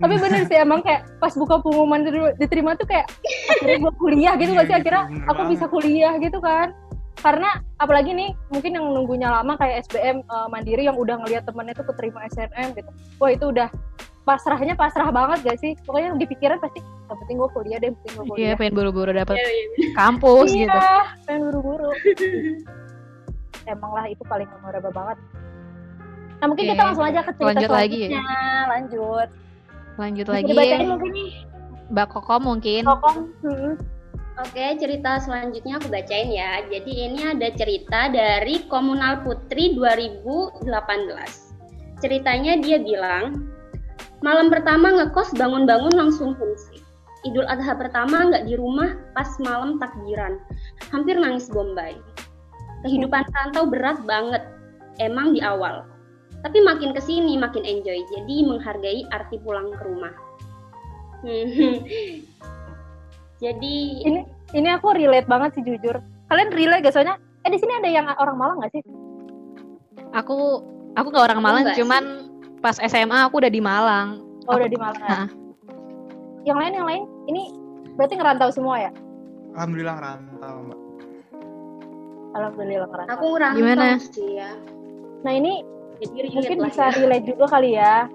Tapi 0.00 0.14
bener 0.16 0.48
sih 0.48 0.56
emang 0.56 0.80
kayak 0.80 1.04
pas 1.20 1.36
buka 1.36 1.60
pengumuman 1.60 2.00
diterima, 2.40 2.72
tuh 2.72 2.88
kayak 2.88 3.04
akhirnya 3.52 3.78
gue 3.84 3.92
kuliah 4.00 4.32
gitu 4.40 4.56
Iya, 4.56 4.56
gak 4.56 4.64
sih 4.64 4.72
gitu, 4.72 4.80
akhirnya 4.80 5.04
aku 5.28 5.42
bisa 5.52 5.64
kuliah 5.68 6.12
gitu 6.16 6.38
kan. 6.40 6.72
Karena 7.20 7.60
apalagi 7.76 8.16
nih 8.16 8.32
mungkin 8.48 8.80
yang 8.80 8.86
nunggunya 8.96 9.28
lama 9.28 9.60
kayak 9.60 9.84
SBM 9.84 10.24
eh, 10.24 10.48
Mandiri 10.48 10.88
yang 10.88 10.96
udah 10.96 11.20
ngeliat 11.20 11.44
temennya 11.44 11.76
tuh 11.76 11.84
keterima 11.92 12.24
SNM 12.32 12.80
gitu. 12.80 12.90
Wah 13.20 13.30
itu 13.30 13.44
udah 13.52 13.68
pasrahnya 14.22 14.74
pasrah 14.74 15.08
banget 15.08 15.38
gak 15.42 15.58
sih? 15.58 15.72
Pokoknya 15.82 16.06
yang 16.08 16.18
dipikiran 16.18 16.58
pasti 16.58 16.80
yang 16.80 17.18
penting 17.18 17.36
gue 17.36 17.50
kuliah 17.50 17.78
deh, 17.78 17.88
yang 17.88 17.96
penting 17.98 18.12
gue 18.12 18.24
Iya, 18.24 18.30
kuliah. 18.30 18.54
pengen 18.54 18.74
buru-buru 18.74 19.10
dapat 19.10 19.34
Iya, 19.34 19.48
iya. 19.48 19.88
kampus 19.92 20.48
Iya, 20.48 20.60
gitu. 20.62 20.78
pengen 21.24 21.40
buru-buru. 21.46 21.90
Emang 23.64 23.92
lah 23.92 24.06
itu 24.06 24.22
paling 24.24 24.48
memorable 24.50 24.90
banget. 24.90 25.18
Nah 26.40 26.46
mungkin 26.46 26.64
Oke, 26.64 26.72
kita 26.72 26.82
langsung 26.82 27.04
aja 27.04 27.20
ke 27.20 27.32
cerita 27.32 27.46
lanjut 27.46 27.70
lagi 27.70 27.98
ya. 27.98 28.08
selanjutnya. 28.08 28.64
Lanjut. 28.66 29.28
Lanjut 29.96 30.24
Bisa 30.24 30.32
lagi. 30.32 30.48
dibacain 30.48 30.86
mungkin 30.88 31.10
nih. 31.12 31.30
Mbak 31.90 32.06
Koko 32.08 32.34
mungkin. 32.38 32.82
Kokong. 32.86 33.18
Hmm. 33.42 33.74
Oke, 34.40 34.64
cerita 34.78 35.20
selanjutnya 35.20 35.76
aku 35.76 35.92
bacain 35.92 36.32
ya. 36.32 36.64
Jadi 36.64 36.92
ini 37.04 37.20
ada 37.28 37.52
cerita 37.52 38.08
dari 38.08 38.64
Komunal 38.64 39.20
Putri 39.20 39.76
2018. 39.76 40.64
Ceritanya 42.00 42.56
dia 42.56 42.80
bilang, 42.80 43.44
malam 44.20 44.52
pertama 44.52 44.92
ngekos 44.92 45.32
bangun-bangun 45.36 45.92
langsung 45.96 46.36
fungsi. 46.36 46.80
Idul 47.28 47.44
Adha 47.48 47.76
pertama 47.76 48.32
nggak 48.32 48.48
di 48.48 48.56
rumah 48.56 48.96
pas 49.12 49.28
malam 49.40 49.76
takbiran. 49.76 50.40
Hampir 50.88 51.20
nangis 51.20 51.52
Bombay. 51.52 52.00
Kehidupan 52.84 53.28
rantau 53.28 53.68
berat 53.68 54.00
banget. 54.08 54.40
Emang 54.96 55.36
di 55.36 55.44
awal. 55.44 55.84
Tapi 56.40 56.64
makin 56.64 56.96
ke 56.96 57.00
sini 57.04 57.36
makin 57.36 57.60
enjoy. 57.68 58.00
Jadi 58.16 58.36
menghargai 58.48 59.04
arti 59.12 59.36
pulang 59.44 59.68
ke 59.76 59.82
rumah. 59.84 60.14
Jadi 63.44 63.76
Ini 64.04 64.20
ini 64.56 64.68
aku 64.72 64.96
relate 64.96 65.28
banget 65.28 65.60
sih 65.60 65.64
jujur. 65.64 66.00
Kalian 66.32 66.52
relate 66.52 66.88
gak 66.88 66.94
soalnya? 66.96 67.16
Eh 67.44 67.50
di 67.52 67.58
sini 67.60 67.72
ada 67.76 67.88
yang 67.88 68.08
orang 68.16 68.36
Malang 68.36 68.64
gak 68.64 68.72
sih? 68.72 68.82
Aku 70.16 70.64
aku 70.96 71.06
nggak 71.12 71.26
orang 71.28 71.40
Malang, 71.40 71.62
Enggak 71.68 71.76
sih. 71.76 71.84
Pas 72.60 72.76
SMA 72.78 73.18
aku 73.24 73.40
udah 73.40 73.48
di 73.48 73.58
Malang. 73.58 74.20
Oh 74.44 74.52
Aku- 74.52 74.60
udah 74.60 74.70
di 74.70 74.78
Malang. 74.78 75.02
Hah. 75.02 75.28
Yang 76.42 76.56
lain 76.56 76.72
yang 76.72 76.86
lain 76.86 77.02
ini 77.26 77.42
berarti 77.94 78.14
ngerantau 78.16 78.48
semua 78.48 78.76
ya? 78.78 78.90
Alhamdulillah 79.52 79.96
rantau, 79.98 80.54
Mbak. 80.62 80.78
Alhamdulillah 82.30 82.86
ngerantau. 82.86 83.12
aku 83.12 83.26
ngerantau 83.34 83.58
Gimana? 83.58 83.86
sih 83.98 84.28
ya. 84.36 84.50
Nah 85.20 85.32
ini 85.32 85.66
Jadi 86.00 86.32
mungkin 86.32 86.56
lah 86.58 86.68
bisa 86.72 86.82
ya. 86.82 86.96
relate 86.96 87.26
juga 87.28 87.44
kali 87.46 87.70
ya. 87.76 88.08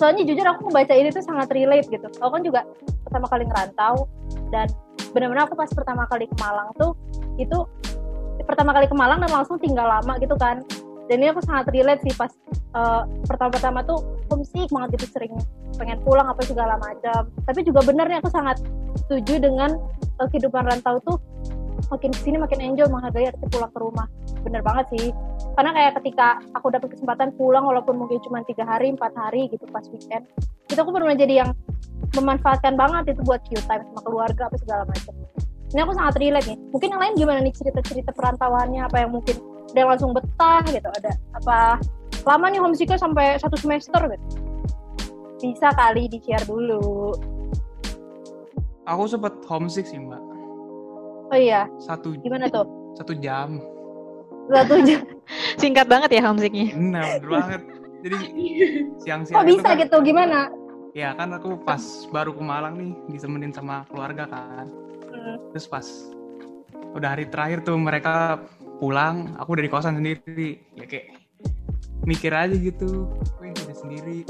Soalnya 0.00 0.24
jujur 0.24 0.46
aku 0.46 0.60
ngebaca 0.64 0.94
ini 0.96 1.12
tuh 1.12 1.20
sangat 1.20 1.52
relate 1.52 1.84
gitu. 1.86 2.08
Aku 2.18 2.30
kan 2.30 2.40
juga 2.40 2.60
pertama 3.04 3.26
kali 3.28 3.44
ngerantau 3.44 4.08
dan 4.48 4.64
benar-benar 5.12 5.44
aku 5.44 5.52
pas 5.52 5.68
pertama 5.68 6.08
kali 6.08 6.24
ke 6.24 6.36
Malang 6.40 6.72
tuh 6.74 6.96
itu 7.36 7.58
pertama 8.42 8.72
kali 8.72 8.88
ke 8.88 8.96
Malang 8.96 9.20
dan 9.20 9.28
langsung 9.30 9.60
tinggal 9.60 9.84
lama 9.84 10.16
gitu 10.16 10.32
kan. 10.34 10.64
Dan 11.12 11.20
ini 11.20 11.28
aku 11.28 11.44
sangat 11.44 11.68
relate 11.76 12.00
sih 12.08 12.16
pas 12.16 12.32
eh, 12.56 13.02
pertama-tama 13.28 13.84
tuh 13.84 14.00
homesick 14.32 14.72
banget 14.72 14.96
gitu 14.96 15.12
sering 15.12 15.36
pengen 15.76 16.00
pulang 16.00 16.24
apa 16.24 16.40
segala 16.48 16.80
macam. 16.80 17.28
Tapi 17.44 17.60
juga 17.68 17.84
bener 17.84 18.08
nih 18.08 18.24
aku 18.24 18.32
sangat 18.32 18.64
setuju 19.04 19.44
dengan 19.44 19.76
eh, 20.16 20.28
kehidupan 20.32 20.64
rantau 20.64 20.96
tuh 21.04 21.20
makin 21.92 22.16
ke 22.16 22.20
sini 22.24 22.40
makin 22.40 22.64
enjoy 22.64 22.88
menghargai 22.88 23.28
arti 23.28 23.44
pulang 23.52 23.68
ke 23.68 23.78
rumah. 23.84 24.08
Bener 24.40 24.64
banget 24.64 24.88
sih 24.96 25.12
karena 25.52 25.70
kayak 25.76 25.92
ketika 26.00 26.40
aku 26.56 26.72
dapat 26.72 26.88
kesempatan 26.96 27.28
pulang 27.36 27.68
walaupun 27.68 28.00
mungkin 28.00 28.16
cuma 28.24 28.40
tiga 28.48 28.64
hari 28.64 28.88
empat 28.96 29.12
hari 29.12 29.52
gitu 29.52 29.68
pas 29.68 29.84
weekend 29.92 30.24
itu 30.72 30.80
aku 30.80 30.88
pernah 30.96 31.12
jadi 31.12 31.44
yang 31.44 31.50
memanfaatkan 32.16 32.72
banget 32.72 33.12
itu 33.12 33.20
buat 33.28 33.44
Q 33.44 33.60
time 33.68 33.84
sama 33.92 34.00
keluarga 34.00 34.48
apa 34.48 34.56
segala 34.56 34.82
macam 34.88 35.12
ini 35.72 35.80
aku 35.80 35.92
sangat 35.92 36.14
relate 36.20 36.46
nih 36.48 36.58
mungkin 36.72 36.88
yang 36.88 37.00
lain 37.04 37.14
gimana 37.20 37.38
nih 37.44 37.52
cerita-cerita 37.52 38.10
perantauannya 38.16 38.80
apa 38.80 38.96
yang 39.04 39.12
mungkin 39.12 39.36
ada 39.72 39.78
yang 39.78 39.90
langsung 39.90 40.12
betah 40.12 40.60
gitu 40.66 40.84
ada 40.86 41.10
apa 41.34 41.58
lama 42.22 42.46
nih 42.46 42.60
homesicknya 42.60 42.96
sampai 42.96 43.34
satu 43.34 43.56
semester 43.56 44.04
gitu 44.06 44.26
bisa 45.40 45.72
kali 45.72 46.06
di 46.06 46.20
share 46.20 46.44
dulu 46.44 47.16
Aku 48.82 49.06
sempet 49.06 49.30
homesick 49.46 49.86
sih, 49.86 49.94
Mbak. 49.96 50.22
oh 51.30 51.38
iya 51.38 51.70
Satu 51.78 52.18
gimana 52.18 52.46
tuh 52.46 52.66
satu 52.92 53.14
jam. 53.14 53.62
satu 54.44 54.74
jam 54.82 55.00
Singkat 55.62 55.86
banget 55.86 56.10
ya 56.12 56.22
homesicknya. 56.24 56.74
Nah, 56.74 57.06
bener 57.16 57.30
banget. 57.30 57.62
Jadi 58.02 58.16
siang-siang 59.06 59.38
kok 59.38 59.46
bisa 59.46 59.62
kan- 59.64 59.78
gitu 59.78 59.96
gimana 60.02 60.50
Ya 60.92 61.14
kan 61.14 61.30
aku 61.30 61.56
pas 61.56 61.78
baru 62.10 62.34
ke 62.34 62.42
Malang 62.42 62.74
nih 62.74 62.90
ditemenin 63.08 63.54
sama 63.54 63.86
keluarga 63.86 64.26
kan. 64.26 64.66
Hmm, 65.06 65.38
Terus 65.54 65.64
pas 65.64 65.86
udah 66.92 67.08
hari 67.08 67.24
terakhir 67.24 67.62
tuh 67.62 67.78
mereka 67.78 68.42
pulang, 68.82 69.38
aku 69.38 69.54
udah 69.54 69.62
di 69.62 69.70
kosan 69.70 69.94
sendiri. 69.94 70.58
Ya 70.74 70.90
kayak 70.90 71.14
mikir 72.02 72.34
aja 72.34 72.50
gitu, 72.50 73.06
gue 73.38 73.54
udah 73.54 73.76
sendiri 73.78 74.26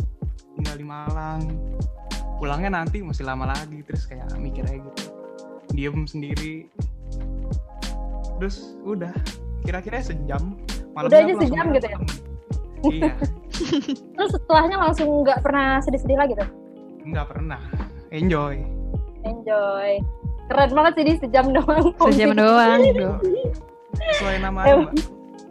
tinggal 0.61 0.77
di 0.77 0.85
Malang. 0.85 1.41
Pulangnya 2.37 2.85
nanti 2.85 3.01
masih 3.01 3.25
lama 3.25 3.49
lagi, 3.49 3.81
terus 3.81 4.05
kayak 4.05 4.29
mikir 4.37 4.69
aja 4.69 4.85
gitu. 4.85 5.05
Diem 5.73 6.05
sendiri. 6.05 6.69
Terus 8.37 8.77
udah, 8.85 9.17
kira-kira 9.65 10.05
sejam. 10.05 10.61
Udah 10.93 11.09
Malamnya 11.09 11.25
aja 11.25 11.35
sejam 11.41 11.67
gitu 11.73 11.89
ya? 11.89 11.99
Iya, 12.83 13.15
terus 14.19 14.35
setelahnya 14.35 14.75
langsung 14.75 15.23
nggak 15.23 15.39
pernah 15.47 15.79
sedih-sedih 15.87 16.19
lagi 16.19 16.35
tuh 16.35 16.51
nggak 17.07 17.27
pernah. 17.31 17.63
Enjoy. 18.11 18.59
enjoy 19.23 20.03
keren 20.51 20.71
banget 20.75 20.93
sih 20.99 21.05
di 21.07 21.15
sejam 21.23 21.47
doang 21.55 21.95
Sejam 22.11 22.35
doang. 22.37 22.81
Sesuai 23.93 24.37
nama 24.39 24.61
Mbak. 24.63 24.91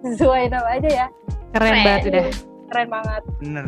sesuai 0.04 0.44
nama 0.50 0.70
aja 0.72 0.90
ya 0.90 1.08
Keren 1.52 1.62
Keren. 1.68 1.84
banget 1.84 2.02
udah. 2.08 2.26
keren 2.68 2.88
banget 2.90 3.22
Bener. 3.38 3.66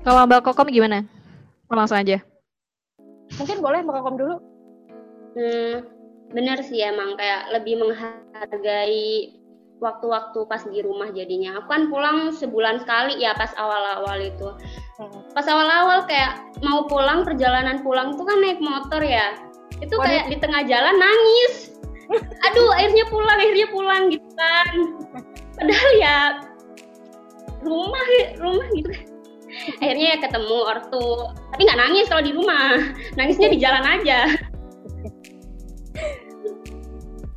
Kalau 0.00 0.20
Mbak 0.24 0.40
Kokom 0.42 0.68
gimana? 0.68 1.02
Oh, 1.66 1.74
langsung 1.74 1.96
aja. 1.96 2.20
mungkin 3.34 3.58
boleh 3.58 3.80
mbak 3.80 3.94
Kokom 3.96 4.16
dulu 4.16 4.36
Hmm, 5.34 5.82
bener 6.30 6.62
sih 6.62 6.78
emang 6.78 7.18
kayak 7.18 7.50
lebih 7.50 7.74
menghargai 7.74 9.34
waktu-waktu 9.82 10.46
pas 10.46 10.62
di 10.62 10.78
rumah 10.78 11.10
jadinya. 11.10 11.58
Aku 11.58 11.66
kan 11.66 11.90
pulang 11.90 12.30
sebulan 12.30 12.78
sekali 12.78 13.18
ya 13.18 13.34
pas 13.34 13.50
awal-awal 13.58 14.22
itu. 14.22 14.48
Hmm. 14.94 15.26
Pas 15.34 15.42
awal-awal 15.44 16.06
kayak 16.06 16.38
mau 16.62 16.86
pulang 16.86 17.26
perjalanan 17.26 17.82
pulang 17.82 18.14
tuh 18.14 18.22
kan 18.22 18.38
naik 18.38 18.62
motor 18.62 19.02
ya. 19.02 19.34
Itu 19.82 19.98
Waduh. 19.98 20.06
kayak 20.06 20.24
di 20.30 20.36
tengah 20.38 20.62
jalan 20.64 20.94
nangis. 20.94 21.73
Aduh, 22.50 22.70
akhirnya 22.76 23.04
pulang, 23.08 23.38
akhirnya 23.38 23.68
pulang 23.72 24.02
gitu 24.12 24.28
kan. 24.36 24.74
Padahal 25.56 25.90
ya 26.00 26.16
rumah 27.64 28.04
rumah 28.38 28.66
gitu 28.76 28.88
kan. 28.92 29.06
Akhirnya 29.80 30.06
ya 30.14 30.18
ketemu 30.18 30.56
ortu. 30.66 31.08
Tapi 31.54 31.60
nggak 31.62 31.80
nangis 31.80 32.06
kalau 32.10 32.22
di 32.26 32.32
rumah. 32.34 32.74
Nangisnya 33.16 33.48
di 33.54 33.58
jalan 33.62 33.84
aja. 33.86 34.18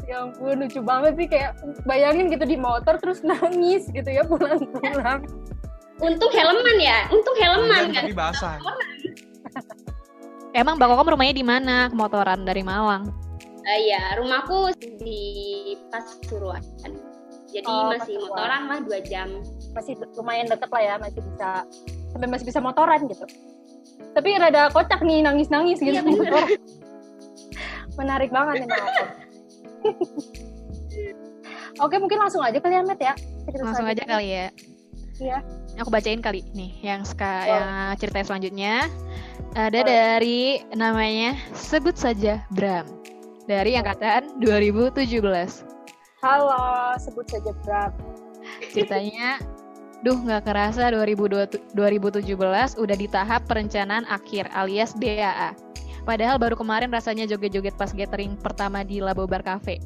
ya 0.08 0.24
ampun 0.24 0.64
lucu 0.64 0.80
banget 0.80 1.20
sih 1.20 1.28
kayak 1.28 1.52
bayangin 1.84 2.32
gitu 2.32 2.48
di 2.48 2.56
motor 2.56 2.96
terus 2.96 3.28
nangis 3.28 3.92
gitu 3.92 4.08
ya 4.08 4.24
pulang-pulang 4.24 5.28
Untung 5.98 6.30
helman 6.30 6.78
ya, 6.78 7.10
untung 7.10 7.36
helman 7.42 7.90
Hujan 7.90 7.90
kan. 7.90 8.04
tapi 8.06 8.14
basah. 8.14 8.56
Emang 10.54 10.78
Mbak 10.78 10.94
Kokom 10.94 11.18
rumahnya 11.18 11.36
di 11.36 11.46
mana? 11.46 11.90
Kemotoran 11.90 12.46
dari 12.46 12.62
Malang. 12.62 13.10
Ah, 13.68 13.76
Iya, 13.76 14.16
rumahku 14.16 14.72
di 14.98 15.24
Pasuruan. 15.88 16.62
Jadi 17.48 17.66
Oh, 17.66 17.90
masih 17.90 18.16
Pasuruan. 18.16 18.30
motoran 18.30 18.62
lah 18.66 18.80
dua 18.82 19.00
jam. 19.02 19.30
masih 19.70 19.94
lumayan 20.16 20.48
deket 20.48 20.68
lah 20.68 20.82
ya 20.82 20.94
masih 20.98 21.22
bisa 21.22 21.62
sampai 22.10 22.26
masih 22.26 22.44
bisa 22.44 22.58
motoran 22.58 22.98
gitu 23.06 23.22
tapi 24.18 24.34
rada 24.34 24.74
kocak 24.74 24.98
nih 25.00 25.22
nangis-nangis 25.22 25.78
gitu 25.78 25.94
Iya, 25.94 26.02
Menarik 27.94 28.30
banget 28.32 28.66
nih. 28.66 28.70
Oke, 31.78 31.96
mungkin 31.98 32.18
langsung 32.18 32.42
aja 32.42 32.58
kali 32.58 32.74
ya, 32.74 32.82
Met 32.82 32.98
ya. 32.98 33.14
Cerita 33.46 33.64
Langsung 33.64 33.86
aja 33.86 34.02
kali 34.02 34.28
ya. 34.28 34.46
Iya. 35.20 35.38
Aku 35.78 35.90
bacain 35.90 36.20
kali 36.20 36.42
nih 36.52 36.72
yang 36.82 37.06
ska 37.06 37.32
Oh. 37.38 37.48
yang 37.48 37.70
cerita 37.96 38.24
selanjutnya. 38.24 38.90
Ada 39.54 39.78
Oh. 39.78 39.86
dari 39.86 40.58
namanya 40.74 41.38
sebut 41.54 41.94
saja 41.94 42.42
Bram. 42.50 42.86
Dari 43.48 43.80
angkatan 43.80 44.44
2017. 44.44 45.08
Halo, 46.20 46.60
sebut 47.00 47.26
saja 47.32 47.52
Bram. 47.64 47.92
Ceritanya 48.72 49.40
Duh 50.06 50.14
nggak 50.14 50.46
kerasa 50.46 50.94
2020 50.94 51.74
2017 51.74 52.78
udah 52.78 52.96
di 52.96 53.08
tahap 53.10 53.50
perencanaan 53.50 54.06
akhir 54.06 54.46
alias 54.54 54.94
DAA. 54.94 55.58
Padahal 56.06 56.38
baru 56.38 56.54
kemarin 56.54 56.94
rasanya 56.94 57.26
joget-joget 57.26 57.74
pas 57.76 57.90
gathering 57.92 58.38
pertama 58.38 58.86
di 58.86 59.02
Labo 59.02 59.26
Bar 59.26 59.42
Cafe. 59.42 59.82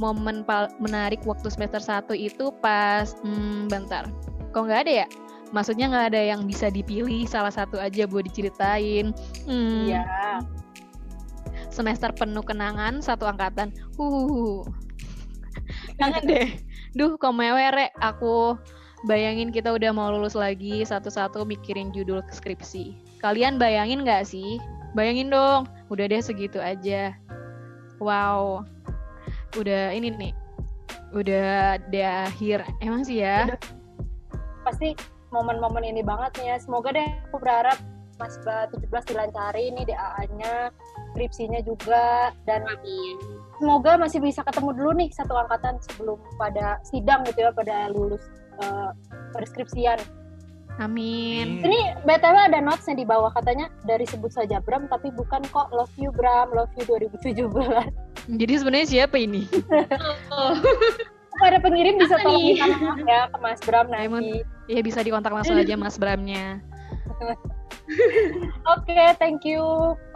Momen 0.00 0.42
pal- 0.42 0.72
menarik 0.80 1.20
waktu 1.28 1.46
semester 1.52 1.78
1 1.78 2.16
itu 2.16 2.50
pas, 2.58 3.14
hmm, 3.22 3.68
bentar, 3.68 4.08
kok 4.50 4.64
nggak 4.64 4.88
ada 4.88 4.92
ya? 5.04 5.06
Maksudnya 5.52 5.86
nggak 5.92 6.06
ada 6.10 6.20
yang 6.34 6.40
bisa 6.48 6.66
dipilih 6.72 7.28
salah 7.28 7.52
satu 7.52 7.78
aja 7.78 8.08
buat 8.08 8.26
diceritain. 8.26 9.12
Hmm, 9.46 9.86
Iya. 9.86 10.02
Semester 11.74 12.14
penuh 12.14 12.46
kenangan 12.46 13.02
satu 13.02 13.26
angkatan. 13.26 13.74
Uh, 13.98 14.62
kangen 15.98 16.22
deh. 16.22 16.48
Duh, 16.94 17.18
kok 17.18 17.34
mewere 17.34 17.90
aku. 17.98 18.54
Bayangin 19.04 19.52
kita 19.52 19.74
udah 19.74 19.90
mau 19.92 20.08
lulus 20.08 20.32
lagi 20.38 20.80
satu-satu 20.86 21.44
mikirin 21.44 21.92
judul 21.92 22.24
skripsi. 22.30 22.96
Kalian 23.20 23.60
bayangin 23.60 24.06
nggak 24.06 24.24
sih? 24.24 24.56
Bayangin 24.96 25.28
dong, 25.28 25.66
udah 25.90 26.08
deh 26.08 26.22
segitu 26.22 26.62
aja. 26.62 27.12
Wow, 28.00 28.64
udah 29.58 29.92
ini 29.92 30.08
nih, 30.14 30.32
udah 31.12 31.76
di 31.92 32.00
akhir. 32.00 32.64
Emang 32.80 33.04
sih 33.04 33.20
ya? 33.20 33.58
Pasti 34.64 34.96
momen-momen 35.34 35.84
ini 35.84 36.00
banget 36.00 36.40
nih 36.40 36.46
ya. 36.54 36.56
Semoga 36.62 36.96
deh 36.96 37.08
aku 37.28 37.42
berharap 37.42 37.76
Mas 38.24 38.40
Ba 38.40 38.64
17 38.72 38.88
dilancari 39.12 39.68
nih 39.68 39.84
DAA-nya, 39.92 40.72
skripsinya 41.12 41.60
juga 41.60 42.32
dan 42.48 42.64
Amin. 42.64 43.20
semoga 43.60 44.00
masih 44.00 44.16
bisa 44.24 44.40
ketemu 44.40 44.72
dulu 44.72 44.90
nih 44.96 45.12
satu 45.12 45.36
angkatan 45.36 45.76
sebelum 45.84 46.16
pada 46.40 46.80
sidang 46.88 47.20
gitu 47.28 47.44
ya 47.44 47.52
pada 47.52 47.92
lulus 47.92 48.24
eh, 48.64 48.90
preskripsian. 49.36 50.00
Amin. 50.80 51.60
Ini 51.62 52.00
BTW 52.02 52.50
ada 52.50 52.64
notes-nya 52.64 52.96
di 52.96 53.04
bawah 53.04 53.28
katanya 53.30 53.68
dari 53.84 54.08
sebut 54.08 54.32
saja 54.32 54.58
Bram 54.58 54.88
tapi 54.88 55.12
bukan 55.12 55.44
kok 55.52 55.68
love 55.70 55.92
you 56.00 56.08
Bram, 56.08 56.48
love 56.56 56.72
you 56.80 56.88
2017. 56.88 57.44
Jadi 58.40 58.52
sebenarnya 58.56 58.88
siapa 58.88 59.20
ini? 59.20 59.44
Oh, 60.32 60.56
Pada 61.44 61.58
pengirim 61.60 61.98
bisa 62.00 62.16
tolong 62.24 62.40
nih? 62.40 62.56
minta 62.62 62.78
maaf 62.78 62.98
ya 63.04 63.20
ke 63.28 63.38
Mas 63.42 63.60
Bram 63.60 63.86
Emang- 63.92 64.24
nanti. 64.24 64.40
Ya 64.64 64.80
bisa 64.80 65.04
dikontak 65.04 65.28
langsung 65.30 65.60
aja 65.60 65.76
Mas 65.76 66.00
Bramnya. 66.00 66.64
Oke, 68.74 68.98
thank 69.20 69.44
you. 69.44 69.62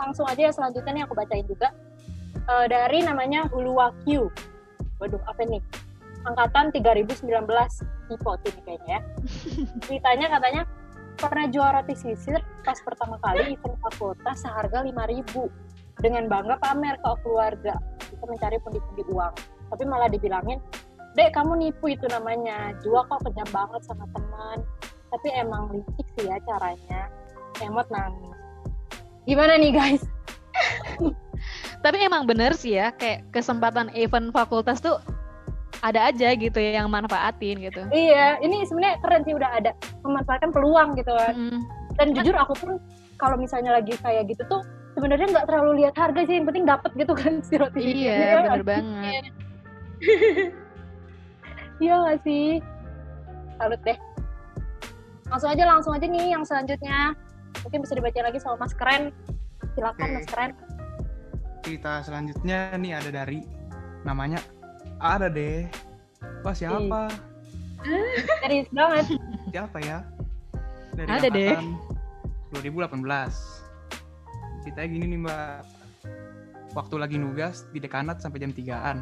Langsung 0.01 0.25
aja 0.29 0.49
ya 0.49 0.53
selanjutnya 0.53 0.93
nih 0.93 1.03
aku 1.05 1.15
bacain 1.15 1.47
juga. 1.47 1.73
Eh, 2.35 2.67
dari 2.71 3.05
namanya 3.05 3.47
Huluwakyu. 3.53 4.33
Waduh, 4.99 5.23
apa 5.29 5.43
nih? 5.47 5.63
Angkatan 6.27 6.75
3019 6.75 7.25
Tipo 8.09 8.41
ini 8.41 8.61
kayaknya 8.65 8.99
ya. 8.99 9.01
Ceritanya 9.85 10.27
katanya 10.33 10.63
pernah 11.19 11.51
juara 11.51 11.83
roti 11.83 11.99
sisir 11.99 12.39
pas 12.63 12.79
pertama 12.79 13.19
kali 13.19 13.59
event 13.59 13.75
fakultas 13.83 14.39
seharga 14.39 14.87
5000 14.87 15.51
dengan 15.99 16.31
bangga 16.31 16.63
pamer 16.63 16.95
ke 16.95 17.11
keluarga 17.27 17.75
kita 17.99 18.25
mencari 18.31 18.57
pundi-pundi 18.63 19.03
uang 19.11 19.35
tapi 19.75 19.83
malah 19.83 20.07
dibilangin 20.07 20.63
dek 21.19 21.35
kamu 21.35 21.59
nipu 21.59 21.91
itu 21.91 22.07
namanya 22.07 22.71
jua 22.87 23.03
kok 23.11 23.19
kejam 23.27 23.51
banget 23.51 23.83
sama 23.83 24.07
teman 24.15 24.63
tapi 25.11 25.29
emang 25.35 25.75
licik 25.75 26.07
sih 26.15 26.31
ya 26.31 26.39
caranya 26.47 27.11
emot 27.63 27.87
nangis. 27.91 28.37
Gimana 29.29 29.61
nih 29.61 29.73
guys? 29.75 30.03
Tapi 31.85 31.97
emang 32.03 32.27
bener 32.27 32.57
sih 32.59 32.75
ya, 32.75 32.91
kayak 32.97 33.29
kesempatan 33.31 33.93
event 33.95 34.35
fakultas 34.35 34.83
tuh 34.83 34.99
ada 35.79 36.11
aja 36.11 36.35
gitu 36.35 36.59
ya 36.59 36.83
yang 36.83 36.91
manfaatin 36.91 37.63
gitu. 37.63 37.87
iya 37.95 38.35
ini 38.43 38.67
sebenarnya 38.67 38.99
keren 38.99 39.23
sih 39.23 39.35
udah 39.39 39.51
ada 39.63 39.71
memanfaatkan 40.03 40.51
peluang 40.51 40.99
gitu 40.99 41.13
kan. 41.15 41.35
Mm, 41.39 41.61
dan 41.95 42.07
jujur 42.15 42.35
aku 42.35 42.55
pun 42.59 42.71
kalau 43.19 43.39
misalnya 43.39 43.79
lagi 43.79 43.95
kayak 44.03 44.27
gitu 44.27 44.43
tuh 44.51 44.63
sebenarnya 44.99 45.31
nggak 45.31 45.47
terlalu 45.47 45.85
lihat 45.85 45.95
harga 45.95 46.27
sih 46.27 46.35
yang 46.39 46.47
penting 46.51 46.67
dapet 46.67 46.91
gitu 46.99 47.15
kan 47.15 47.39
si 47.47 47.55
roti 47.55 47.83
iya, 47.83 48.15
ya 48.15 48.35
bener 48.43 48.51
nggak? 48.51 48.67
banget. 48.67 49.25
iya 51.85 51.95
nggak 52.03 52.19
sih? 52.27 52.59
Salut 53.59 53.81
deh. 53.87 53.99
Langsung 55.29 55.51
aja 55.53 55.63
langsung 55.63 55.93
aja 55.95 56.07
nih 56.11 56.27
yang 56.35 56.43
selanjutnya 56.43 57.15
mungkin 57.67 57.81
bisa 57.83 57.95
dibaca 57.97 58.21
lagi 58.23 58.39
sama 58.39 58.57
Mas 58.63 58.75
Keren 58.75 59.11
silakan 59.75 60.07
Oke. 60.09 60.15
Mas 60.19 60.27
Keren 60.29 60.51
Cerita 61.63 62.01
selanjutnya 62.01 62.73
nih 62.79 62.93
ada 62.97 63.11
dari 63.13 63.45
namanya 64.07 64.41
ada 64.99 65.31
deh. 65.31 65.67
Wah 66.43 66.55
siapa? 66.55 67.13
serius 68.43 68.69
banget 68.75 69.07
Siapa 69.55 69.79
ya? 69.83 70.03
Dari 70.99 71.09
Ada 71.09 71.29
deh. 71.31 71.55
angkatan 71.55 71.79
2018. 72.99 74.65
Ceritanya 74.67 74.89
gini 74.91 75.05
nih 75.15 75.21
mbak. 75.23 75.63
Waktu 76.75 76.95
lagi 77.01 77.17
nugas 77.17 77.65
di 77.71 77.79
dekanat 77.79 78.21
sampai 78.21 78.43
jam 78.43 78.53
3an. 78.53 79.01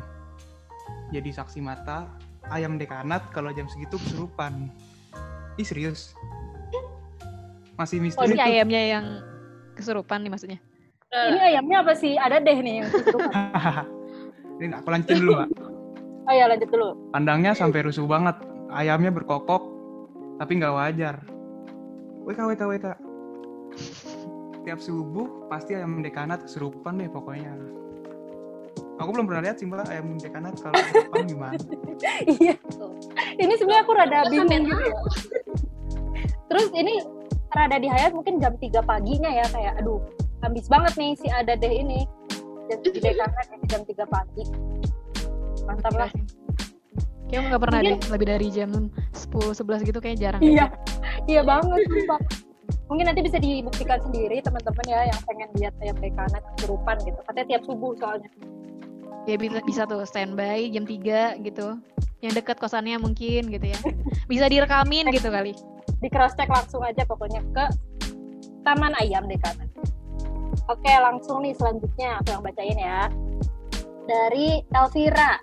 Jadi 1.10 1.30
saksi 1.32 1.58
mata 1.64 2.06
ayam 2.52 2.78
dekanat 2.78 3.26
kalau 3.32 3.50
jam 3.50 3.66
segitu 3.66 3.98
kesurupan. 3.98 4.70
Ih 5.56 5.66
serius? 5.66 6.12
Masih 7.76 7.96
Oh, 8.00 8.02
misteri 8.02 8.32
si 8.32 8.36
tuh. 8.36 8.44
ayamnya 8.44 8.82
yang 8.88 9.04
kesurupan 9.74 10.24
nih 10.24 10.32
maksudnya. 10.32 10.58
ini 11.06 11.38
ayamnya 11.38 11.76
apa 11.80 11.92
sih 11.94 12.18
ada 12.18 12.36
deh 12.36 12.58
nih 12.58 12.82
yang 12.82 12.88
kesurupan. 12.90 13.30
Ini 14.56 14.72
aku 14.72 14.88
lanjutin 14.88 15.20
dulu 15.20 15.32
mbak. 15.36 15.48
oh 16.26 16.32
ya 16.32 16.48
lanjut 16.48 16.68
dulu 16.72 16.88
Pandangnya 17.12 17.52
sampai 17.52 17.84
rusuh 17.84 18.08
banget. 18.08 18.40
Ayamnya 18.72 19.12
berkokok, 19.12 19.62
tapi 20.40 20.56
nggak 20.56 20.72
wajar. 20.72 21.16
WK, 22.24 22.40
WK, 22.42 22.62
WK. 22.64 22.86
Tiap 24.64 24.80
subuh 24.80 25.46
pasti 25.46 25.76
ayam 25.76 26.00
dekanat 26.00 26.42
kesurupan 26.42 26.98
deh 26.98 27.06
pokoknya. 27.06 27.52
Aku 28.96 29.12
belum 29.12 29.28
pernah 29.28 29.44
lihat 29.44 29.60
sih 29.60 29.68
mbak 29.68 29.86
ayam 29.86 30.16
dekanat 30.16 30.56
kalau 30.56 30.72
kesurupan 30.74 31.24
gimana. 31.28 31.60
iya 32.40 32.56
ini 33.36 33.52
sebenarnya 33.54 33.82
aku 33.84 33.92
rada 33.92 34.18
bingung 34.26 34.64
gitu 34.64 34.82
ya 34.82 34.96
terus 36.46 36.68
ini 36.72 36.94
rada 37.56 37.76
di 37.76 37.88
highlight 37.88 38.12
mungkin 38.12 38.36
jam 38.36 38.54
3 38.54 38.84
paginya 38.84 39.32
ya 39.32 39.46
kayak 39.48 39.80
aduh 39.80 39.98
ambis 40.44 40.68
banget 40.68 40.92
nih 40.94 41.12
si 41.16 41.26
ada 41.26 41.56
deh 41.56 41.72
ini. 41.72 42.04
Jam 42.68 42.78
di 42.84 43.00
dekanat 43.00 43.46
ya, 43.48 43.56
jam 43.66 43.80
3 43.82 44.04
pagi. 44.06 44.44
Mantap 45.64 45.94
lah. 45.96 46.10
Kayaknya 47.26 47.48
nggak 47.50 47.62
pernah 47.62 47.80
Mungkin- 47.82 47.98
deh 47.98 48.10
lebih 48.14 48.26
dari 48.28 48.46
jam 48.52 48.70
10-11 49.10 49.82
gitu 49.82 49.98
kayak 49.98 50.16
jarang. 50.20 50.42
iya. 50.44 50.70
Iya 51.26 51.42
banget 51.42 51.80
sumpah. 51.90 52.20
Mungkin 52.86 53.02
nanti 53.10 53.18
bisa 53.18 53.42
dibuktikan 53.42 53.98
sendiri 53.98 54.38
teman-teman 54.38 54.84
ya 54.86 55.10
yang 55.10 55.20
pengen 55.26 55.48
lihat 55.58 55.74
ayam 55.82 55.96
dekanat 55.98 56.42
kesurupan 56.54 56.96
gitu. 57.02 57.18
Katanya 57.26 57.46
tiap 57.50 57.62
subuh 57.66 57.92
soalnya 57.98 58.30
Ya 59.24 59.40
bisa, 59.40 59.58
bisa 59.64 59.82
tuh 59.88 60.04
standby 60.04 60.68
jam 60.68 60.84
3 60.84 61.40
gitu. 61.42 61.80
Yang 62.20 62.32
dekat 62.44 62.56
kosannya 62.60 63.00
mungkin 63.00 63.48
gitu 63.48 63.66
ya. 63.66 63.78
Bisa 64.30 64.46
direkamin 64.52 65.08
gitu 65.10 65.32
kali. 65.32 65.56
di 65.96 66.12
cross 66.12 66.36
check 66.36 66.52
langsung 66.52 66.84
aja 66.84 67.08
pokoknya 67.08 67.40
ke 67.56 67.64
Taman 68.68 68.92
Ayam 69.00 69.24
Dekanat. 69.30 69.70
Oke, 70.66 70.90
langsung 70.90 71.40
nih 71.46 71.54
selanjutnya 71.54 72.20
aku 72.20 72.34
yang 72.34 72.42
bacain 72.42 72.78
ya. 72.78 73.00
Dari 74.04 74.60
Elvira. 74.74 75.38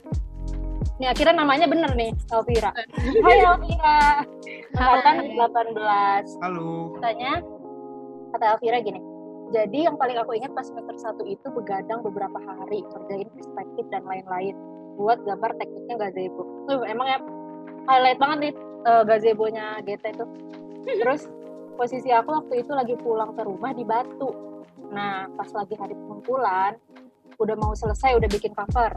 Nih 0.99 1.07
akhirnya 1.09 1.41
namanya 1.41 1.65
bener 1.65 1.95
nih, 1.95 2.11
Elvira. 2.29 2.75
Hai 3.25 3.37
Elvira. 3.41 4.27
Angkatan 4.75 5.15
18. 5.31 6.43
Halo. 6.43 6.99
Katanya 6.99 7.33
kata 8.35 8.45
Elvira 8.53 8.77
gini. 8.83 8.99
Jadi 9.53 9.85
yang 9.85 10.01
paling 10.01 10.17
aku 10.17 10.33
ingat 10.33 10.49
pas 10.57 10.65
semester 10.65 10.97
1 10.97 11.29
itu 11.29 11.47
begadang 11.53 12.01
beberapa 12.01 12.41
hari, 12.41 12.81
kerjain 12.89 13.29
perspektif 13.29 13.85
dan 13.93 14.01
lain-lain. 14.01 14.57
Buat 14.97 15.21
gambar 15.21 15.61
tekniknya 15.61 15.95
gazebo. 16.01 16.41
Tuh 16.65 16.81
emang 16.89 17.05
ya 17.05 17.19
highlight 17.85 18.17
banget 18.17 18.37
nih 18.49 18.53
eh, 18.89 19.03
gazebonya 19.05 19.65
GT 19.85 20.03
itu. 20.17 20.25
Terus 21.05 21.29
posisi 21.77 22.09
aku 22.09 22.33
waktu 22.33 22.65
itu 22.65 22.73
lagi 22.73 22.97
pulang 22.97 23.37
ke 23.37 23.45
rumah 23.45 23.77
di 23.77 23.85
Batu. 23.85 24.33
Nah, 24.89 25.29
pas 25.37 25.49
lagi 25.53 25.77
hari 25.77 25.93
pengumpulan, 25.97 26.73
udah 27.37 27.55
mau 27.57 27.77
selesai, 27.77 28.17
udah 28.17 28.29
bikin 28.29 28.57
cover. 28.57 28.93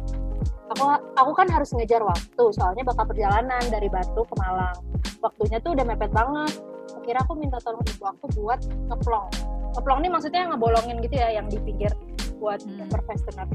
Aku 0.73 0.85
aku 1.21 1.33
kan 1.37 1.49
harus 1.53 1.73
ngejar 1.77 2.01
waktu, 2.01 2.45
soalnya 2.57 2.85
bakal 2.85 3.05
perjalanan 3.09 3.61
dari 3.69 3.93
Batu 3.93 4.25
ke 4.25 4.35
Malang. 4.41 4.77
Waktunya 5.21 5.61
tuh 5.61 5.77
udah 5.77 5.85
mepet 5.85 6.13
banget. 6.17 6.53
Akhirnya 6.97 7.23
aku 7.29 7.33
minta 7.37 7.61
tolong 7.61 7.85
ibu 7.85 8.05
aku 8.09 8.25
buat 8.41 8.61
ngeplong. 8.89 9.56
Ngeplong 9.77 9.99
ini 10.03 10.09
maksudnya 10.09 10.43
ngebolongin 10.51 10.97
gitu 11.05 11.15
ya, 11.21 11.29
yang 11.37 11.47
di 11.47 11.61
pinggir 11.61 11.93
buat 12.41 12.61
Hmm. 12.65 12.85
paper 12.85 13.01
fastener 13.09 13.47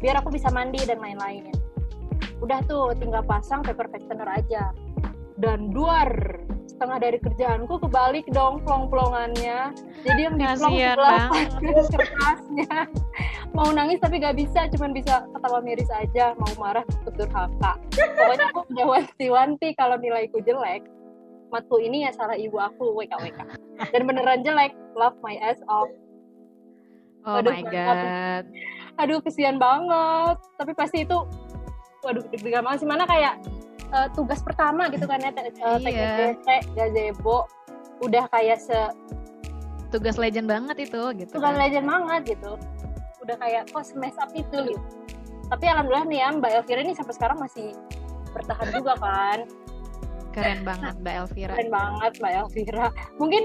biar 0.00 0.18
aku 0.18 0.32
bisa 0.34 0.50
mandi 0.50 0.82
dan 0.82 0.98
lain-lainnya 0.98 1.54
udah 2.40 2.58
tuh 2.64 2.96
tinggal 2.96 3.20
pasang 3.20 3.60
paper 3.60 3.86
fastener 3.92 4.24
aja. 4.24 4.72
Dan 5.40 5.72
duar 5.72 6.08
setengah 6.68 7.00
dari 7.00 7.16
kerjaanku 7.16 7.80
kebalik 7.80 8.28
dong 8.28 8.60
plong-plongannya. 8.60 9.72
Jadi 10.04 10.20
yang 10.20 10.36
diplong 10.36 10.72
sebelah 10.76 11.28
kertasnya. 11.88 12.88
Mau 13.56 13.72
nangis 13.72 14.00
tapi 14.04 14.20
gak 14.20 14.36
bisa 14.36 14.68
cuman 14.68 14.92
bisa 14.92 15.24
ketawa 15.32 15.58
miris 15.64 15.88
aja 15.90 16.36
mau 16.38 16.52
marah 16.60 16.86
tetap 16.86 17.14
durhaka 17.18 17.72
pokoknya 17.90 18.46
aku 18.54 18.60
udah 18.70 18.86
wanti-wanti 18.86 19.68
kalau 19.74 19.98
nilaiku 19.98 20.38
jelek 20.46 20.86
matku 21.50 21.76
ini 21.76 22.02
ya 22.02 22.10
salah 22.10 22.34
ibu 22.34 22.56
aku 22.56 22.94
WKWK 22.94 23.38
dan 23.86 24.02
beneran 24.02 24.40
jelek 24.40 24.70
love 24.94 25.14
my 25.20 25.36
ass 25.38 25.58
off 25.66 25.90
Oh 27.20 27.36
Aduh, 27.36 27.52
my 27.52 27.60
god. 27.62 28.48
aduh 28.96 29.20
kesian 29.20 29.56
banget 29.56 30.40
tapi 30.56 30.72
pasti 30.72 31.04
itu 31.04 31.20
waduh 32.00 32.24
deg-degan 32.26 32.64
banget 32.64 32.80
sih 32.80 32.88
mana 32.88 33.04
kayak 33.04 33.36
eh, 33.86 34.08
tugas 34.10 34.40
pertama 34.40 34.88
gitu 34.88 35.04
kan 35.04 35.18
ya 35.18 35.28
te- 35.28 35.44
eh, 35.44 35.52
Iya. 35.52 35.76
TKDT 36.32 36.48
gazebo 36.72 37.44
udah 38.00 38.24
kayak 38.30 38.58
se 38.58 38.80
Tugas 39.90 40.16
legend 40.16 40.46
banget 40.46 40.86
itu 40.86 41.02
gitu. 41.14 41.32
tugas 41.34 41.50
kan. 41.50 41.60
legend 41.60 41.84
banget 41.84 42.20
gitu 42.30 42.56
udah 43.20 43.36
kayak 43.36 43.68
kok 43.68 43.84
semess 43.84 44.16
up 44.16 44.32
itu 44.32 44.72
gitu 44.72 44.86
tapi 45.46 45.66
alhamdulillah 45.66 46.06
nih 46.06 46.18
ya 46.20 46.28
Mbak 46.32 46.50
Elvira 46.56 46.80
ini 46.80 46.94
sampai 46.94 47.12
sekarang 47.12 47.36
masih 47.36 47.76
bertahan 48.30 48.68
juga 48.70 48.94
kan 48.96 49.44
Keren 50.30 50.62
banget 50.62 50.94
Mbak 51.02 51.14
Elvira. 51.26 51.52
keren 51.58 51.70
banget 51.70 52.12
Mbak 52.22 52.32
Elvira 52.38 52.86
mungkin 53.18 53.42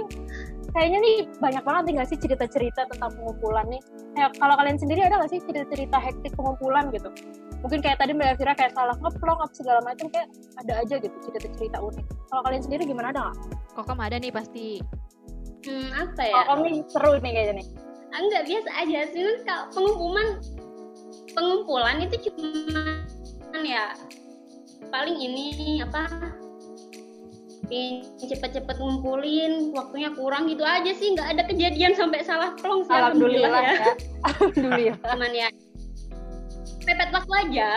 kayaknya 0.75 0.99
nih 1.01 1.15
banyak 1.39 1.63
banget 1.63 1.83
nih 1.87 1.93
nggak 1.97 2.09
sih 2.11 2.17
cerita-cerita 2.19 2.81
tentang 2.91 3.11
pengumpulan 3.15 3.65
nih 3.71 3.81
kayak 4.13 4.31
kalau 4.37 4.55
kalian 4.59 4.77
sendiri 4.77 5.01
ada 5.07 5.17
nggak 5.23 5.31
sih 5.31 5.39
cerita-cerita 5.41 5.97
hektik 5.97 6.35
pengumpulan 6.35 6.91
gitu 6.91 7.09
mungkin 7.63 7.79
kayak 7.81 7.97
tadi 7.97 8.11
Mbak 8.13 8.37
Elvira 8.37 8.53
kayak 8.53 8.73
salah 8.77 8.93
ngeplong 8.99 9.39
apa 9.41 9.53
segala 9.55 9.79
macam 9.81 10.05
kayak 10.13 10.27
ada 10.61 10.73
aja 10.83 10.95
gitu 11.01 11.15
cerita-cerita 11.25 11.77
unik 11.81 12.05
kalau 12.29 12.41
kalian 12.45 12.61
sendiri 12.61 12.83
gimana 12.85 13.09
ada 13.09 13.31
nggak? 13.31 13.37
Kokom 13.73 13.99
ada 13.99 14.15
nih 14.19 14.31
pasti. 14.31 14.79
Hmm, 15.65 15.89
apa 15.97 16.21
ya? 16.21 16.33
Kalau 16.45 16.61
kami 16.61 16.85
seru 16.87 17.11
nih 17.17 17.31
kayaknya 17.33 17.53
nih 17.63 17.67
Ah, 18.13 18.19
Enggak 18.23 18.43
biasa 18.47 18.69
aja 18.79 18.99
sih 19.11 19.23
kalau 19.43 19.65
pengumpulan 19.73 20.27
pengumpulan 21.33 21.97
itu 22.05 22.29
cuma 22.29 23.01
ya 23.65 23.91
paling 24.87 25.17
ini 25.17 25.81
apa 25.83 26.05
ingin 27.71 28.29
cepet-cepet 28.29 28.77
ngumpulin 28.77 29.73
waktunya 29.73 30.09
kurang 30.13 30.49
gitu 30.49 30.61
aja 30.61 30.91
sih. 30.93 31.13
Nggak 31.13 31.27
ada 31.37 31.43
kejadian 31.49 31.93
sampai 31.97 32.21
salah 32.21 32.53
plong 32.59 32.85
sih 32.85 32.93
alhamdulillah 32.93 33.49
ya. 33.49 33.73
Ya 33.73 33.93
alhamdulillah. 34.29 34.97
Cuman 35.01 35.31
ya 35.33 35.47
pepet 36.85 37.09
waktu 37.09 37.33
aja. 37.47 37.67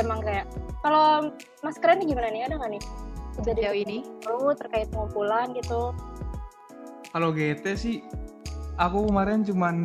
Emang 0.00 0.24
kayak 0.24 0.48
kalau 0.80 1.28
Mas 1.60 1.76
Keren 1.76 2.00
nih 2.00 2.16
gimana 2.16 2.28
nih? 2.32 2.42
Ada 2.48 2.54
nggak 2.56 2.70
nih? 2.78 2.82
Sejauh 3.36 3.56
kejadian 3.56 3.76
ini? 3.76 3.98
Seru 4.24 4.52
terkait 4.56 4.88
pengumpulan 4.88 5.52
gitu. 5.52 5.92
Kalau 7.10 7.34
GT 7.34 7.64
sih 7.74 7.96
aku 8.78 9.10
kemarin 9.10 9.44
cuman 9.44 9.84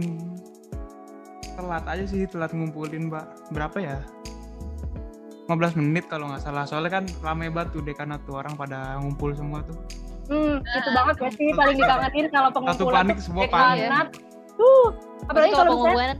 telat 1.55 1.85
aja 1.87 2.05
sih, 2.07 2.27
telat 2.27 2.51
ngumpulin, 2.51 3.07
Mbak. 3.11 3.51
Berapa 3.55 3.77
ya? 3.79 3.97
15 5.45 5.77
menit 5.77 6.05
kalau 6.09 6.29
nggak 6.29 6.41
salah. 6.41 6.65
Soalnya 6.65 7.01
kan 7.01 7.03
rame 7.21 7.53
banget 7.53 7.77
tuh 7.77 7.81
dekanat 7.81 8.21
tuh 8.25 8.41
orang 8.41 8.57
pada 8.57 8.97
ngumpul 8.97 9.29
semua 9.31 9.61
tuh. 9.61 9.77
Hmm, 10.25 10.57
itu 10.57 10.89
banget 10.89 11.15
gak 11.21 11.33
sih 11.37 11.53
paling 11.53 11.77
dikangenin 11.77 12.25
kalau 12.33 12.49
Satu 12.49 12.57
pengumpulan 12.57 13.05
panik, 13.05 13.15
tuh 13.15 13.25
semua 13.29 13.43
panik. 13.45 13.81
hangat. 13.85 14.07
Tuh, 14.57 14.87
apalagi 15.29 15.53
Pasti 15.53 15.59
kalau 15.61 15.69
misalnya 15.69 15.69
pengumpulan 15.69 16.17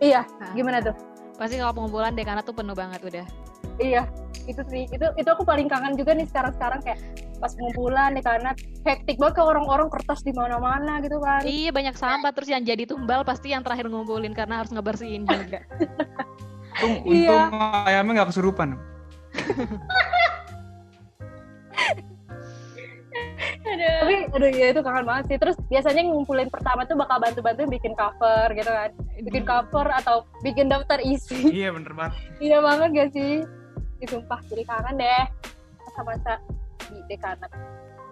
iya, 0.00 0.20
Nah. 0.36 0.52
gimana 0.52 0.78
tuh? 0.80 0.94
pasti 1.34 1.56
kalau 1.56 1.72
pengumpulan 1.72 2.12
dekanat 2.12 2.44
tuh 2.44 2.52
penuh 2.52 2.76
banget 2.76 3.00
udah. 3.00 3.24
Iya, 3.80 4.04
itu 4.44 4.60
sih. 4.68 4.84
Itu 4.92 5.08
itu 5.16 5.24
aku 5.24 5.40
paling 5.40 5.72
kangen 5.72 5.96
juga 5.96 6.12
nih 6.12 6.28
sekarang-sekarang 6.28 6.84
kayak 6.84 7.00
pas 7.40 7.56
pengumpulan 7.56 8.12
di 8.12 8.20
karena 8.20 8.52
hektik 8.84 9.16
banget 9.16 9.40
ke 9.40 9.42
orang-orang 9.42 9.88
kertas 9.88 10.20
di 10.20 10.36
mana-mana 10.36 11.00
gitu 11.00 11.16
kan. 11.16 11.40
Iya 11.40 11.72
banyak 11.72 11.96
sampah 11.96 12.36
terus 12.36 12.52
yang 12.52 12.60
jadi 12.60 12.84
tumbal 12.84 13.24
pasti 13.24 13.56
yang 13.56 13.64
terakhir 13.64 13.88
ngumpulin 13.88 14.36
karena 14.36 14.60
harus 14.60 14.68
ngebersihin 14.68 15.24
juga. 15.24 15.64
Untung, 16.80 16.92
Iya. 17.04 17.28
untung 17.28 17.60
ayamnya 17.84 18.12
nggak 18.20 18.30
kesurupan. 18.32 18.68
Aduh. 23.60 23.96
Tapi 24.02 24.14
aduh 24.32 24.50
ya 24.50 24.66
itu 24.72 24.80
kangen 24.80 25.04
banget 25.06 25.24
sih. 25.28 25.36
Terus 25.36 25.56
biasanya 25.68 26.02
ngumpulin 26.08 26.48
pertama 26.48 26.82
tuh 26.88 26.96
bakal 26.96 27.20
bantu-bantu 27.20 27.68
bikin 27.68 27.92
cover 27.94 28.48
gitu 28.56 28.70
kan. 28.70 28.90
Bikin 29.20 29.44
cover 29.44 29.86
atau 29.92 30.24
bikin 30.40 30.66
daftar 30.72 30.98
isi. 31.04 31.52
iya 31.52 31.68
bener 31.70 31.92
banget. 31.92 32.16
Iya 32.40 32.58
banget 32.64 32.88
gak 32.96 33.10
sih? 33.12 33.32
Ih, 34.00 34.08
sumpah 34.08 34.40
jadi 34.48 34.64
kangen 34.64 34.96
deh 34.96 35.24
masa-masa 35.84 36.32
di 36.88 36.98
dekanat. 37.12 37.50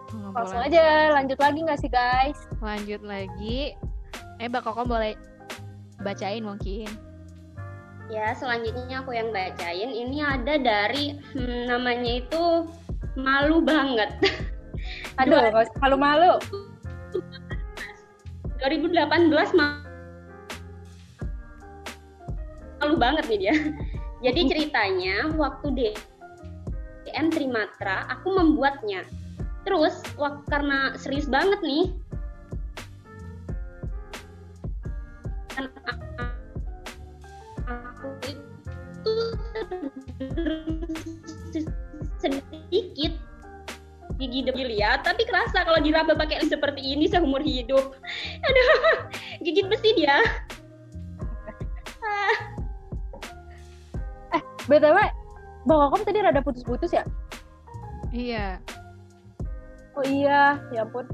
Langsung 0.09 0.61
aja 0.61 1.12
lanjut 1.16 1.37
lagi 1.40 1.59
nggak 1.64 1.81
sih 1.81 1.90
guys? 1.92 2.38
Lanjut 2.61 3.00
lagi. 3.04 3.72
Eh 4.38 4.46
Mbak 4.48 4.62
Kokom 4.68 4.88
boleh 4.88 5.16
bacain 6.00 6.44
mungkin. 6.44 6.88
Ya, 8.08 8.32
selanjutnya 8.32 9.04
aku 9.04 9.12
yang 9.12 9.28
bacain. 9.36 9.92
Ini 9.92 10.24
ada 10.24 10.56
dari 10.56 11.20
hmm, 11.36 11.68
namanya 11.68 12.24
itu 12.24 12.64
malu 13.20 13.60
banget. 13.60 14.16
Aduh, 15.20 15.52
malu-malu. 15.84 16.40
2018 18.64 19.28
ma- 19.52 19.84
malu 22.80 22.96
banget 22.96 23.24
nih 23.28 23.38
dia. 23.44 23.54
Jadi 24.24 24.40
ceritanya 24.50 25.28
waktu 25.36 25.92
DM 27.04 27.26
Trimatra 27.28 28.08
aku 28.08 28.40
membuatnya. 28.40 29.04
Terus 29.68 30.00
waktu 30.16 30.48
karena 30.48 30.96
serius 30.96 31.28
banget 31.28 31.60
nih. 31.60 31.92
Itu 38.26 39.14
sedikit 42.18 43.14
gigi 44.18 44.40
demi 44.42 44.64
lihat 44.74 45.06
tapi 45.06 45.22
kerasa 45.22 45.62
kalau 45.62 45.78
diraba 45.78 46.18
pakai 46.18 46.42
seperti 46.42 46.82
ini 46.82 47.06
seumur 47.06 47.38
hidup 47.38 47.94
aduh 48.42 49.06
gigit 49.46 49.70
besi 49.70 49.94
dia 49.94 50.18
BTW, 54.68 54.98
Bang 55.64 55.80
Kokom 55.88 56.04
tadi 56.04 56.20
rada 56.20 56.44
putus-putus 56.44 56.92
ya? 56.92 57.04
Iya. 58.12 58.61
Oh 59.96 60.04
iya, 60.04 60.61
ya 60.70 60.84
ampun. 60.84 61.08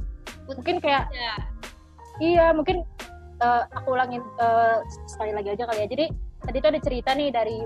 Mungkin 0.51 0.83
kayak 0.83 1.09
ya 1.14 1.33
iya, 2.20 2.47
mungkin 2.51 2.83
eh, 3.40 3.62
aku 3.73 3.94
ulangin 3.94 4.20
eh, 4.42 4.77
sekali 5.07 5.33
lagi 5.33 5.55
aja 5.55 5.70
kali 5.70 5.87
ya. 5.87 5.88
Jadi 5.88 6.07
tadi 6.44 6.57
tuh 6.61 6.70
ada 6.70 6.80
cerita 6.80 7.11
nih 7.16 7.33
dari 7.33 7.59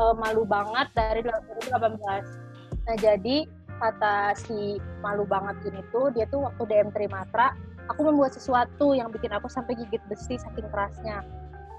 eh, 0.00 0.14
malu 0.16 0.48
banget 0.48 0.88
dari 0.96 1.20
2018. 1.22 2.84
Nah, 2.84 2.96
jadi 3.00 3.36
kata 3.74 4.38
si 4.38 4.78
malu 5.02 5.26
banget 5.28 5.60
ini 5.68 5.82
tuh 5.90 6.08
dia 6.14 6.24
tuh 6.30 6.46
waktu 6.46 6.62
DM 6.68 6.90
Trimatra, 6.94 7.52
aku 7.92 8.00
membuat 8.08 8.32
sesuatu 8.32 8.96
yang 8.96 9.12
bikin 9.12 9.32
aku 9.34 9.50
sampai 9.50 9.76
gigit 9.76 10.00
besi 10.08 10.40
saking 10.40 10.68
kerasnya. 10.72 11.20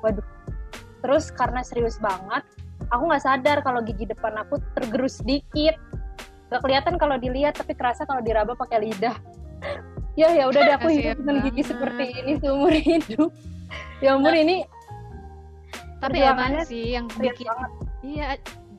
Waduh. 0.06 0.26
Terus 1.02 1.30
karena 1.34 1.62
serius 1.62 2.02
banget, 2.02 2.42
aku 2.90 3.04
nggak 3.10 3.24
sadar 3.24 3.58
kalau 3.62 3.82
gigi 3.86 4.10
depan 4.10 4.38
aku 4.42 4.62
tergerus 4.74 5.22
sedikit. 5.22 5.78
Gak 6.54 6.62
kelihatan 6.62 7.02
kalau 7.02 7.18
dilihat, 7.18 7.58
tapi 7.58 7.74
kerasa 7.74 8.06
kalau 8.06 8.22
diraba 8.22 8.54
pakai 8.54 8.86
lidah. 8.86 9.18
ya 10.20 10.32
ya 10.32 10.48
udah 10.48 10.62
deh 10.62 10.76
aku 10.78 10.90
hidup 10.94 11.18
dengan 11.20 11.38
gigi 11.50 11.64
seperti 11.66 12.04
ini 12.24 12.34
seumur 12.40 12.74
hidup. 12.74 13.30
ya 14.04 14.16
ampun 14.16 14.36
ini 14.36 14.64
Tapi 16.06 16.22
Perjuangannya 16.22 16.62
emang 16.62 16.70
sih 16.70 16.86
yang 16.94 17.06
bikin 17.10 17.48
banget. 17.48 17.72
iya 18.04 18.26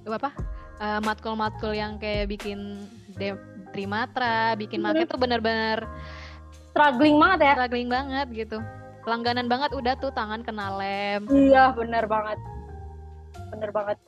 apa 0.07 0.31
eh, 0.77 1.01
matkul-matkul 1.03 1.73
yang 1.73 1.99
kayak 1.99 2.31
bikin 2.31 2.87
de- 3.13 3.43
Trimatra, 3.67 4.55
bikin 4.55 4.79
Mhm. 4.79 4.85
market 4.87 5.07
tuh 5.07 5.19
bener-bener 5.19 5.85
Struggling 6.71 7.17
banget 7.19 7.39
ya. 7.43 7.55
struggling 7.57 7.89
banget 7.91 8.27
gitu. 8.31 8.59
Langganan 9.05 9.47
banget 9.47 9.71
udah 9.71 9.95
tuh 9.97 10.09
tangan 10.11 10.41
kena 10.41 10.73
lem. 10.73 11.27
Iya 11.27 11.73
bener 11.73 12.07
banget. 12.07 12.39
Bener 13.51 13.71
banget. 13.71 13.99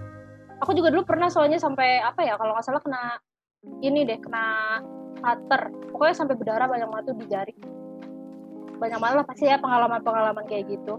Aku 0.59 0.72
juga 0.72 0.88
dulu 0.88 1.04
pernah 1.04 1.28
soalnya 1.28 1.57
sampai 1.57 2.00
apa 2.00 2.20
ya 2.20 2.35
kalau 2.35 2.52
nggak 2.52 2.64
salah 2.64 2.81
kena 2.81 3.18
ini 3.81 4.02
deh 4.02 4.16
kena 4.16 4.78
cutter. 5.16 5.62
Pokoknya 5.90 6.14
sampai 6.16 6.35
berdarah 6.35 6.66
banyak 6.66 6.88
banget 6.88 7.04
tuh 7.04 7.16
di 7.16 7.26
jari. 7.26 7.54
Banyak 8.74 8.98
banget 8.98 9.16
lah 9.16 9.26
pasti 9.26 9.44
ya 9.44 9.59
pengalaman-pengalaman 9.59 10.44
kayak 10.46 10.70
gitu. 10.70 10.96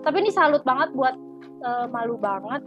Tapi 0.00 0.16
ini 0.18 0.30
salut 0.30 0.62
banget 0.62 0.90
buat 0.90 1.14
eh, 1.42 1.86
malu 1.90 2.16
banget. 2.16 2.62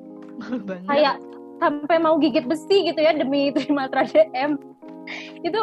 banget. 0.65 0.85
Kayak 0.87 1.15
sampai 1.61 1.97
mau 2.01 2.17
gigit 2.17 2.45
besi 2.49 2.89
gitu 2.89 2.99
ya 2.99 3.13
demi 3.13 3.49
Trimatra 3.55 4.05
DM. 4.09 4.57
Itu 5.45 5.61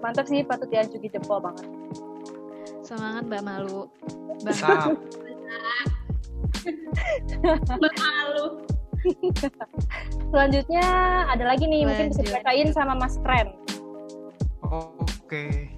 mantap 0.00 0.26
sih 0.30 0.46
patut 0.46 0.70
dianjuki 0.70 1.10
jempol 1.10 1.42
banget. 1.42 1.66
Semangat 2.86 3.26
Mbak 3.26 3.42
Malu. 3.46 3.80
Banget. 4.42 4.56
Sap. 4.56 4.94
Malu. 7.78 8.46
Selanjutnya 10.30 10.84
ada 11.32 11.44
lagi 11.48 11.64
nih, 11.64 11.88
mungkin 11.88 12.12
bisa 12.12 12.20
Lanjut. 12.20 12.36
dibacain 12.36 12.68
sama 12.76 12.94
Mas 12.98 13.16
Kren. 13.24 13.48
Oh, 14.66 14.92
Oke. 15.30 15.70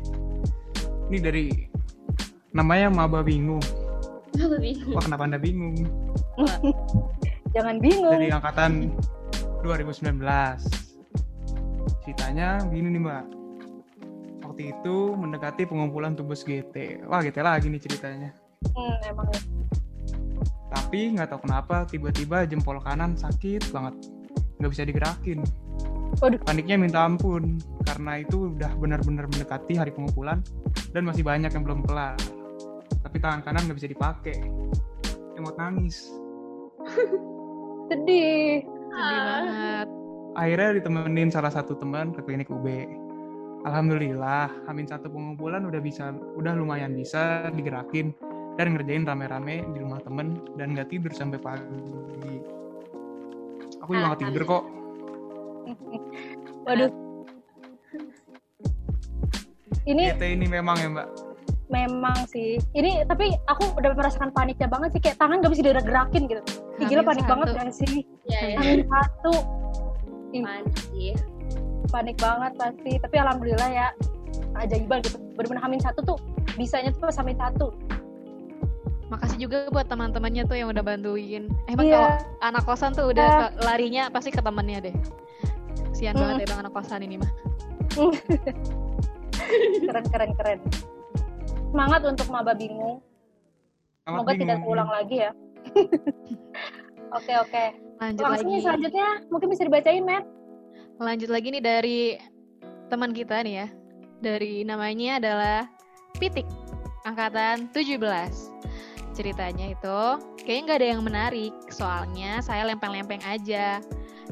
Ini 1.12 1.18
dari 1.20 1.46
namanya 2.56 2.88
Maba 2.88 3.20
Bingung. 3.20 3.60
Apa 4.32 4.56
bingung? 4.56 4.92
Wah, 4.96 5.02
kenapa 5.04 5.22
Anda 5.28 5.38
bingung? 5.40 5.76
Jangan 7.54 7.76
bingung. 7.84 8.12
Dari 8.16 8.32
angkatan 8.32 8.96
2019. 9.60 10.16
Ceritanya 12.02 12.64
gini 12.72 12.88
nih, 12.96 13.02
Mbak. 13.04 13.24
Waktu 14.48 14.62
itu 14.72 14.96
mendekati 15.16 15.68
pengumpulan 15.68 16.16
tugas 16.16 16.44
GT. 16.44 17.04
Wah, 17.08 17.20
GT 17.20 17.44
lagi 17.44 17.68
nih 17.68 17.80
ceritanya. 17.80 18.30
Hmm, 18.72 18.96
emang 19.04 19.28
ya. 19.32 19.40
Tapi 20.72 21.16
nggak 21.16 21.28
tahu 21.32 21.40
kenapa 21.44 21.84
tiba-tiba 21.88 22.48
jempol 22.48 22.80
kanan 22.80 23.16
sakit 23.16 23.68
banget. 23.72 23.94
Nggak 24.60 24.70
bisa 24.72 24.82
digerakin. 24.88 25.38
Waduh. 26.20 26.40
Paniknya 26.44 26.76
minta 26.80 27.04
ampun. 27.04 27.60
Karena 27.84 28.20
itu 28.20 28.52
udah 28.52 28.72
benar-benar 28.76 29.28
mendekati 29.28 29.76
hari 29.76 29.92
pengumpulan 29.92 30.40
dan 30.92 31.04
masih 31.04 31.24
banyak 31.24 31.52
yang 31.52 31.64
belum 31.64 31.84
kelar. 31.84 32.16
Tapi 33.12 33.20
tangan 33.20 33.44
kanan 33.44 33.68
nggak 33.68 33.76
bisa 33.76 33.92
dipakai. 33.92 34.40
Emot 35.36 35.52
nangis. 35.60 36.08
Sedih. 37.92 38.64
Sedih 38.64 38.96
Ah. 38.96 39.20
banget. 39.44 39.88
Akhirnya 40.32 40.68
ditemenin 40.80 41.28
salah 41.28 41.52
satu 41.52 41.76
teman 41.76 42.16
ke 42.16 42.24
klinik 42.24 42.48
UB. 42.48 42.64
Alhamdulillah, 43.68 44.48
Amin 44.64 44.88
satu 44.88 45.12
pengumpulan 45.12 45.68
udah 45.68 45.76
bisa, 45.84 46.16
udah 46.40 46.56
lumayan 46.56 46.96
bisa 46.96 47.52
digerakin 47.52 48.16
dan 48.56 48.72
ngerjain 48.72 49.04
rame-rame 49.04 49.60
di 49.60 49.78
rumah 49.84 50.00
temen 50.00 50.40
dan 50.56 50.72
nggak 50.72 50.88
tidur 50.88 51.12
sampai 51.12 51.36
pagi. 51.36 52.40
Aku 53.84 53.92
juga 53.92 54.08
nggak 54.08 54.22
tidur 54.24 54.42
kok. 54.48 54.64
Waduh. 56.64 56.90
Ini 59.84 60.16
GT 60.16 60.22
ini 60.32 60.48
memang 60.48 60.80
ya 60.80 60.88
mbak. 60.88 61.31
Memang 61.72 62.28
sih. 62.28 62.60
Ini 62.70 63.08
tapi 63.08 63.32
aku 63.48 63.72
udah 63.74 63.96
merasakan 63.96 64.28
paniknya 64.30 64.68
banget 64.68 64.92
sih. 64.92 65.00
Kayak 65.00 65.16
tangan 65.18 65.40
gak 65.40 65.50
bisa 65.50 65.62
digerakin 65.64 66.22
gitu. 66.28 66.42
Ih, 66.78 66.86
gila 66.86 67.02
panik 67.02 67.24
satu. 67.24 67.32
banget 67.32 67.46
gak 67.50 67.72
sih? 67.72 67.94
Ya, 68.28 68.40
ya. 68.46 68.56
Amin 68.60 68.84
satu. 68.84 69.32
Panik 70.30 70.76
sih. 70.86 71.12
panik 71.90 72.16
banget 72.16 72.52
pasti. 72.54 72.92
Tapi 72.96 73.16
alhamdulillah 73.16 73.68
ya. 73.68 73.88
Ajaiban 74.54 75.00
gitu. 75.00 75.16
Bener-bener 75.34 75.62
Amin 75.62 75.80
satu 75.80 76.04
tuh 76.04 76.16
bisanya 76.54 76.92
tuh 76.92 77.00
pas 77.02 77.16
Amin 77.18 77.34
satu. 77.34 77.72
Makasih 79.08 79.38
juga 79.38 79.68
buat 79.68 79.88
teman-temannya 79.88 80.44
tuh 80.44 80.56
yang 80.56 80.68
udah 80.68 80.80
bantuin. 80.80 81.48
Emang 81.66 81.84
Iya. 81.84 81.96
kalau 81.96 82.10
anak 82.42 82.62
kosan 82.64 82.92
tuh 82.92 83.12
udah 83.12 83.52
ke- 83.52 83.60
larinya 83.60 84.08
pasti 84.08 84.28
ke 84.28 84.40
temennya 84.40 84.80
deh. 84.82 84.94
Sian 85.92 86.16
Hmm. 86.16 86.32
banget 86.36 86.48
emang 86.48 86.64
anak 86.64 86.72
kosan 86.72 87.00
ini 87.00 87.16
mah. 87.16 87.32
Keren 89.82 90.04
keren 90.08 90.30
keren. 90.32 90.58
Semangat 91.72 92.04
untuk 92.04 92.28
maba 92.28 92.52
bingung. 92.52 93.00
Semoga 94.04 94.36
tidak 94.36 94.60
bingung. 94.60 94.62
terulang 94.68 94.90
lagi 94.92 95.16
ya. 95.24 95.30
Oke 97.16 97.32
oke. 97.36 97.64
Lanjut 98.00 98.24
Langsung 98.24 98.48
lagi. 98.48 98.56
nih 98.56 98.60
selanjutnya 98.64 99.08
mungkin 99.28 99.48
bisa 99.52 99.62
dibacain 99.68 100.00
Matt. 100.00 100.24
Lanjut 100.96 101.28
lagi 101.28 101.48
nih 101.52 101.60
dari 101.60 102.00
teman 102.88 103.12
kita 103.12 103.44
nih 103.44 103.54
ya. 103.60 103.66
Dari 104.24 104.64
namanya 104.64 105.20
adalah 105.20 105.58
Pitik, 106.16 106.48
angkatan 107.04 107.68
17. 107.76 108.00
Ceritanya 109.12 109.76
itu 109.76 109.98
kayaknya 110.40 110.62
nggak 110.64 110.78
ada 110.80 110.88
yang 110.88 111.02
menarik, 111.04 111.52
soalnya 111.68 112.40
saya 112.40 112.64
lempeng-lempeng 112.64 113.20
aja. 113.28 113.84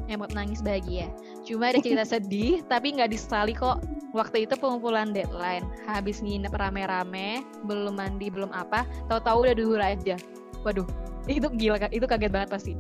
Emot 0.09 0.33
nangis 0.33 0.65
bahagia. 0.65 1.13
Cuma 1.51 1.75
ada 1.75 1.83
cerita 1.83 2.07
sedih, 2.07 2.63
tapi 2.71 2.95
nggak 2.95 3.11
disesali 3.11 3.51
kok. 3.53 3.83
Waktu 4.15 4.47
itu 4.47 4.55
pengumpulan 4.55 5.11
deadline, 5.11 5.67
habis 5.87 6.23
nginep 6.23 6.51
rame-rame, 6.51 7.43
belum 7.67 7.99
mandi, 7.99 8.31
belum 8.31 8.51
apa, 8.51 8.87
tahu-tahu 9.07 9.47
udah 9.47 9.55
duhur 9.55 9.83
aja. 9.83 10.15
Waduh, 10.63 10.87
itu 11.27 11.47
gila, 11.59 11.79
itu 11.91 12.07
kaget 12.07 12.31
banget 12.31 12.51
pasti. 12.51 12.73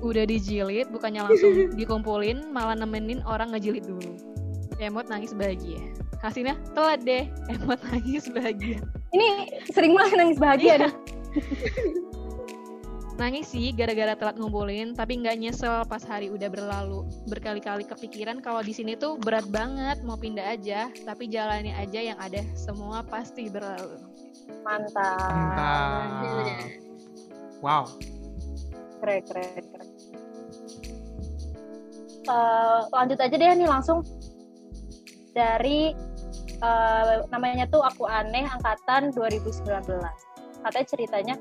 udah 0.00 0.22
dijilid 0.22 0.86
bukannya 0.92 1.24
langsung 1.24 1.72
dikumpulin 1.74 2.52
malah 2.52 2.76
nemenin 2.76 3.24
orang 3.26 3.50
ngejilid 3.52 3.84
dulu 3.84 4.12
emot 4.78 5.08
nangis 5.08 5.32
bahagia 5.32 5.80
hasilnya 6.20 6.54
telat 6.76 7.00
deh 7.02 7.24
emot 7.50 7.80
nangis 7.90 8.28
bahagia 8.30 8.78
Ini 9.10 9.28
sering 9.72 9.96
banget 9.96 10.14
nangis 10.20 10.38
bahagia 10.38 10.66
Iya. 10.68 10.76
nih. 10.84 10.92
nangis 13.16 13.48
sih 13.48 13.72
gara-gara 13.72 14.12
telat 14.12 14.36
ngumpulin 14.36 14.92
tapi 14.92 15.16
nggak 15.20 15.36
nyesel 15.40 15.84
pas 15.88 16.04
hari 16.04 16.28
udah 16.28 16.52
berlalu 16.52 17.08
berkali-kali 17.28 17.88
kepikiran 17.88 18.44
kalau 18.44 18.60
di 18.60 18.76
sini 18.76 18.92
tuh 18.92 19.16
berat 19.16 19.48
banget 19.48 20.04
mau 20.04 20.20
pindah 20.20 20.52
aja 20.52 20.92
tapi 21.08 21.28
jalani 21.32 21.72
aja 21.72 22.00
yang 22.12 22.18
ada 22.20 22.44
semua 22.52 23.00
pasti 23.08 23.48
berlalu 23.48 24.16
Mantap. 24.62 25.30
Mantap. 25.30 26.58
Wow. 27.62 27.84
Keren 29.02 29.22
keren 29.26 29.64
keren. 29.70 29.88
Eh, 32.26 32.80
lanjut 32.90 33.18
aja 33.22 33.34
deh 33.38 33.50
nih 33.54 33.68
langsung 33.70 34.02
dari 35.30 35.94
eh, 36.58 37.14
namanya 37.30 37.70
tuh 37.70 37.86
aku 37.86 38.10
aneh 38.10 38.46
angkatan 38.50 39.14
2019. 39.14 39.62
Katanya 40.66 40.86
ceritanya 40.90 41.34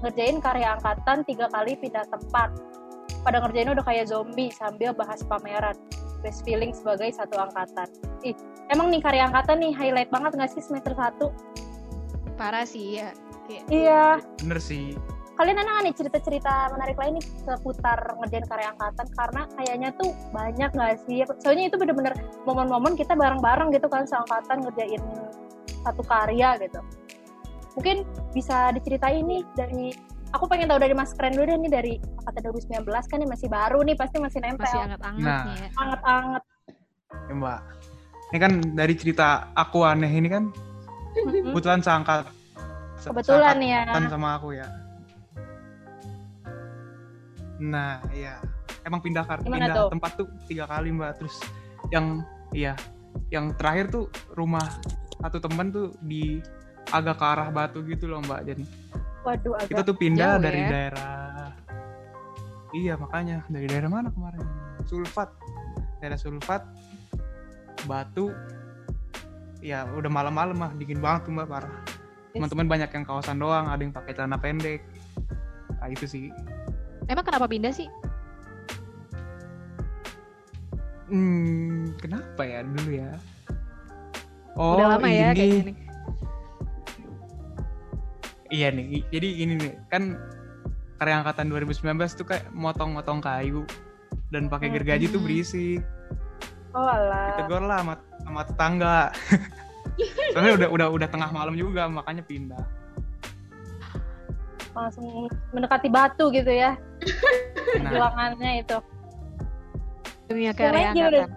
ngerjain 0.00 0.40
karya 0.40 0.76
angkatan 0.76 1.22
tiga 1.24 1.46
kali 1.52 1.76
pindah 1.76 2.04
tempat. 2.08 2.50
Pada 3.20 3.40
ngerjain 3.44 3.72
udah 3.72 3.84
kayak 3.84 4.08
zombie 4.08 4.48
sambil 4.52 4.96
bahas 4.96 5.20
pameran. 5.24 5.76
Best 6.20 6.44
feeling 6.44 6.72
sebagai 6.76 7.12
satu 7.12 7.36
angkatan. 7.40 7.88
Ih, 8.24 8.36
emang 8.68 8.92
nih 8.92 9.00
karya 9.00 9.28
angkatan 9.28 9.60
nih 9.60 9.72
highlight 9.72 10.12
banget 10.12 10.36
gak 10.36 10.50
sih 10.52 10.60
semester 10.64 10.92
1? 10.92 11.60
parah 12.40 12.64
sih 12.64 12.96
ya 12.96 13.12
kayak 13.44 13.64
Iya, 13.68 14.04
Bener 14.40 14.56
sih. 14.56 14.96
kalian 15.36 15.56
nggak 15.56 15.84
nih 15.88 15.94
cerita-cerita 15.96 16.68
menarik 16.72 17.00
lain 17.00 17.16
nih 17.16 17.24
seputar 17.44 17.96
ngerjain 18.20 18.44
karya 18.44 18.76
angkatan 18.76 19.08
karena 19.16 19.42
kayaknya 19.56 19.88
tuh 19.96 20.12
banyak 20.36 20.68
nggak 20.68 21.00
sih 21.08 21.24
soalnya 21.40 21.72
itu 21.72 21.80
bener-bener 21.80 22.12
momen-momen 22.44 22.92
kita 22.92 23.16
bareng-bareng 23.16 23.72
gitu 23.72 23.88
kan 23.88 24.04
seangkatan 24.04 24.68
ngerjain 24.68 25.00
satu 25.80 26.04
karya 26.04 26.60
gitu 26.60 26.84
mungkin 27.80 28.04
bisa 28.30 28.68
diceritain 28.70 29.24
nih 29.24 29.40
dari 29.56 29.96
aku 30.30 30.44
pengen 30.44 30.68
tahu 30.68 30.76
dari 30.78 30.92
Mas 30.92 31.16
Keren 31.16 31.32
dulu 31.32 31.48
deh 31.48 31.56
nih 31.58 31.72
dari 31.72 31.92
angkatan 32.20 32.52
2019 32.76 32.84
kan 33.08 33.16
nih 33.16 33.26
masih 33.26 33.48
baru 33.48 33.80
nih 33.80 33.96
pasti 33.96 34.16
masih 34.18 34.38
nempel 34.38 34.60
masih 34.62 34.78
anget-anget 34.84 35.24
Nah. 35.24 35.42
nih 35.42 35.56
ya 35.56 35.68
anget-anget 35.74 36.42
Ya 37.10 37.32
mbak. 37.32 37.60
Ini 38.30 38.38
kan 38.38 38.52
dari 38.72 38.94
cerita 38.94 39.26
aku 39.52 39.82
aneh 39.82 40.06
ini 40.08 40.28
kan 40.28 40.44
Mm-mm. 41.16 41.50
kebetulan 41.50 41.80
seangkat. 41.80 42.28
se- 42.94 43.08
kebetulan 43.08 43.56
ya 43.58 43.80
kan 43.88 44.04
sama 44.06 44.36
aku 44.36 44.52
ya. 44.52 44.68
Nah, 47.58 47.98
iya. 48.10 48.38
Emang 48.80 49.00
pindah 49.00 49.22
kar 49.22 49.40
Gimana 49.40 49.66
pindah 49.66 49.74
tuh? 49.74 49.88
tempat 49.90 50.10
tuh 50.16 50.28
tiga 50.44 50.64
kali 50.64 50.92
mbak. 50.92 51.18
Terus 51.18 51.40
yang 51.88 52.22
iya, 52.50 52.76
yang 53.28 53.50
terakhir 53.52 53.88
tuh 53.88 54.04
rumah 54.32 54.64
satu 55.18 55.36
temen 55.38 55.68
tuh 55.68 55.86
di 56.00 56.38
agak 56.88 57.16
ke 57.20 57.24
arah 57.24 57.48
batu 57.52 57.84
gitu 57.84 58.08
loh 58.08 58.24
mbak. 58.24 58.48
Jadi 58.48 58.64
waduh 59.20 59.52
kita 59.68 59.84
agak 59.84 59.88
tuh 59.92 59.96
pindah 59.96 60.38
Jauh 60.38 60.42
dari 60.42 60.60
ya? 60.60 60.68
daerah. 60.68 61.48
Iya 62.70 62.94
makanya 62.96 63.42
dari 63.50 63.66
daerah 63.66 63.90
mana 63.90 64.08
kemarin? 64.08 64.40
Sulfat, 64.86 65.28
daerah 66.00 66.16
Sulfat, 66.16 66.62
Batu. 67.84 68.30
Ya 69.60 69.84
udah 69.84 70.08
malam-malam 70.08 70.56
mah 70.56 70.72
dingin 70.72 70.98
banget 70.98 71.28
tuh 71.28 71.34
mbak 71.36 71.50
parah. 71.50 71.74
Teman-teman 72.32 72.70
banyak 72.70 72.90
yang 72.94 73.04
kawasan 73.04 73.36
doang, 73.36 73.66
ada 73.66 73.82
yang 73.82 73.90
pakai 73.90 74.14
celana 74.14 74.38
pendek. 74.38 74.80
Nah 75.76 75.88
itu 75.88 76.06
sih. 76.06 76.30
emang 77.10 77.26
kenapa 77.26 77.50
pindah 77.50 77.74
sih 77.74 77.90
Hmm, 81.10 81.90
kenapa 81.98 82.46
ya 82.46 82.62
dulu 82.62 82.90
ya? 82.94 83.10
Oh, 84.54 84.78
udah 84.78 84.94
lama 84.94 85.08
ya 85.10 85.34
ini. 85.34 85.36
kayaknya 85.36 85.62
nih 85.66 85.76
Iya 88.50 88.68
nih, 88.68 89.06
jadi 89.08 89.28
ini 89.40 89.54
nih, 89.56 89.72
kan 89.86 90.18
karya 90.98 91.22
angkatan 91.22 91.46
2019 91.48 91.86
tuh 92.12 92.26
kayak 92.26 92.50
motong-motong 92.50 93.22
kayu 93.22 93.62
dan 94.28 94.46
pakai 94.46 94.68
gergaji 94.68 95.06
tuh 95.06 95.16
Hmm. 95.16 95.26
berisik. 95.26 95.80
oh 96.70 96.86
alah 96.86 97.34
Ditegur 97.34 97.62
lah 97.62 97.78
sama, 97.80 97.94
sama 98.20 98.40
tetangga. 98.44 98.98
Soalnya 100.32 100.52
udah 100.56 100.68
udah 100.70 100.86
udah 100.92 101.08
tengah 101.08 101.30
malam 101.30 101.54
juga, 101.54 101.86
makanya 101.86 102.22
pindah. 102.22 102.62
langsung 104.70 105.26
mendekati 105.50 105.90
batu 105.90 106.30
gitu 106.30 106.46
ya 106.46 106.78
Nah, 107.74 107.90
bilangannya 107.90 108.62
itu 108.62 108.78
dunia 110.26 110.46
Yang 110.46 110.56
karya 110.56 110.70
lain 110.70 110.86
gimana? 110.86 111.10
angkatan 111.10 111.30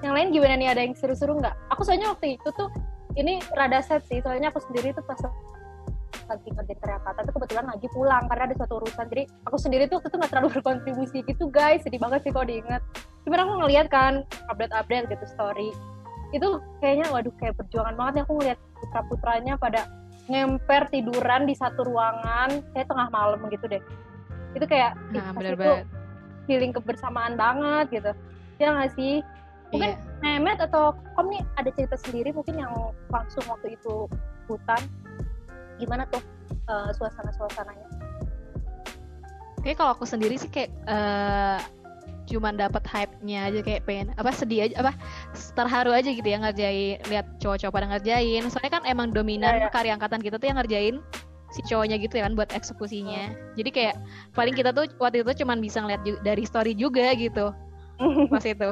yang 0.00 0.12
lain 0.12 0.28
gimana 0.28 0.54
nih 0.56 0.68
ada 0.68 0.80
yang 0.80 0.92
seru-seru 0.92 1.40
nggak? 1.40 1.56
Aku 1.72 1.84
soalnya 1.84 2.12
waktu 2.12 2.36
itu 2.36 2.48
tuh 2.52 2.68
ini 3.16 3.40
rada 3.52 3.80
sad 3.80 4.04
sih 4.04 4.20
soalnya 4.20 4.48
aku 4.48 4.60
sendiri 4.60 4.92
tuh 4.92 5.00
pas 5.04 5.16
lagi 6.30 6.48
ngerjain 6.48 6.78
kata 6.80 7.20
tuh 7.26 7.32
kebetulan 7.34 7.66
lagi 7.66 7.86
pulang 7.90 8.22
karena 8.30 8.42
ada 8.46 8.54
suatu 8.54 8.74
urusan. 8.78 9.06
Jadi 9.10 9.22
aku 9.44 9.56
sendiri 9.58 9.90
tuh 9.90 9.98
waktu 9.98 10.08
itu 10.08 10.16
nggak 10.22 10.30
terlalu 10.30 10.48
berkontribusi 10.56 11.18
gitu 11.26 11.44
guys. 11.50 11.82
Sedih 11.82 11.98
banget 11.98 12.22
sih 12.22 12.30
kalau 12.30 12.46
diingat. 12.46 12.82
Cuman 13.26 13.38
aku 13.42 13.52
ngeliat 13.66 13.86
kan 13.90 14.22
update-update 14.48 15.10
gitu 15.10 15.24
story. 15.26 15.70
Itu 16.30 16.62
kayaknya 16.78 17.10
waduh 17.10 17.34
kayak 17.36 17.58
perjuangan 17.58 17.98
banget 17.98 18.12
nih 18.14 18.22
aku 18.24 18.32
ngeliat 18.38 18.58
putra 18.78 19.00
putranya 19.10 19.54
pada 19.58 19.80
ngemper 20.30 20.82
tiduran 20.88 21.42
di 21.44 21.54
satu 21.58 21.82
ruangan. 21.82 22.62
Kayak 22.72 22.86
tengah 22.86 23.08
malam 23.10 23.42
gitu 23.50 23.66
deh. 23.66 23.82
Itu 24.54 24.64
kayak 24.64 24.94
Nah, 25.10 25.34
bener 25.34 25.54
itu 25.54 25.62
banget. 25.62 25.86
feeling 26.46 26.70
kebersamaan 26.70 27.34
banget 27.34 27.86
gitu. 27.90 28.10
Ya 28.62 28.70
nggak 28.72 28.94
sih? 28.94 29.20
Mungkin 29.70 29.94
Iya. 29.94 30.06
Mehmet 30.20 30.58
atau 30.60 30.92
Kom 31.16 31.30
nih 31.30 31.40
ada 31.56 31.70
cerita 31.72 31.96
sendiri 31.96 32.34
mungkin 32.34 32.58
yang 32.60 32.72
langsung 33.08 33.40
waktu 33.48 33.72
itu 33.72 34.04
hutan 34.50 34.82
gimana 35.80 36.04
tuh 36.06 36.20
eh, 36.52 36.90
suasana-suasananya 36.94 37.88
Kayak 39.60 39.76
kalau 39.76 39.92
aku 39.92 40.08
sendiri 40.08 40.40
sih 40.40 40.48
kayak 40.48 40.72
eh, 40.88 41.58
cuman 42.30 42.56
dapat 42.56 42.80
hype-nya 42.86 43.50
aja 43.50 43.60
kayak 43.60 43.82
pengen 43.84 44.14
apa 44.16 44.30
sedih 44.32 44.70
aja 44.70 44.74
apa 44.80 44.92
terharu 45.52 45.90
aja 45.90 46.06
gitu 46.08 46.24
ya 46.24 46.38
ngerjain 46.38 46.96
lihat 47.10 47.26
cowok-cowok 47.42 47.74
pada 47.74 47.86
ngerjain. 47.92 48.40
Soalnya 48.48 48.72
kan 48.72 48.84
emang 48.86 49.10
dominan 49.12 49.58
Iya, 49.58 49.66
iya. 49.66 49.68
karya 49.68 49.92
angkatan 49.98 50.22
kita 50.22 50.38
tuh 50.38 50.48
yang 50.48 50.56
ngerjain 50.62 50.96
si 51.50 51.60
cowoknya 51.66 51.98
gitu 51.98 52.16
ya 52.16 52.30
kan 52.30 52.38
buat 52.38 52.48
eksekusinya. 52.54 53.36
Jadi 53.58 53.68
kayak 53.68 53.94
paling 54.32 54.54
kita 54.54 54.70
tuh 54.72 54.88
waktu 54.96 55.26
itu 55.26 55.44
cuman 55.44 55.58
bisa 55.60 55.82
ngeliat 55.82 56.00
ju- 56.06 56.22
dari 56.22 56.46
story 56.46 56.72
juga 56.72 57.10
gitu 57.12 57.50
pas 58.32 58.44
itu. 58.46 58.70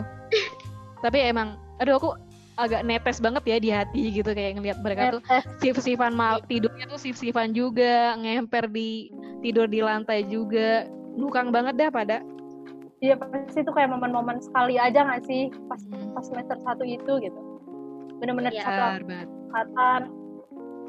Tapi 1.05 1.19
emang 1.21 1.59
aduh 1.83 1.99
aku 2.01 2.11
agak 2.59 2.83
netes 2.83 3.23
banget 3.23 3.43
ya 3.47 3.57
di 3.63 3.71
hati 3.71 4.03
gitu 4.11 4.35
kayak 4.35 4.59
ngeliat 4.59 4.79
mereka 4.83 5.15
tuh 5.15 5.23
sif-sifan 5.63 6.11
mal 6.13 6.43
tidurnya 6.51 6.91
tuh 6.91 6.99
sif-sifan 6.99 7.55
juga 7.55 8.19
ngemper 8.19 8.67
di 8.67 9.15
tidur 9.41 9.71
di 9.71 9.79
lantai 9.79 10.27
juga. 10.27 10.91
Nukang 11.19 11.51
banget 11.51 11.75
dah 11.79 11.91
pada. 11.91 12.19
Iya 12.99 13.15
pasti 13.15 13.63
itu 13.63 13.71
kayak 13.71 13.95
momen-momen 13.95 14.43
sekali 14.43 14.75
aja 14.75 15.07
nggak 15.07 15.23
sih? 15.27 15.51
Pas 15.71 15.83
pas 16.15 16.25
semester 16.27 16.59
satu 16.63 16.83
itu 16.83 17.23
gitu. 17.23 17.41
Bener-bener 18.19 18.51
Iya. 18.51 18.67
satu 18.67 18.83
angkatan. 19.55 20.03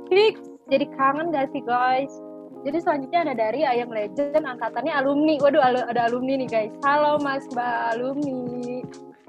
Fix 0.10 0.42
jadi 0.74 0.86
kangen 0.98 1.30
gak 1.30 1.54
sih 1.54 1.62
guys? 1.62 2.10
Jadi 2.66 2.78
selanjutnya 2.82 3.30
ada 3.30 3.34
dari 3.38 3.62
Ayam 3.62 3.94
Legend 3.94 4.42
angkatannya 4.42 4.94
alumni. 4.94 5.38
Waduh 5.38 5.62
ada 5.62 6.02
alumni 6.10 6.42
nih 6.42 6.50
guys. 6.50 6.74
Halo 6.82 7.22
mas 7.22 7.46
mbak 7.54 7.94
alumni 7.94 8.82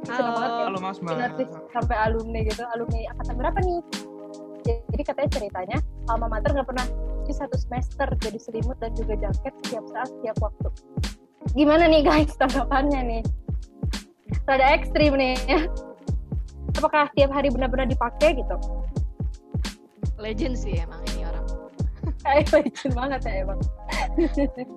Seneng 0.05 0.33
banget 0.37 0.51
ya. 0.51 0.65
Halo 0.69 0.79
Mas. 0.81 0.99
Mbak. 1.01 1.17
sampai 1.73 1.97
alumni 2.01 2.41
gitu. 2.45 2.63
Alumni 2.73 3.01
angkatan 3.13 3.35
berapa 3.37 3.59
nih? 3.61 3.81
Jadi 4.65 5.03
katanya 5.03 5.31
ceritanya 5.33 5.79
alma 6.13 6.27
mater 6.29 6.53
nggak 6.53 6.69
pernah 6.69 6.87
cuci 7.31 7.33
satu 7.47 7.57
semester 7.57 8.07
jadi 8.21 8.39
selimut 8.39 8.77
dan 8.79 8.93
juga 8.99 9.17
jaket 9.19 9.55
setiap 9.65 9.85
saat 9.95 10.09
setiap 10.19 10.37
waktu. 10.43 10.69
Gimana 11.57 11.87
nih 11.89 12.03
guys 12.05 12.35
tanggapannya 12.37 13.01
nih? 13.07 13.23
Rada 14.47 14.67
ekstrim 14.77 15.15
nih. 15.15 15.39
Apakah 16.79 17.11
tiap 17.15 17.31
hari 17.35 17.51
benar-benar 17.51 17.87
dipakai 17.87 18.41
gitu? 18.41 18.57
Legend 20.21 20.55
sih 20.55 20.75
emang 20.79 21.01
ini 21.15 21.23
orang. 21.27 21.47
Kayak 22.25 22.51
legend 22.51 22.93
banget 22.95 23.21
ya 23.27 23.35
emang. 23.47 23.61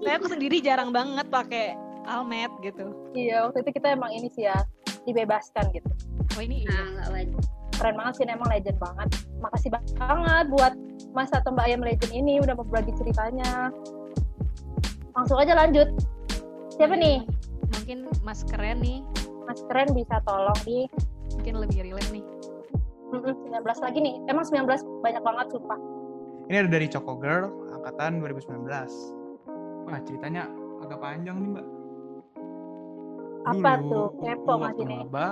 Saya 0.04 0.16
aku 0.22 0.28
sendiri 0.32 0.62
jarang 0.64 0.94
banget 0.94 1.28
pakai 1.28 1.76
almet 2.08 2.52
gitu. 2.62 2.92
Iya 3.16 3.50
waktu 3.50 3.66
itu 3.66 3.82
kita 3.82 3.96
emang 3.96 4.12
ini 4.14 4.30
sih 4.32 4.46
ya 4.48 4.58
dibebaskan 5.04 5.66
gitu. 5.72 5.90
Oh 6.34 6.42
ini 6.42 6.64
Nah, 6.64 6.74
iya. 6.74 6.84
nggak 6.94 7.10
wajib. 7.12 7.40
keren 7.74 7.96
banget 7.98 8.14
sih 8.16 8.24
emang 8.30 8.50
legend 8.50 8.78
banget. 8.78 9.10
Makasih 9.42 9.70
banget 9.74 10.46
buat 10.50 10.74
mas 11.12 11.34
atau 11.34 11.50
mbak 11.52 11.66
ayam 11.68 11.82
legend 11.82 12.14
ini 12.14 12.38
udah 12.40 12.54
mau 12.54 12.64
berbagi 12.64 12.94
ceritanya. 12.96 13.74
Langsung 15.14 15.38
aja 15.38 15.54
lanjut. 15.54 15.90
Siapa 16.72 16.94
nih? 16.94 17.26
Mungkin 17.74 17.98
mas 18.22 18.46
keren 18.46 18.80
nih. 18.80 19.02
Mas 19.44 19.60
keren 19.68 19.92
bisa 19.92 20.22
tolong 20.24 20.56
di 20.64 20.86
mungkin 21.34 21.56
lebih 21.60 21.82
relate 21.84 22.10
nih. 22.14 22.24
Mm-mm, 23.12 23.34
19 23.46 23.62
lagi 23.62 24.00
nih. 24.00 24.16
Emang 24.26 24.46
19 24.46 24.66
banyak 25.02 25.22
banget 25.22 25.46
sumpah. 25.54 25.80
Ini 26.50 26.66
ada 26.66 26.70
dari 26.70 26.88
Choco 26.88 27.14
Girl, 27.18 27.46
angkatan 27.74 28.22
2019. 28.22 28.68
Wah, 29.86 30.00
ceritanya 30.02 30.50
agak 30.82 30.98
panjang 30.98 31.38
nih, 31.40 31.50
Mbak. 31.54 31.66
Apa 33.44 33.80
Dulu, 33.80 33.90
tuh? 33.92 34.08
Kepo 34.24 34.54
waktu 34.56 34.84
Mas 34.84 34.88
ini. 34.88 34.96
maba, 35.04 35.28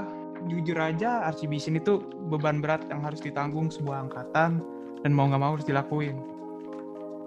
jujur 0.46 0.78
aja 0.78 1.24
archibishon 1.26 1.78
itu 1.78 2.02
beban 2.28 2.60
berat 2.60 2.84
yang 2.88 3.02
harus 3.02 3.20
ditanggung 3.20 3.72
sebuah 3.72 4.10
angkatan 4.10 4.60
dan 5.02 5.12
mau 5.12 5.28
nggak 5.28 5.42
mau 5.42 5.56
harus 5.56 5.64
dilakuin. 5.64 6.18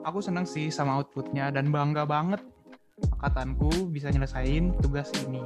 Aku 0.05 0.21
seneng 0.21 0.45
sih 0.45 0.69
sama 0.69 1.01
outputnya 1.01 1.49
dan 1.49 1.73
bangga 1.73 2.05
banget 2.05 2.45
angkatanku 3.17 3.89
bisa 3.89 4.13
nyelesain 4.13 4.77
tugas 4.79 5.09
ini. 5.25 5.41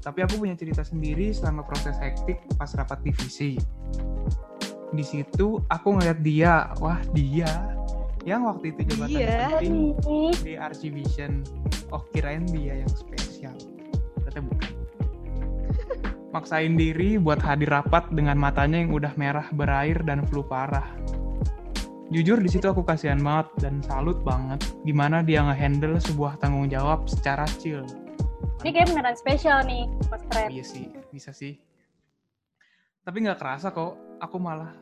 Tapi 0.00 0.24
aku 0.24 0.40
punya 0.40 0.56
cerita 0.56 0.80
sendiri 0.80 1.32
selama 1.32 1.64
proses 1.64 1.96
hektik 1.96 2.40
pas 2.56 2.68
rapat 2.72 3.00
divisi. 3.00 3.56
Di 4.90 5.04
situ 5.04 5.60
aku 5.68 5.96
ngeliat 5.96 6.20
dia, 6.20 6.68
wah 6.78 7.00
dia 7.12 7.48
yang 8.20 8.44
waktu 8.44 8.76
itu 8.76 8.84
jabatan 8.84 9.16
Iya. 9.16 9.40
penting 9.56 9.76
di 10.44 10.52
Archvision. 10.54 11.32
Oh 11.88 12.04
kirain 12.12 12.44
dia 12.44 12.84
yang 12.84 12.92
spesial. 12.92 13.56
Ternyata 14.30 14.46
bukan. 14.46 14.70
Maksain 16.30 16.78
diri 16.78 17.18
buat 17.18 17.42
hadir 17.42 17.74
rapat 17.74 18.06
dengan 18.14 18.38
matanya 18.38 18.78
yang 18.78 18.94
udah 18.94 19.10
merah 19.18 19.50
berair 19.50 19.98
dan 20.06 20.22
flu 20.30 20.46
parah. 20.46 20.86
Jujur 22.14 22.38
di 22.38 22.50
situ 22.50 22.66
aku 22.70 22.86
kasihan 22.86 23.18
banget 23.18 23.50
dan 23.62 23.74
salut 23.86 24.18
banget 24.26 24.62
gimana 24.82 25.22
dia 25.22 25.42
ngehandle 25.46 25.98
sebuah 25.98 26.38
tanggung 26.42 26.70
jawab 26.70 27.06
secara 27.06 27.46
chill. 27.58 27.86
ini 28.60 28.76
kayak 28.76 28.92
beneran 28.92 29.16
spesial 29.16 29.64
nih 29.64 29.88
mas 30.12 30.20
keren 30.28 30.52
Iya 30.52 30.64
sih, 30.66 30.86
bisa 31.14 31.30
sih. 31.32 31.56
Tapi 33.06 33.16
nggak 33.24 33.38
kerasa 33.40 33.72
kok, 33.72 33.96
aku 34.20 34.36
malah 34.36 34.74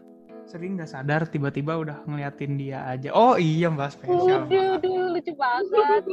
sering 0.49 0.81
nggak 0.81 0.89
sadar 0.89 1.29
tiba-tiba 1.29 1.77
udah 1.77 2.01
ngeliatin 2.09 2.57
dia 2.57 2.85
aja. 2.89 3.13
Oh 3.13 3.37
iya 3.37 3.69
mbak 3.69 3.93
spesial. 3.93 4.49
Waduh, 4.49 5.13
lucu 5.13 5.33
banget 5.37 6.05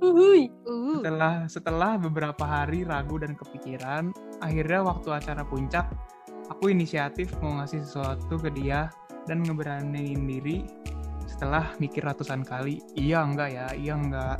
Uhuy. 0.00 0.48
uh 0.64 1.04
Setelah 1.04 1.34
setelah 1.46 1.92
beberapa 2.00 2.44
hari 2.44 2.88
ragu 2.88 3.20
dan 3.20 3.36
kepikiran, 3.36 4.12
akhirnya 4.40 4.80
waktu 4.80 5.08
acara 5.12 5.44
puncak, 5.44 5.92
aku 6.48 6.72
inisiatif 6.72 7.32
mau 7.44 7.60
ngasih 7.60 7.84
sesuatu 7.84 8.40
ke 8.40 8.48
dia 8.52 8.88
dan 9.28 9.44
ngeberaniin 9.44 10.24
diri 10.24 10.64
setelah 11.28 11.70
mikir 11.78 12.02
ratusan 12.02 12.42
kali, 12.42 12.82
iya 12.98 13.22
enggak 13.22 13.54
ya, 13.54 13.66
iya 13.76 13.94
enggak. 13.94 14.38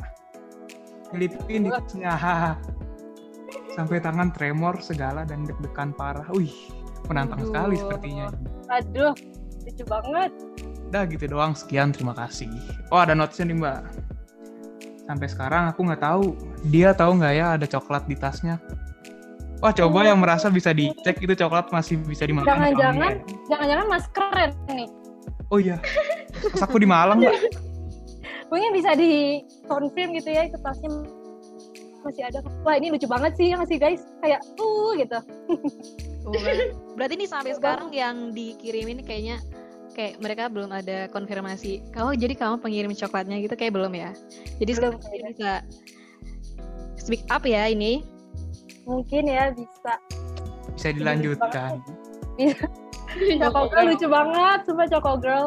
Ngelipin 1.14 1.68
di 1.68 1.70
sampai 3.76 4.02
tangan 4.02 4.34
tremor 4.34 4.82
segala 4.82 5.22
dan 5.22 5.46
deg-degan 5.46 5.94
parah. 5.94 6.26
Wih, 6.34 6.52
menantang 7.06 7.46
Aduh. 7.46 7.48
sekali 7.48 7.74
sepertinya. 7.78 8.26
aduh 8.70 9.10
lucu 9.66 9.82
banget 9.82 10.30
Udah 10.90 11.06
gitu 11.06 11.30
doang, 11.30 11.54
sekian, 11.54 11.94
terima 11.94 12.18
kasih. 12.18 12.50
Oh 12.90 12.98
ada 12.98 13.14
notesnya 13.14 13.54
nih 13.54 13.62
mbak. 13.62 13.86
Sampai 15.10 15.26
sekarang 15.26 15.66
aku 15.74 15.90
nggak 15.90 16.06
tahu, 16.06 16.38
dia 16.70 16.94
tahu 16.94 17.18
nggak 17.18 17.34
ya 17.34 17.46
ada 17.58 17.66
coklat 17.66 18.06
di 18.06 18.14
tasnya. 18.14 18.62
Wah 19.58 19.74
coba 19.74 20.06
yang 20.06 20.22
merasa 20.22 20.46
bisa 20.54 20.70
dicek 20.70 21.18
itu 21.18 21.34
coklat 21.34 21.66
masih 21.74 21.98
bisa 21.98 22.30
dimakan. 22.30 22.46
Jangan-jangan- 22.46 23.18
jangan-jangan 23.50 23.86
mas 23.90 24.06
keren 24.14 24.54
nih. 24.70 24.86
Oh 25.50 25.58
iya, 25.58 25.82
pas 26.54 26.62
aku 26.62 26.78
di 26.78 26.86
Malang 26.86 27.18
mbak. 27.18 27.34
mungkin 28.54 28.70
bisa 28.70 28.94
dikonfirm 28.94 30.14
gitu 30.14 30.30
ya 30.30 30.46
itu 30.46 30.54
tasnya 30.62 30.90
masih 32.06 32.22
ada. 32.30 32.38
Wah 32.62 32.78
ini 32.78 32.94
lucu 32.94 33.10
banget 33.10 33.34
sih 33.34 33.50
ya 33.50 33.58
nggak 33.58 33.66
sih 33.74 33.78
guys. 33.82 34.06
Kayak 34.22 34.46
uh 34.62 34.90
gitu. 34.94 35.18
Berarti 36.94 37.18
ini 37.18 37.26
sampai 37.26 37.58
sekarang 37.58 37.90
yang 37.90 38.30
dikirimin 38.30 39.02
kayaknya 39.02 39.42
kayak 39.92 40.22
mereka 40.22 40.48
belum 40.48 40.70
ada 40.70 41.10
konfirmasi 41.10 41.82
kalau 41.94 42.14
jadi 42.14 42.34
kamu 42.34 42.62
pengirim 42.62 42.92
coklatnya 42.94 43.42
gitu 43.42 43.54
kayak 43.58 43.74
belum 43.74 43.92
ya 43.94 44.10
jadi 44.62 44.72
Belum, 44.78 44.96
sekarang 44.96 45.00
kita 45.02 45.28
bisa 45.34 45.52
speak 47.00 47.22
up 47.28 47.42
ya 47.44 47.68
ini 47.70 48.06
mungkin 48.88 49.28
ya 49.28 49.52
bisa 49.54 49.94
Bisa 50.80 50.96
dilanjutkan. 50.96 51.76
Choco 53.10 53.62
Girl 53.68 53.84
lucu 53.90 54.06
banget, 54.06 54.58
sumpah 54.64 54.86
Choco 54.88 55.12
Girl. 55.20 55.46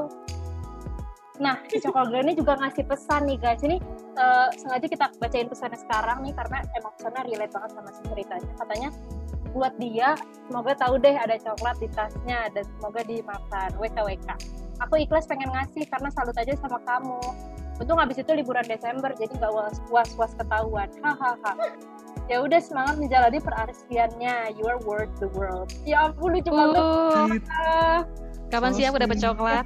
Nah, 1.41 1.57
si 1.71 1.81
Choco 1.81 2.05
Girl 2.05 2.21
ini 2.21 2.37
juga 2.37 2.59
ngasih 2.59 2.85
pesan 2.85 3.25
nih 3.25 3.37
guys. 3.39 3.61
Ini 3.63 3.81
eh, 4.13 4.47
sengaja 4.59 4.85
kita 4.85 5.05
bacain 5.17 5.47
pesannya 5.49 5.79
sekarang 5.79 6.21
nih 6.27 6.33
karena 6.37 6.61
emang 6.77 6.93
pesannya 6.99 7.21
relate 7.33 7.53
banget 7.55 7.71
sama 7.73 7.89
si 7.89 8.01
ceritanya. 8.11 8.51
Katanya 8.59 8.89
buat 9.53 9.73
dia, 9.77 10.17
semoga 10.49 10.73
tahu 10.75 10.97
deh 10.99 11.13
ada 11.13 11.37
coklat 11.37 11.77
di 11.77 11.87
tasnya 11.93 12.49
dan 12.51 12.65
semoga 12.77 13.05
dimakan. 13.05 13.69
WKWK. 13.77 14.27
Aku 14.81 14.93
ikhlas 14.99 15.29
pengen 15.29 15.53
ngasih 15.53 15.85
karena 15.87 16.09
salut 16.11 16.35
aja 16.35 16.53
sama 16.57 16.81
kamu. 16.83 17.21
Untung 17.77 18.01
habis 18.01 18.17
itu 18.17 18.31
liburan 18.33 18.65
Desember 18.65 19.13
jadi 19.13 19.33
nggak 19.37 19.53
was 19.53 19.77
was 19.93 20.09
was 20.17 20.33
ketahuan. 20.33 20.89
Hahaha. 21.05 21.53
Ya 22.31 22.41
udah 22.41 22.59
semangat 22.59 22.97
menjalani 22.97 23.39
perarsiannya. 23.39 24.57
You 24.57 24.65
are 24.65 24.81
worth 24.81 25.13
the 25.21 25.29
world. 25.37 25.69
Ya 25.85 26.09
ampun 26.09 26.39
lucu 26.39 26.49
banget. 26.49 27.41
uh, 27.49 28.01
kapan 28.53 28.71
So 28.73 28.77
sih 28.81 28.85
aku 28.89 28.97
dapat 29.01 29.17
coklat 29.21 29.65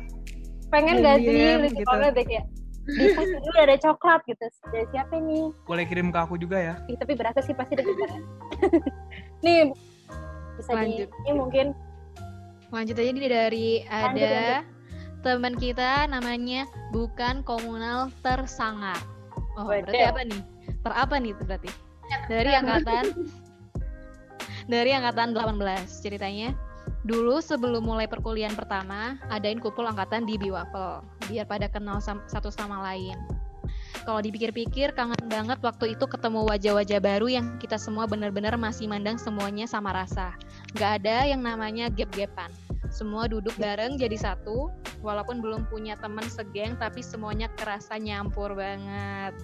pengen 0.71 0.99
gak 1.03 1.23
sih 1.23 1.31
Alien 1.31 1.59
lucu 1.63 1.75
gitu. 1.79 1.87
banget 1.87 2.11
deh 2.15 2.25
kayak 2.27 2.45
di 2.87 3.05
food 3.11 3.27
dulu 3.27 3.57
ada 3.59 3.75
coklat 3.75 4.23
gitu 4.31 4.47
dari 4.71 4.87
siapa 4.95 5.19
nih 5.19 5.51
Boleh 5.67 5.83
kirim 5.83 6.07
ke 6.07 6.19
aku 6.23 6.39
juga 6.39 6.55
ya. 6.55 6.73
Ih, 6.87 6.95
tapi 6.95 7.19
berasa 7.19 7.43
sih 7.43 7.51
pasti 7.51 7.75
deg 7.75 7.83
nih 9.45 9.75
bisa 10.55 10.71
Lanjut. 10.71 11.11
di 11.11 11.27
ini 11.27 11.31
mungkin 11.35 11.65
Lanjut 12.71 12.95
aja 12.99 13.11
nih 13.11 13.31
dari 13.31 13.67
Lanjut, 13.87 14.23
ada 14.23 14.37
teman 15.23 15.55
kita 15.59 16.07
namanya 16.07 16.63
bukan 16.95 17.43
komunal 17.43 18.11
tersangar. 18.23 18.99
Oh, 19.59 19.67
Waduh. 19.67 19.87
berarti 19.87 20.03
apa 20.03 20.21
nih? 20.23 20.41
Ter 20.83 20.93
apa 20.93 21.15
nih 21.19 21.31
itu 21.35 21.43
berarti? 21.47 21.69
Dari 22.31 22.51
angkatan 22.55 23.03
dari 24.67 24.91
angkatan 24.95 25.31
18 25.35 25.63
ceritanya. 26.03 26.51
Dulu 27.07 27.39
sebelum 27.39 27.87
mulai 27.87 28.03
perkuliahan 28.03 28.51
pertama, 28.59 29.15
adain 29.31 29.63
kumpul 29.63 29.87
angkatan 29.87 30.27
di 30.27 30.35
Biwafel 30.35 30.99
biar 31.31 31.47
pada 31.47 31.71
kenal 31.71 32.03
sam- 32.03 32.27
satu 32.27 32.51
sama 32.51 32.83
lain. 32.83 33.15
Kalau 34.03 34.19
dipikir-pikir 34.19 34.91
kangen 34.91 35.19
banget 35.31 35.59
waktu 35.63 35.95
itu 35.95 36.03
ketemu 36.03 36.43
wajah-wajah 36.47 36.99
baru 36.99 37.27
yang 37.31 37.55
kita 37.63 37.79
semua 37.79 38.07
benar-benar 38.07 38.59
masih 38.59 38.91
mandang 38.91 39.15
semuanya 39.15 39.63
sama 39.67 39.95
rasa. 39.95 40.35
Gak 40.75 41.03
ada 41.03 41.27
yang 41.27 41.39
namanya 41.43 41.87
gap-gapan. 41.87 42.51
Semua 42.91 43.27
duduk 43.31 43.55
bareng 43.55 43.95
jadi 43.99 44.15
satu, 44.15 44.71
walaupun 44.99 45.39
belum 45.39 45.67
punya 45.71 45.95
teman 45.99 46.27
segeng 46.27 46.75
tapi 46.79 46.99
semuanya 47.03 47.47
kerasa 47.55 47.95
nyampur 47.99 48.51
banget. 48.55 49.35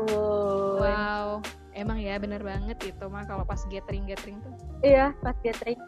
uh, 0.00 0.80
Wow, 0.80 1.28
emang 1.76 2.00
ya 2.00 2.16
bener 2.16 2.40
banget 2.40 2.76
itu 2.84 3.04
mah 3.08 3.24
kalau 3.28 3.44
pas 3.44 3.60
gathering-gathering 3.68 4.40
tuh. 4.40 4.54
iya 4.80 5.12
pas 5.20 5.36
gathering 5.44 5.78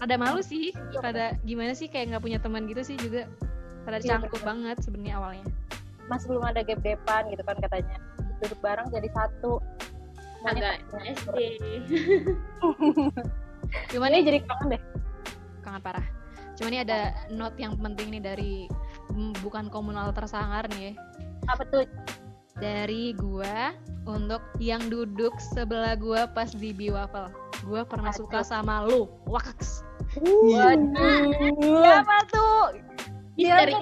Ada 0.00 0.16
malu 0.16 0.40
sih, 0.40 0.72
pada 0.98 1.36
gimana 1.44 1.76
sih 1.76 1.86
kayak 1.86 2.16
nggak 2.16 2.24
punya 2.24 2.38
teman 2.40 2.64
gitu 2.64 2.80
sih 2.80 2.96
juga. 2.96 3.28
Pada 3.84 4.00
Iya, 4.00 4.16
cangkup 4.16 4.40
banget 4.40 4.76
sebenarnya 4.80 5.16
awalnya. 5.16 5.46
masih 6.04 6.26
belum 6.26 6.42
ada 6.42 6.66
gap 6.66 6.82
gapan 6.82 7.22
gitu 7.30 7.42
kan 7.46 7.54
katanya 7.62 7.96
duduk 8.42 8.58
bareng 8.58 8.90
jadi 8.90 9.06
satu 9.14 9.62
Semuanya 10.42 10.74
agak 10.74 10.76
SD 11.06 11.36
Cuman 13.94 14.10
ini 14.10 14.22
jadi 14.26 14.38
kangen 14.42 14.74
deh 14.74 14.82
kangen 15.62 15.78
parah. 15.78 16.02
Cuman 16.58 16.70
ini 16.74 16.80
ada 16.82 17.14
note 17.30 17.54
yang 17.62 17.78
penting 17.78 18.10
nih 18.10 18.22
dari 18.26 18.54
mm, 19.14 19.38
bukan 19.38 19.70
komunal 19.70 20.10
tersangar 20.10 20.66
nih 20.74 20.90
ya. 20.90 20.92
apa 21.46 21.62
tuh 21.70 21.86
dari 22.58 23.14
gua 23.14 23.70
untuk 24.04 24.42
yang 24.58 24.82
duduk 24.90 25.32
sebelah 25.54 25.94
gua 25.94 26.26
pas 26.26 26.50
di 26.50 26.74
Biwafel. 26.74 27.30
Gua 27.62 27.86
pernah 27.86 28.10
Aduh. 28.10 28.26
suka 28.26 28.42
sama 28.42 28.82
lu. 28.82 29.06
Waks. 29.30 29.86
Waduh 30.18 31.22
Siapa 31.56 32.16
tuh? 32.30 32.62
Iya, 33.40 33.54
Misteri. 33.56 33.72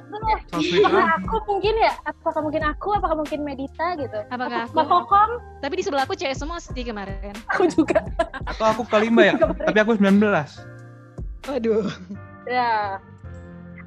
So 0.55 0.59
sweet 0.63 0.85
Apakah 0.87 1.07
aku 1.19 1.37
mungkin 1.51 1.75
ya? 1.83 1.93
Apakah 2.07 2.41
mungkin 2.47 2.63
aku? 2.63 2.89
Apakah 2.95 3.17
mungkin 3.19 3.39
Medita 3.43 3.99
gitu? 3.99 4.19
Apakah 4.31 4.71
Mbak 4.71 4.87
aku? 4.87 4.93
Kokom? 5.03 5.31
Tapi 5.59 5.75
di 5.75 5.83
sebelah 5.83 6.05
aku 6.07 6.15
cewek 6.15 6.37
semua 6.39 6.63
sih 6.63 6.85
kemarin. 6.87 7.35
Aku 7.51 7.67
juga. 7.67 8.07
Atau 8.47 8.65
aku 8.71 8.83
kelima 8.87 9.35
ya? 9.35 9.35
Tapi 9.35 9.79
aku 9.83 9.99
19. 9.99 10.23
Waduh. 11.51 11.91
Ya. 12.47 13.03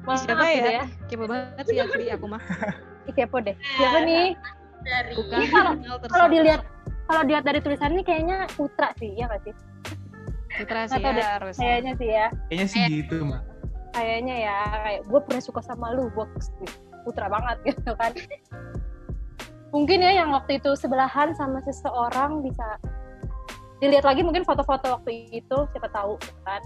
Maaf 0.02 0.26
Siapa 0.26 0.44
gitu 0.50 0.70
ya? 0.76 0.84
Kepo 1.08 1.24
banget 1.30 1.64
sih 1.64 1.78
aku, 1.78 1.94
aku 2.04 2.26
mah. 2.26 2.42
Kepo 3.16 3.36
deh. 3.40 3.56
Siapa 3.78 3.98
nih? 4.04 4.36
dari 4.82 5.14
Bukan 5.14 5.38
Ini 5.38 5.46
kalau- 6.10 6.28
dilihat 6.28 6.60
kalau 7.06 7.22
dilihat 7.22 7.44
dari 7.46 7.60
tulisan 7.62 7.94
ini 7.94 8.02
kayaknya 8.02 8.50
Putra 8.58 8.90
sih, 8.98 9.14
ya 9.14 9.30
nggak 9.30 9.46
sih? 9.46 9.54
Putra 10.58 10.84
Nggak 10.84 10.92
sih 10.92 11.02
tahu 11.02 11.16
deh. 11.16 11.26
harus. 11.26 11.56
Kayaknya 11.56 11.92
sih 11.96 12.08
ya. 12.08 12.26
Kayaknya 12.48 12.66
sih 12.68 12.80
gitu, 12.88 13.16
Mbak. 13.24 13.42
Kayaknya 13.92 14.36
ya. 14.36 14.58
Kayak 14.84 15.00
gue 15.08 15.20
pernah 15.24 15.42
suka 15.42 15.60
sama 15.64 15.86
lu, 15.96 16.04
gue 16.12 16.26
Putra 17.02 17.26
banget 17.26 17.56
gitu 17.72 17.92
kan. 17.96 18.12
Mungkin 19.72 19.98
ya 20.04 20.12
yang 20.24 20.30
waktu 20.36 20.60
itu 20.60 20.70
sebelahan 20.76 21.32
sama 21.32 21.64
seseorang 21.64 22.44
bisa 22.44 22.76
dilihat 23.82 24.06
lagi 24.06 24.22
mungkin 24.22 24.46
foto-foto 24.46 24.94
waktu 24.94 25.26
itu 25.34 25.58
siapa 25.74 25.90
tahu 25.90 26.14
kan 26.46 26.62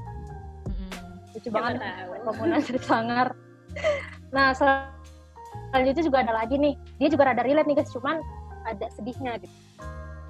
Mm-mm. 0.69 1.33
lucu 1.33 1.49
banget 1.49 1.81
komunas 2.29 2.69
dari 2.69 2.81
sangar 2.85 3.33
nah 4.29 4.53
sel- 4.53 4.93
selanjutnya 5.73 6.05
juga 6.05 6.19
ada 6.29 6.37
lagi 6.37 6.61
nih 6.61 6.77
dia 7.01 7.09
juga 7.09 7.33
rada 7.33 7.41
relate 7.41 7.65
nih 7.73 7.81
guys 7.81 7.89
cuman 7.97 8.21
ada 8.69 8.85
sedihnya 8.93 9.41
gitu 9.41 9.57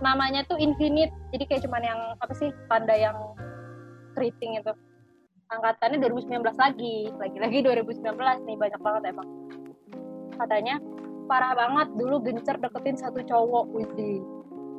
namanya 0.01 0.45
tuh 0.45 0.59
infinite. 0.61 1.13
Jadi 1.33 1.45
kayak 1.49 1.63
cuman 1.65 1.83
yang 1.83 2.01
apa 2.21 2.33
sih 2.37 2.51
tanda 2.69 2.95
yang 2.97 3.17
keriting 4.17 4.61
itu. 4.61 4.73
Angkatannya 5.47 6.03
2019 6.03 6.43
lagi. 6.59 6.97
Lagi-lagi 7.15 7.59
2019 7.63 8.47
nih 8.47 8.57
banyak 8.59 8.81
banget 8.83 9.03
emang. 9.15 9.29
Katanya 10.37 10.77
parah 11.31 11.55
banget 11.55 11.89
dulu 11.95 12.23
gencer 12.23 12.57
deketin 12.59 12.95
satu 12.95 13.19
cowok 13.27 13.67
Widih 13.75 14.23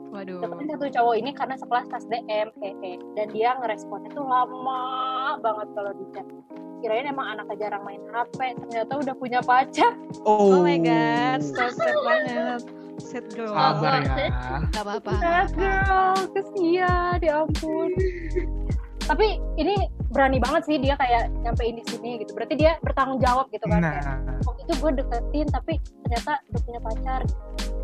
Waduh. 0.08 0.40
deketin 0.40 0.68
satu 0.72 0.88
cowok 0.88 1.16
ini 1.20 1.32
karena 1.36 1.56
sekelas 1.60 1.88
SDM 2.08 2.48
hehe. 2.64 2.94
Dan 3.16 3.28
dia 3.32 3.56
ngeresponnya 3.60 4.12
tuh 4.12 4.24
lama 4.28 4.82
banget 5.40 5.68
kalau 5.76 5.92
di 5.96 6.06
chat. 6.16 6.28
Kirain 6.78 7.10
emang 7.10 7.26
anaknya 7.34 7.68
jarang 7.68 7.84
main 7.84 8.04
HP 8.14 8.54
ternyata 8.54 8.94
udah 9.02 9.16
punya 9.18 9.40
pacar. 9.42 9.98
Oh. 10.24 10.62
My 10.62 10.78
god, 10.78 11.42
so 11.42 11.66
sad 11.74 11.96
banget. 12.06 12.62
Sad 12.98 13.26
girl. 13.30 13.54
Sabar 13.54 14.02
ya. 14.02 14.16
Gak 14.70 14.82
apa-apa. 14.82 15.12
sad 15.18 15.50
girl 15.54 16.18
kesian 16.32 17.18
ya 17.20 17.42
ampun 17.42 17.90
tapi 19.08 19.40
ini 19.56 19.72
berani 20.12 20.36
banget 20.36 20.68
sih 20.68 20.76
dia 20.78 20.94
kayak 20.94 21.32
nyampein 21.40 21.80
di 21.80 21.84
sini 21.88 22.20
gitu 22.20 22.36
berarti 22.36 22.56
dia 22.56 22.76
bertanggung 22.82 23.24
jawab 23.24 23.48
gitu 23.50 23.64
kan 23.66 23.80
kayak, 23.80 24.04
Nah, 24.04 24.36
waktu 24.44 24.62
itu 24.64 24.74
gue 24.76 24.92
deketin 24.98 25.48
tapi 25.48 25.74
ternyata 26.04 26.32
udah 26.44 26.62
punya 26.62 26.80
pacar 26.84 27.22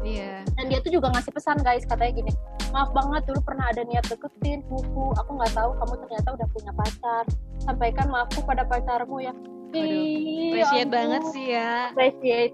Iya. 0.03 0.43
dan 0.59 0.67
dia 0.67 0.83
tuh 0.83 0.91
juga 0.91 1.07
ngasih 1.09 1.31
pesan 1.31 1.63
guys 1.63 1.87
katanya 1.87 2.11
gini 2.13 2.31
maaf 2.69 2.91
banget 2.91 3.23
dulu 3.23 3.39
pernah 3.41 3.71
ada 3.71 3.87
niat 3.87 4.03
deketin 4.03 4.59
buku 4.67 5.15
aku 5.15 5.31
nggak 5.33 5.53
tahu 5.55 5.71
kamu 5.73 5.93
ternyata 6.03 6.29
udah 6.33 6.47
punya 6.51 6.71
pacar 6.75 7.23
sampaikan 7.57 8.07
maafku 8.09 8.39
pada 8.43 8.63
pacarmu 8.65 9.17
ya 9.21 9.31
Waduh, 9.71 9.79
Ih, 9.79 10.51
Appreciate 10.53 10.91
banget 10.91 11.23
sih 11.31 11.45
ya. 11.49 11.87
appreciate 11.89 12.53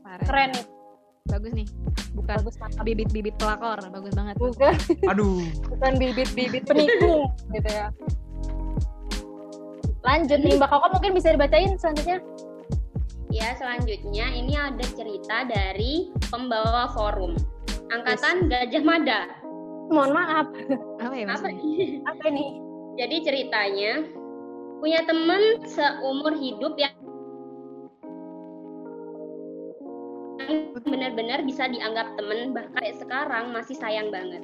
Parah. 0.00 0.22
keren 0.22 0.50
nih 0.52 0.64
Bagus 1.34 1.50
nih. 1.50 1.66
Bukan 2.14 2.34
bagus 2.46 2.56
bibit-bibit 2.86 3.34
pelakor. 3.42 3.82
Bagus 3.90 4.14
banget. 4.14 4.38
bukan 4.38 4.74
aduh. 5.10 5.42
bukan 5.66 5.92
bibit-bibit 5.98 6.62
penikung 6.62 7.34
gitu 7.50 7.70
ya 7.70 7.90
lanjut 10.04 10.40
nih 10.44 10.54
mbak 10.60 10.68
Koko 10.68 10.86
mungkin 10.94 11.12
bisa 11.16 11.32
dibacain 11.32 11.74
selanjutnya 11.80 12.20
Ya, 13.34 13.50
selanjutnya 13.58 14.30
ini 14.30 14.54
ada 14.54 14.86
cerita 14.94 15.42
dari 15.50 16.06
pembawa 16.30 16.86
forum. 16.94 17.34
Angkatan 17.90 18.46
Gajah 18.46 18.84
Mada. 18.86 19.26
mohon 19.90 20.14
maaf 20.14 20.46
Apa 21.02 21.14
ya 21.18 21.26
Apa 21.26 21.50
apa 22.06 22.22
ini 22.30 22.62
Jadi 22.94 23.16
ceritanya 23.26 24.06
punya 24.78 25.02
temen 25.02 25.66
seumur 25.66 26.30
hidup 26.38 26.78
yang 26.78 26.93
benar-benar 30.84 31.42
bisa 31.42 31.68
dianggap 31.68 32.16
temen 32.16 32.52
bahkan 32.52 32.80
kayak 32.80 32.98
sekarang 33.00 33.50
masih 33.50 33.76
sayang 33.76 34.08
banget. 34.12 34.42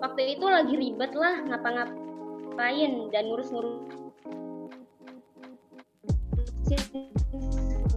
Waktu 0.00 0.36
itu 0.36 0.46
lagi 0.46 0.74
ribet 0.76 1.12
lah 1.16 1.40
ngapa-ngapain 1.48 2.92
dan 3.08 3.22
ngurus-ngurus 3.30 4.04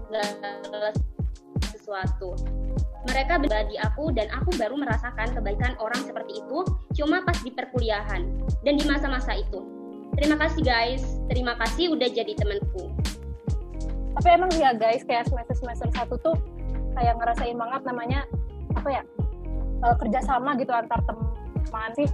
segala 0.07 0.91
sesuatu. 1.71 2.35
Mereka 3.07 3.39
berbagi 3.39 3.79
aku 3.79 4.11
dan 4.11 4.27
aku 4.35 4.51
baru 4.59 4.75
merasakan 4.75 5.31
kebaikan 5.31 5.79
orang 5.79 6.03
seperti 6.03 6.43
itu 6.43 6.59
cuma 6.99 7.23
pas 7.23 7.39
di 7.39 7.51
perkuliahan 7.55 8.27
dan 8.67 8.73
di 8.75 8.83
masa-masa 8.83 9.39
itu. 9.39 9.63
Terima 10.19 10.35
kasih 10.35 10.63
guys, 10.65 11.03
terima 11.31 11.55
kasih 11.55 11.93
udah 11.95 12.09
jadi 12.09 12.33
temanku. 12.35 12.91
tapi 14.17 14.33
emang 14.33 14.49
ya 14.57 14.73
guys 14.73 15.05
kayak 15.05 15.29
semester 15.29 15.53
semester 15.53 15.93
satu 15.93 16.17
tuh 16.17 16.33
kayak 16.97 17.13
ngerasain 17.21 17.53
banget 17.53 17.81
namanya 17.85 18.19
apa 18.73 18.89
ya 18.89 19.03
eh, 19.85 19.95
kerjasama 20.01 20.57
gitu 20.57 20.73
antar 20.73 20.99
teman 21.05 21.91
sih. 21.93 22.09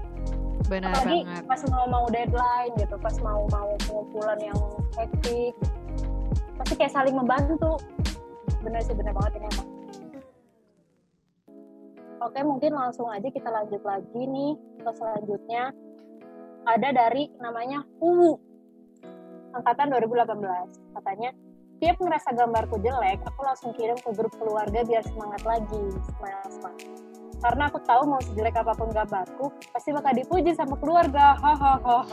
Benar 0.68 0.96
apalagi 0.96 1.24
banget. 1.24 1.44
pas 1.48 1.62
mau 1.72 1.86
mau 1.88 2.06
deadline 2.12 2.74
gitu 2.76 2.96
pas 3.00 3.16
mau 3.24 3.48
mau 3.48 3.72
pengumpulan 3.88 4.40
yang 4.44 4.60
hektik. 5.00 5.56
Pasti 6.60 6.74
kayak 6.76 6.92
saling 6.92 7.16
membantu. 7.16 7.80
Bener 8.60 8.84
sih 8.84 8.96
bener 8.96 9.16
banget 9.16 9.40
ini 9.40 9.48
emang. 9.56 9.70
Oke 12.24 12.40
mungkin 12.44 12.72
langsung 12.76 13.12
aja 13.12 13.28
kita 13.28 13.52
lanjut 13.52 13.84
lagi 13.84 14.22
nih 14.24 14.56
ke 14.84 14.92
selanjutnya. 14.96 15.72
Ada 16.64 16.96
dari 16.96 17.28
namanya 17.44 17.84
Uwu 18.00 18.40
angkatan 19.54 19.92
2018 19.94 20.96
katanya 20.96 21.30
tiap 21.84 22.00
ngerasa 22.00 22.32
gambarku 22.32 22.80
jelek 22.80 23.20
aku 23.28 23.40
langsung 23.44 23.76
kirim 23.76 24.00
ke 24.00 24.08
grup 24.16 24.32
keluarga 24.40 24.88
biar 24.88 25.04
semangat 25.04 25.44
lagi 25.44 25.84
smile 26.16 26.48
smile 26.48 26.80
karena 27.44 27.68
aku 27.68 27.80
tahu 27.84 28.02
mau 28.08 28.24
sejelek 28.24 28.56
apa 28.56 28.72
pun 28.72 28.88
gambarku 28.96 29.52
pasti 29.76 29.92
bakal 29.92 30.16
dipuji 30.16 30.56
sama 30.56 30.80
keluarga. 30.80 31.36
Hahaha 31.44 32.08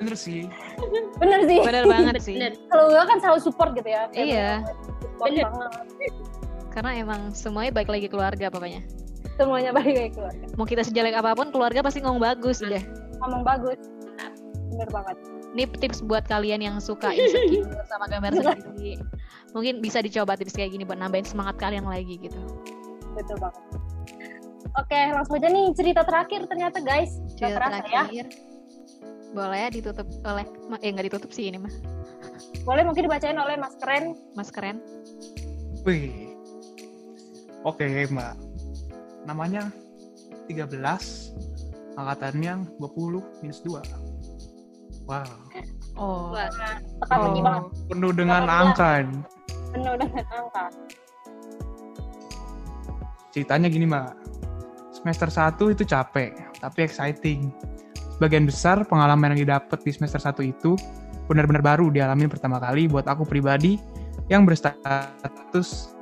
bener 0.00 0.16
sih. 0.16 0.48
Bener 1.20 1.40
sih. 1.44 1.60
Bener 1.60 1.84
banget 1.84 2.16
sih. 2.24 2.36
Kalau 2.72 2.92
gue 2.92 3.04
kan 3.04 3.18
selalu 3.20 3.40
support 3.44 3.70
gitu 3.76 3.88
ya. 3.88 4.08
Kayak 4.08 4.24
Iya. 4.24 4.50
bener-bener 4.64 5.00
support 5.04 5.28
Bener. 5.28 5.44
banget. 5.52 5.84
Karena 6.72 6.90
emang 6.96 7.20
semuanya 7.36 7.72
baik 7.76 7.88
lagi 7.92 8.08
keluarga 8.08 8.46
pokoknya. 8.48 8.80
semuanya 9.34 9.70
baik 9.74 9.92
kayak 9.92 10.12
keluarga. 10.14 10.44
Mau 10.54 10.66
kita 10.68 10.82
sejelek 10.86 11.16
apa 11.18 11.34
pun, 11.34 11.50
keluarga 11.50 11.82
pasti 11.82 11.98
ngomong 12.00 12.22
bagus 12.22 12.62
deh. 12.62 12.84
ngomong 13.20 13.42
bagus. 13.42 13.78
Bener 14.72 14.88
banget 14.92 15.16
Ini 15.54 15.70
tips 15.70 16.02
buat 16.02 16.26
kalian 16.26 16.60
yang 16.60 16.76
suka 16.78 17.14
insecure 17.14 17.70
sama 17.90 18.10
gambar 18.10 18.34
sendiri. 18.34 18.98
Mungkin 19.54 19.78
bisa 19.78 20.02
dicoba 20.02 20.34
tips 20.34 20.52
kayak 20.52 20.74
gini 20.74 20.82
buat 20.82 20.98
nambahin 20.98 21.22
semangat 21.22 21.56
kalian 21.56 21.86
lagi 21.86 22.18
gitu. 22.18 22.36
betul 23.14 23.38
banget 23.38 23.62
oke 24.74 25.00
langsung 25.14 25.38
aja 25.38 25.46
nih 25.46 25.70
cerita 25.70 26.02
terakhir 26.02 26.50
ternyata 26.50 26.82
guys 26.82 27.22
Gak 27.38 27.46
Cerita 27.46 27.56
terasa 27.62 27.78
ya 27.78 28.02
terakhir. 28.02 28.26
Boleh 29.30 29.58
ya 29.62 29.68
ditutup 29.70 30.06
oleh 30.26 30.46
Ma- 30.66 30.82
eh 30.82 30.90
nggak 30.90 31.06
ditutup 31.14 31.30
sih 31.30 31.46
ini 31.46 31.62
mah. 31.62 31.70
boleh 32.66 32.82
mungkin 32.82 33.06
dibacain 33.06 33.38
oleh 33.38 33.54
mas 33.54 33.78
keren 33.78 34.18
Mas 34.34 34.50
keren. 34.50 34.82
Wih. 35.86 36.34
Oke, 37.62 37.86
Mbak. 37.86 38.34
Namanya 39.24 39.70
13, 40.50 40.74
angkatannya 41.94 42.66
20 42.76 43.22
minus 43.40 43.62
2. 43.62 43.78
Wow. 45.04 45.28
Oh. 45.94 46.32
Wah, 46.34 46.48
tekan 46.50 47.18
Oh, 47.20 47.38
banget 47.38 47.64
penuh 47.86 48.12
dengan 48.16 48.42
18. 48.48 48.60
angka. 48.66 48.90
penuh 49.74 49.94
dengan 49.98 50.24
angka 50.30 50.64
Ceritanya 53.34 53.66
gini, 53.66 53.86
Mbak. 53.90 54.14
Semester 54.94 55.26
1 55.26 55.74
itu 55.74 55.82
capek, 55.82 56.32
tapi 56.62 56.86
exciting. 56.86 57.50
Sebagian 58.14 58.46
besar 58.46 58.86
pengalaman 58.86 59.34
yang 59.34 59.50
didapat 59.50 59.82
di 59.82 59.90
semester 59.90 60.22
1 60.22 60.46
itu 60.46 60.78
benar-benar 61.26 61.60
baru 61.60 61.90
dialami 61.90 62.30
pertama 62.30 62.62
kali 62.62 62.86
buat 62.86 63.10
aku 63.10 63.26
pribadi 63.26 63.74
yang 64.30 64.46
berstatus 64.46 65.92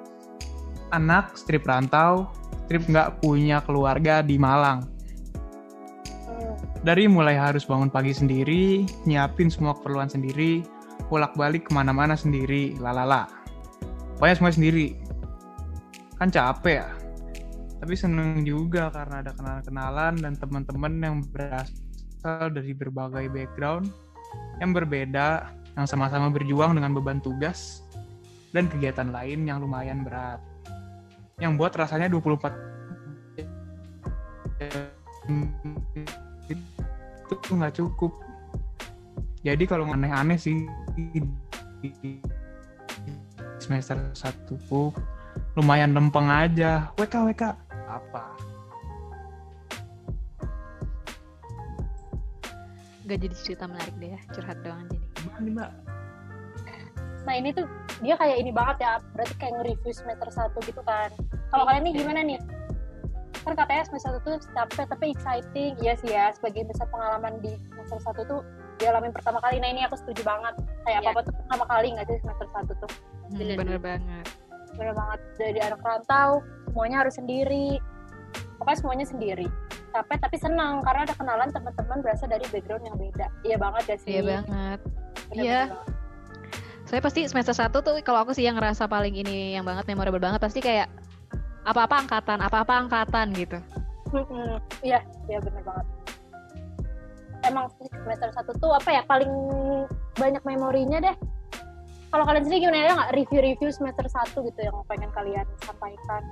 anak 0.92 1.34
strip 1.34 1.64
rantau, 1.64 2.28
strip 2.68 2.84
nggak 2.84 3.24
punya 3.24 3.64
keluarga 3.64 4.20
di 4.20 4.36
Malang. 4.36 4.84
Dari 6.83 7.07
mulai 7.07 7.39
harus 7.39 7.62
bangun 7.62 7.87
pagi 7.87 8.11
sendiri, 8.11 8.83
nyiapin 9.07 9.47
semua 9.47 9.70
keperluan 9.78 10.11
sendiri, 10.11 10.66
bolak-balik 11.07 11.70
ke 11.70 11.72
mana-mana 11.78 12.18
sendiri, 12.18 12.74
lalala. 12.83 13.30
Pokoknya 14.18 14.35
semua 14.43 14.51
sendiri. 14.51 14.99
Kan 16.18 16.35
capek 16.35 16.83
ya. 16.83 16.91
Tapi 17.78 17.95
seneng 17.95 18.43
juga 18.43 18.91
karena 18.91 19.22
ada 19.22 19.30
kenalan-kenalan 19.30 20.26
dan 20.26 20.35
teman-teman 20.35 20.93
yang 20.99 21.16
berasal 21.30 22.51
dari 22.51 22.74
berbagai 22.74 23.30
background 23.30 23.87
yang 24.59 24.74
berbeda, 24.74 25.55
yang 25.78 25.87
sama-sama 25.87 26.35
berjuang 26.35 26.74
dengan 26.74 26.99
beban 26.99 27.22
tugas 27.22 27.87
dan 28.51 28.66
kegiatan 28.66 29.14
lain 29.14 29.47
yang 29.47 29.62
lumayan 29.62 30.03
berat. 30.03 30.43
Yang 31.39 31.62
buat 31.62 31.78
rasanya 31.78 32.11
24 32.11 32.51
itu 37.35 37.51
nggak 37.57 37.74
cukup. 37.76 38.12
Jadi 39.43 39.64
kalau 39.66 39.91
aneh-aneh 39.91 40.39
sih 40.39 40.68
di 40.95 41.20
semester 43.59 43.99
satu 44.14 44.55
tuh 44.70 44.89
lumayan 45.59 45.97
lempeng 45.97 46.30
aja. 46.30 46.93
WK 46.95 47.14
WK 47.33 47.43
apa? 47.91 48.24
Gak 53.03 53.18
jadi 53.18 53.35
cerita 53.35 53.66
menarik 53.66 53.95
deh 53.99 54.14
ya, 54.14 54.20
curhat 54.30 54.59
doang 54.62 54.87
jadi. 54.87 55.07
Gimana 55.18 55.39
nih 55.43 55.53
mbak? 55.59 55.70
nah 57.22 57.35
ini 57.39 57.55
tuh 57.55 57.66
dia 58.03 58.18
kayak 58.18 58.37
ini 58.43 58.51
banget 58.51 58.83
ya 58.83 58.93
berarti 59.14 59.35
kayak 59.39 59.53
nge-review 59.62 59.93
semester 59.95 60.26
1 60.26 60.51
gitu 60.66 60.83
kan 60.83 61.11
kalau 61.55 61.64
kalian 61.70 61.87
nih 61.87 61.95
gimana 62.03 62.20
nih 62.26 62.39
kan 63.35 63.53
katanya 63.55 63.83
semester 63.85 64.11
1 64.14 64.22
tuh 64.22 64.37
capek 64.53 64.85
tapi 64.87 65.05
exciting 65.11 65.72
iya 65.78 65.93
sih 65.95 66.09
ya 66.09 66.30
sebagai 66.30 66.62
besar 66.64 66.87
pengalaman 66.89 67.41
di 67.41 67.57
semester 67.74 67.99
1 68.14 68.30
tuh 68.30 68.41
dialamin 68.76 69.11
pertama 69.11 69.39
kali 69.39 69.59
nah 69.59 69.68
ini 69.68 69.83
aku 69.83 69.97
setuju 69.97 70.22
banget 70.22 70.55
kayak 70.83 70.95
Iya. 70.95 71.05
apa-apa 71.05 71.20
tuh 71.22 71.35
pertama 71.37 71.64
kali 71.66 71.87
nggak 71.91 72.07
sih 72.07 72.18
semester 72.18 72.47
1 72.49 72.74
tuh 72.78 72.91
Hmm, 73.24 73.39
Bener. 73.39 73.57
bener 73.57 73.78
banget. 73.78 74.26
bener 74.72 74.93
banget 74.93 75.20
dari 75.35 75.59
anak 75.59 75.80
rantau 75.80 76.30
semuanya 76.66 76.97
harus 76.99 77.14
sendiri 77.14 77.80
pokoknya 78.57 78.78
semuanya 78.78 79.07
sendiri 79.07 79.47
capek 79.91 80.18
tapi 80.18 80.37
senang 80.37 80.80
karena 80.80 81.05
ada 81.05 81.12
kenalan 81.12 81.49
teman-teman 81.49 81.99
berasal 82.01 82.24
dari 82.26 82.45
background 82.47 82.85
yang 82.85 82.97
beda 82.97 83.26
iya 83.43 83.57
banget 83.57 83.85
ya 83.87 83.97
sih 83.99 84.11
Iya 84.11 84.22
banget. 84.24 84.78
Iya. 85.33 85.61
Saya 86.83 87.01
pasti 87.01 87.24
semester 87.24 87.53
1 87.53 87.72
tuh 87.74 87.95
kalau 88.01 88.20
aku 88.20 88.33
sih 88.33 88.45
yang 88.45 88.55
ngerasa 88.55 88.85
paling 88.85 89.12
ini 89.14 89.53
yang 89.53 89.64
banget 89.64 89.85
memorable 89.87 90.20
banget 90.20 90.41
pasti 90.41 90.61
kayak 90.61 90.93
apa-apa 91.62 92.06
angkatan, 92.06 92.38
apa-apa 92.42 92.72
angkatan 92.86 93.26
gitu. 93.34 93.58
Iya, 94.84 95.00
iya 95.30 95.38
bener 95.40 95.62
banget. 95.64 95.86
Emang 97.42 97.66
semester 97.78 98.30
satu 98.34 98.50
tuh 98.60 98.70
apa 98.76 98.90
ya 98.92 99.02
paling 99.08 99.32
banyak 100.14 100.42
memorinya 100.46 100.98
deh. 101.02 101.16
Kalau 102.12 102.28
kalian 102.28 102.44
sendiri 102.44 102.68
gimana 102.68 102.76
ya 102.76 102.92
nggak 102.92 103.12
review-review 103.16 103.70
semester 103.72 104.04
satu 104.04 104.44
gitu 104.44 104.60
yang 104.60 104.76
pengen 104.84 105.08
kalian 105.16 105.46
sampaikan? 105.64 106.22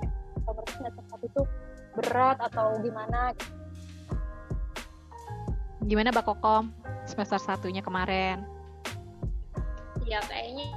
Kalau 0.45 0.53
menurut 0.55 0.71
semester 0.77 1.03
satu 1.09 1.25
tuh 1.33 1.45
berat 1.97 2.37
atau 2.39 2.77
gimana? 2.79 3.33
gitu. 3.33 3.49
Gimana 5.89 6.13
Mbak 6.13 6.25
Kokom 6.29 6.69
semester 7.09 7.41
satunya 7.41 7.81
kemarin? 7.81 8.45
ya 10.11 10.19
kayaknya 10.27 10.67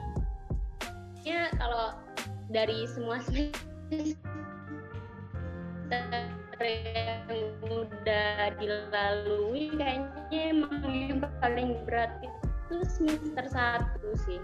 ya 1.27 1.51
kalau 1.59 1.91
dari 2.55 2.87
semua 2.87 3.19
semester 3.27 3.74
yang 6.65 7.45
udah 7.65 8.57
dilalui 8.57 9.75
kayaknya 9.77 10.41
emang 10.55 10.81
yang 10.89 11.21
paling 11.43 11.77
berat 11.85 12.13
itu 12.25 12.77
semester 12.89 13.45
satu 13.51 14.11
sih 14.25 14.41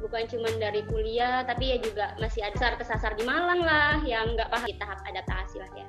bukan 0.00 0.24
cuma 0.26 0.48
dari 0.58 0.82
kuliah 0.88 1.44
tapi 1.46 1.76
ya 1.76 1.78
juga 1.78 2.16
masih 2.18 2.42
ada 2.42 2.56
kesasar 2.56 2.74
kesasar 2.80 3.12
di 3.14 3.24
Malang 3.28 3.62
lah 3.62 4.00
yang 4.02 4.34
nggak 4.34 4.48
paham 4.48 4.66
di 4.66 4.74
tahap 4.80 4.98
adaptasi 5.06 5.60
lah 5.60 5.70
ya 5.76 5.86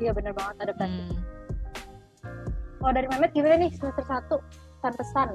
Iya 0.00 0.16
bener 0.16 0.32
banget 0.32 0.56
adaptasi. 0.64 0.96
Hmm. 0.96 1.20
Kalau 2.80 2.92
dari 2.96 3.06
Mehmet 3.12 3.30
gimana 3.36 3.54
nih 3.60 3.70
semester 3.76 4.04
satu 4.08 4.36
pesan-pesan? 4.80 5.28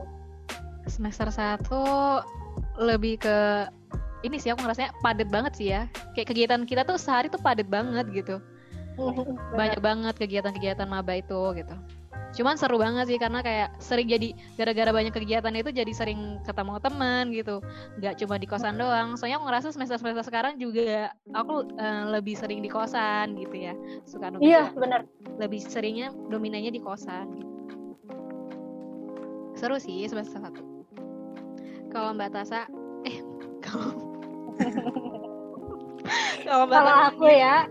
Semester 0.89 1.30
1 1.30 2.82
lebih 2.82 3.21
ke 3.21 3.69
ini 4.26 4.41
sih 4.41 4.49
aku 4.49 4.65
ngerasanya 4.65 4.91
padat 5.05 5.30
banget 5.30 5.53
sih 5.53 5.67
ya. 5.69 5.86
Kayak 6.17 6.28
kegiatan 6.34 6.61
kita 6.65 6.82
tuh 6.84 6.97
sehari 6.97 7.30
tuh 7.30 7.39
padat 7.39 7.69
banget 7.69 8.09
gitu. 8.11 8.41
Banyak 9.59 9.80
banget 9.80 10.15
kegiatan-kegiatan 10.17 10.88
maba 10.89 11.19
itu 11.21 11.39
gitu. 11.55 11.76
Cuman 12.36 12.59
seru 12.59 12.76
banget 12.76 13.07
sih 13.07 13.15
karena 13.15 13.39
kayak 13.39 13.80
sering 13.80 14.11
jadi 14.11 14.36
gara-gara 14.59 14.91
banyak 14.91 15.15
kegiatan 15.15 15.55
itu 15.55 15.71
jadi 15.71 15.88
sering 15.95 16.43
ketemu 16.43 16.84
teman 16.84 17.32
gitu. 17.32 17.63
Nggak 17.95 18.19
cuma 18.19 18.36
di 18.36 18.43
kosan 18.43 18.76
doang. 18.76 19.15
Soalnya 19.15 19.39
aku 19.39 19.47
ngerasa 19.47 19.71
semester-semester 19.71 20.28
sekarang 20.28 20.59
juga 20.59 21.15
aku 21.32 21.63
eh, 21.80 22.03
lebih 22.11 22.36
sering 22.36 22.59
di 22.59 22.67
kosan 22.67 23.39
gitu 23.39 23.55
ya. 23.55 23.73
Suka 24.03 24.36
nunggu 24.36 24.43
Iya 24.43 24.67
bener. 24.76 25.07
lebih 25.39 25.63
seringnya 25.63 26.11
dominannya 26.28 26.76
di 26.76 26.82
kosan 26.84 27.39
gitu. 27.39 27.51
Seru 29.55 29.80
sih 29.80 30.03
semester 30.03 30.43
satu. 30.43 30.59
Kalau 31.88 32.11
Mbak 32.11 32.30
Tasa, 32.36 32.67
eh 33.07 33.23
kalau 33.63 34.14
kalau 36.45 36.95
aku 37.09 37.25
ya, 37.27 37.65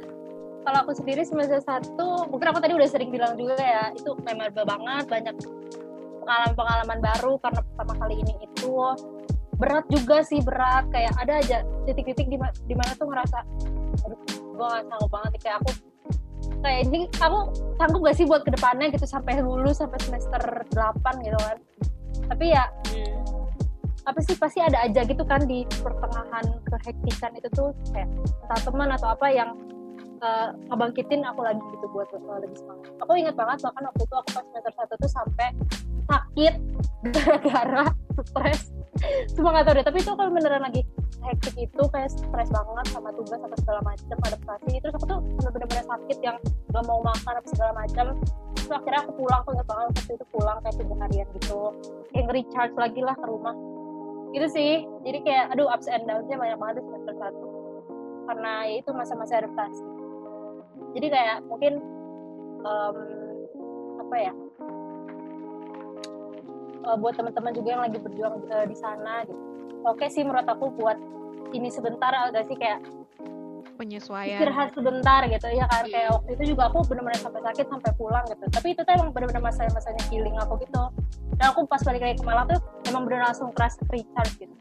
kalau 0.64 0.78
aku 0.84 0.92
sendiri 0.96 1.22
semester 1.22 1.60
satu, 1.60 2.26
mungkin 2.28 2.46
aku 2.50 2.58
tadi 2.60 2.72
udah 2.74 2.88
sering 2.88 3.12
bilang 3.12 3.36
juga 3.36 3.60
ya, 3.60 3.92
itu 3.94 4.16
memorable 4.24 4.66
banget, 4.66 5.04
banyak 5.06 5.34
pengalaman-pengalaman 6.24 6.98
baru 7.04 7.32
karena 7.44 7.60
pertama 7.60 7.92
kali 8.00 8.14
ini 8.24 8.34
itu. 8.40 8.72
Berat 9.60 9.86
juga 9.92 10.24
sih 10.24 10.40
berat. 10.42 10.88
Kayak 10.90 11.14
ada 11.20 11.34
aja 11.38 11.58
titik-titik 11.84 12.26
di 12.26 12.40
ma- 12.40 12.56
di 12.64 12.74
mana 12.74 12.96
tuh 12.96 13.06
ngerasa 13.06 13.38
aduh 14.02 14.18
gue 14.34 14.66
gak 14.66 14.84
sanggup 14.90 15.10
banget 15.10 15.30
nih. 15.38 15.40
kayak 15.46 15.56
aku 15.62 15.70
kayak 16.64 16.80
ini 16.90 16.98
kamu 17.14 17.38
sanggup 17.78 18.00
gak 18.02 18.16
sih 18.18 18.26
buat 18.26 18.42
ke 18.42 18.50
depannya 18.50 18.90
gitu 18.90 19.06
sampai 19.06 19.38
lulus 19.38 19.78
sampai 19.78 20.00
semester 20.02 20.42
8 20.74 21.22
gitu 21.22 21.38
kan. 21.38 21.58
Tapi 22.34 22.44
ya 22.50 22.64
apa 24.04 24.20
sih 24.20 24.36
pasti 24.36 24.60
ada 24.60 24.84
aja 24.84 25.00
gitu 25.08 25.24
kan 25.24 25.40
di 25.48 25.64
pertengahan 25.80 26.44
kehektikan 26.68 27.32
itu 27.40 27.48
tuh 27.56 27.72
kayak 27.92 28.08
entah 28.44 28.60
teman 28.60 28.92
atau 28.92 29.16
apa 29.16 29.26
yang 29.32 29.56
uh, 30.20 30.52
ngebangkitin 30.68 31.24
aku 31.24 31.40
lagi 31.40 31.62
gitu 31.72 31.86
buat 31.88 32.08
uh, 32.12 32.38
lebih 32.44 32.56
semangat. 32.60 32.92
Aku 33.00 33.12
ingat 33.16 33.34
banget 33.36 33.58
bahkan 33.64 33.82
waktu 33.88 34.02
itu 34.04 34.14
aku 34.14 34.28
pas 34.36 34.44
semester 34.44 34.72
satu 34.76 34.94
tuh 35.00 35.10
sampai 35.10 35.48
sakit 36.04 36.54
gara-gara 37.16 37.84
stres. 38.28 38.60
Cuma 39.34 39.56
nggak 39.56 39.64
tahu 39.66 39.74
deh, 39.80 39.84
tapi 39.88 39.98
itu 40.04 40.12
kalau 40.12 40.30
beneran 40.30 40.62
lagi 40.62 40.82
hektik 41.24 41.56
itu 41.56 41.82
kayak 41.88 42.12
stres 42.12 42.48
banget 42.52 42.86
sama 42.92 43.08
tugas 43.16 43.40
atau 43.40 43.58
segala 43.64 43.80
macam 43.80 44.16
adaptasi 44.28 44.72
terus 44.76 44.94
aku 44.94 45.06
tuh 45.08 45.20
bener-bener 45.40 45.86
sakit 45.88 46.18
yang 46.20 46.36
gak 46.68 46.84
mau 46.84 47.00
makan 47.00 47.34
apa 47.40 47.48
segala 47.48 47.72
macam 47.72 48.06
terus 48.52 48.70
akhirnya 48.70 49.00
aku 49.08 49.12
pulang 49.16 49.40
aku 49.40 49.50
ingat 49.56 49.68
banget 49.68 49.84
waktu 49.88 50.12
itu 50.12 50.26
pulang 50.28 50.58
kayak 50.60 50.76
tiga 50.76 50.94
harian 51.00 51.28
gitu 51.40 51.60
kayak 52.12 52.26
recharge 52.28 52.76
lagi 52.76 53.00
lah 53.00 53.16
ke 53.16 53.26
rumah 53.26 53.54
gitu 54.34 54.46
sih. 54.50 54.72
Jadi 55.06 55.18
kayak 55.22 55.54
aduh 55.54 55.70
ups 55.70 55.86
and 55.86 56.04
downs-nya 56.04 56.36
banyak 56.36 56.58
banget 56.58 56.74
di 56.80 56.82
semester 56.90 57.14
satu. 57.16 57.46
Karena 58.24 58.52
ya 58.66 58.76
itu 58.82 58.90
masa-masa 58.90 59.38
adaptasi. 59.38 59.84
Jadi 60.98 61.06
kayak 61.10 61.36
mungkin 61.46 61.72
um, 62.66 62.96
apa 64.02 64.16
ya? 64.18 64.32
Uh, 66.84 66.96
buat 67.00 67.16
teman-teman 67.16 67.56
juga 67.56 67.68
yang 67.78 67.82
lagi 67.86 67.96
berjuang 67.96 68.44
uh, 68.50 68.66
di 68.68 68.76
sana 68.76 69.24
gitu. 69.24 69.40
Oke 69.84 70.08
sih 70.12 70.20
menurut 70.20 70.44
aku 70.44 70.68
buat 70.76 70.98
ini 71.54 71.70
sebentar 71.72 72.12
agak 72.12 72.50
sih 72.50 72.56
kayak 72.58 72.82
penyesuaian. 73.76 74.38
istirahat 74.38 74.70
sebentar 74.72 75.20
gitu 75.26 75.46
ya 75.50 75.66
kan? 75.68 75.84
Kayak 75.86 76.10
waktu 76.16 76.30
itu 76.38 76.42
juga 76.54 76.62
aku 76.70 76.78
benar-benar 76.86 77.20
sampai 77.20 77.40
sakit 77.42 77.66
sampai 77.68 77.90
pulang 77.98 78.24
gitu. 78.30 78.44
Tapi 78.48 78.66
itu 78.72 78.80
tuh 78.82 78.92
emang 78.94 79.10
benar-benar 79.10 79.42
masa-masanya 79.42 80.02
healing 80.08 80.36
aku 80.38 80.62
gitu. 80.62 80.82
Dan 81.34 81.46
aku 81.50 81.66
pas 81.66 81.82
balik 81.82 82.02
lagi 82.02 82.16
ke 82.18 82.24
Malang 82.24 82.46
tuh 82.46 82.60
emang 82.88 83.02
benar 83.04 83.30
langsung 83.30 83.50
keras 83.52 83.74
recharge 83.90 84.34
gitu. 84.38 84.54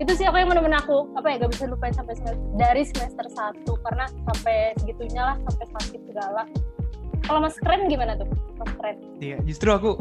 Itu 0.00 0.12
sih 0.18 0.26
aku 0.26 0.40
yang 0.40 0.48
benar-benar 0.52 0.84
aku 0.84 1.08
apa 1.16 1.26
ya 1.32 1.46
gak 1.46 1.52
bisa 1.56 1.64
lupain 1.70 1.94
sampai 1.94 2.14
semester, 2.18 2.40
dari 2.60 2.82
semester 2.84 3.26
satu. 3.32 3.72
Karena 3.80 4.04
sampai 4.28 4.76
segitunya 4.80 5.22
lah 5.32 5.36
sampai 5.48 5.66
sakit 5.80 6.00
segala. 6.08 6.44
Kalau 7.22 7.38
mas 7.38 7.54
keren 7.62 7.86
gimana 7.86 8.18
tuh 8.18 8.26
mas 8.58 8.72
keren 8.82 8.98
iya 9.22 9.38
justru 9.46 9.70
aku 9.70 9.94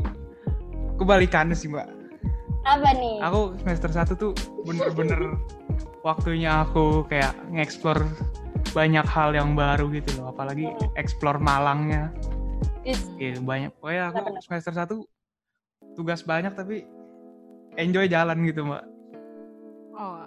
kebalikannya 0.98 1.54
sih 1.54 1.70
mbak. 1.70 1.86
Apa 2.62 2.94
nih? 2.94 3.18
Aku 3.26 3.58
semester 3.62 3.90
satu 3.90 4.14
tuh 4.14 4.32
bener-bener 4.66 5.38
waktunya 6.02 6.66
aku 6.66 7.06
kayak 7.06 7.34
ngeksplor 7.50 8.02
banyak 8.72 9.04
hal 9.04 9.32
yang 9.32 9.54
baru 9.54 9.90
gitu 9.92 10.22
loh 10.22 10.32
apalagi 10.32 10.72
Hmm. 10.72 10.90
eksplor 10.96 11.38
Malangnya 11.38 12.10
Is- 12.82 13.06
gitu 13.16 13.42
banyak 13.42 13.70
pokoknya 13.78 14.04
aku 14.10 14.20
semester 14.42 14.74
satu 14.74 14.96
tugas 15.94 16.24
banyak 16.24 16.52
tapi 16.52 16.88
enjoy 17.76 18.08
jalan 18.08 18.42
gitu 18.44 18.64
mbak 18.64 18.84
oh 19.94 20.26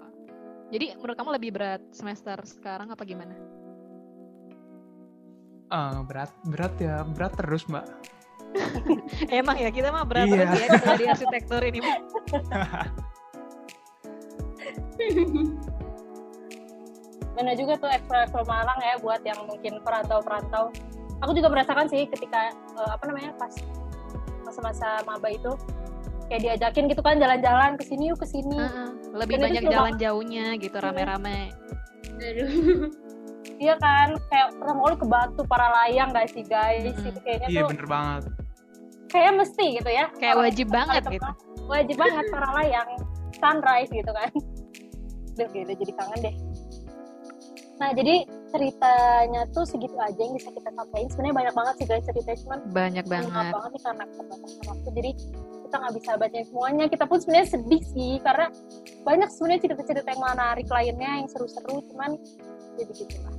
jadi 0.71 0.95
menurut 0.97 1.17
kamu 1.17 1.31
lebih 1.35 1.51
berat 1.53 1.83
semester 1.91 2.37
sekarang 2.45 2.91
apa 2.91 3.03
gimana 3.03 3.35
Eh, 5.65 5.97
berat 6.07 6.31
berat 6.47 6.75
ya 6.79 7.03
berat 7.03 7.35
terus 7.35 7.67
mbak 7.67 7.83
emang 9.35 9.59
ya 9.59 9.75
kita 9.75 9.91
mah 9.91 10.07
berat 10.07 10.29
Iya. 10.31 10.47
terus 10.55 10.83
ya 10.85 10.95
di 10.95 11.07
arsitektur 11.17 11.61
ini 11.65 11.79
Mbak. 11.83 11.99
mana 17.35 17.51
juga 17.59 17.75
tuh 17.83 17.91
eksplor 17.91 18.47
Malang 18.47 18.79
ya 18.79 18.95
buat 19.03 19.19
yang 19.27 19.41
mungkin 19.51 19.83
perantau-perantau. 19.83 20.71
Aku 21.27 21.35
juga 21.35 21.51
merasakan 21.51 21.91
sih 21.91 22.07
ketika 22.07 22.55
eh, 22.55 22.91
apa 22.95 23.03
namanya 23.11 23.35
pas 23.35 23.51
masa-masa 24.47 25.03
maba 25.03 25.29
itu 25.33 25.51
kayak 26.31 26.43
diajakin 26.47 26.87
gitu 26.87 27.03
kan 27.03 27.19
jalan-jalan 27.19 27.75
ke 27.75 27.85
sini 27.85 28.15
yuk 28.15 28.23
ke 28.23 28.27
sini. 28.29 28.55
Heeh, 28.55 28.89
lebih 29.19 29.37
Dan 29.41 29.45
banyak 29.51 29.63
jalan 29.67 29.95
jauhnya 29.99 30.47
gitu 30.59 30.77
rame-rame 30.79 31.51
Aduh. 32.19 32.91
Iya 33.55 33.79
kan 33.79 34.19
kayak 34.35 34.51
pertama 34.59 34.83
kali 34.83 34.97
ke 34.99 35.07
Batu 35.07 35.43
para 35.47 35.71
layang 35.71 36.11
guys 36.11 36.35
sih 36.35 36.43
guys. 36.43 36.91
Mm-mm. 36.91 37.07
Itu 37.07 37.23
kayaknya 37.23 37.49
iya 37.55 37.63
tuh 37.63 37.71
bener 37.71 37.87
banget 37.87 38.23
kayak 39.15 39.33
mesti 39.39 39.65
gitu 39.79 39.91
ya. 39.95 40.11
kayak 40.19 40.35
wajib 40.35 40.67
banget 40.75 41.03
gitu 41.07 41.31
Wajib 41.65 41.97
banget 41.97 42.25
para 42.35 42.49
layang 42.61 42.89
sunrise 43.39 43.91
gitu 43.95 44.11
kan. 44.11 44.31
Duh, 45.35 45.49
gitu, 45.51 45.73
jadi 45.75 45.93
kangen 45.99 46.19
deh. 46.31 46.35
Nah, 47.75 47.91
jadi 47.91 48.23
ceritanya 48.55 49.43
tuh 49.51 49.67
segitu 49.67 49.99
aja 49.99 50.15
yang 50.15 50.39
bisa 50.39 50.55
kita 50.55 50.71
sampaikan. 50.71 51.11
Sebenarnya 51.11 51.37
banyak 51.43 51.55
banget 51.59 51.75
sih 51.83 51.87
guys 51.91 52.07
ceritanya, 52.07 52.39
cuman 52.47 52.59
banyak 52.71 53.05
banget. 53.11 53.51
banget 53.51 53.71
nih 53.75 53.83
karena 53.83 54.05
keterbatasan 54.07 54.63
waktu. 54.71 54.89
Jadi 54.95 55.11
kita 55.67 55.75
nggak 55.83 55.95
bisa 55.99 56.11
bacain 56.15 56.47
semuanya. 56.47 56.85
Kita 56.87 57.05
pun 57.11 57.19
sebenarnya 57.19 57.49
sedih 57.51 57.83
sih 57.83 58.13
karena 58.23 58.47
banyak 59.03 59.29
sebenarnya 59.35 59.61
cerita-cerita 59.67 60.09
yang 60.15 60.23
menarik 60.23 60.69
lainnya 60.71 61.11
yang 61.19 61.27
seru-seru 61.27 61.83
cuman 61.91 62.11
jadi 62.79 62.93
gitu 62.95 63.19
lah. 63.27 63.35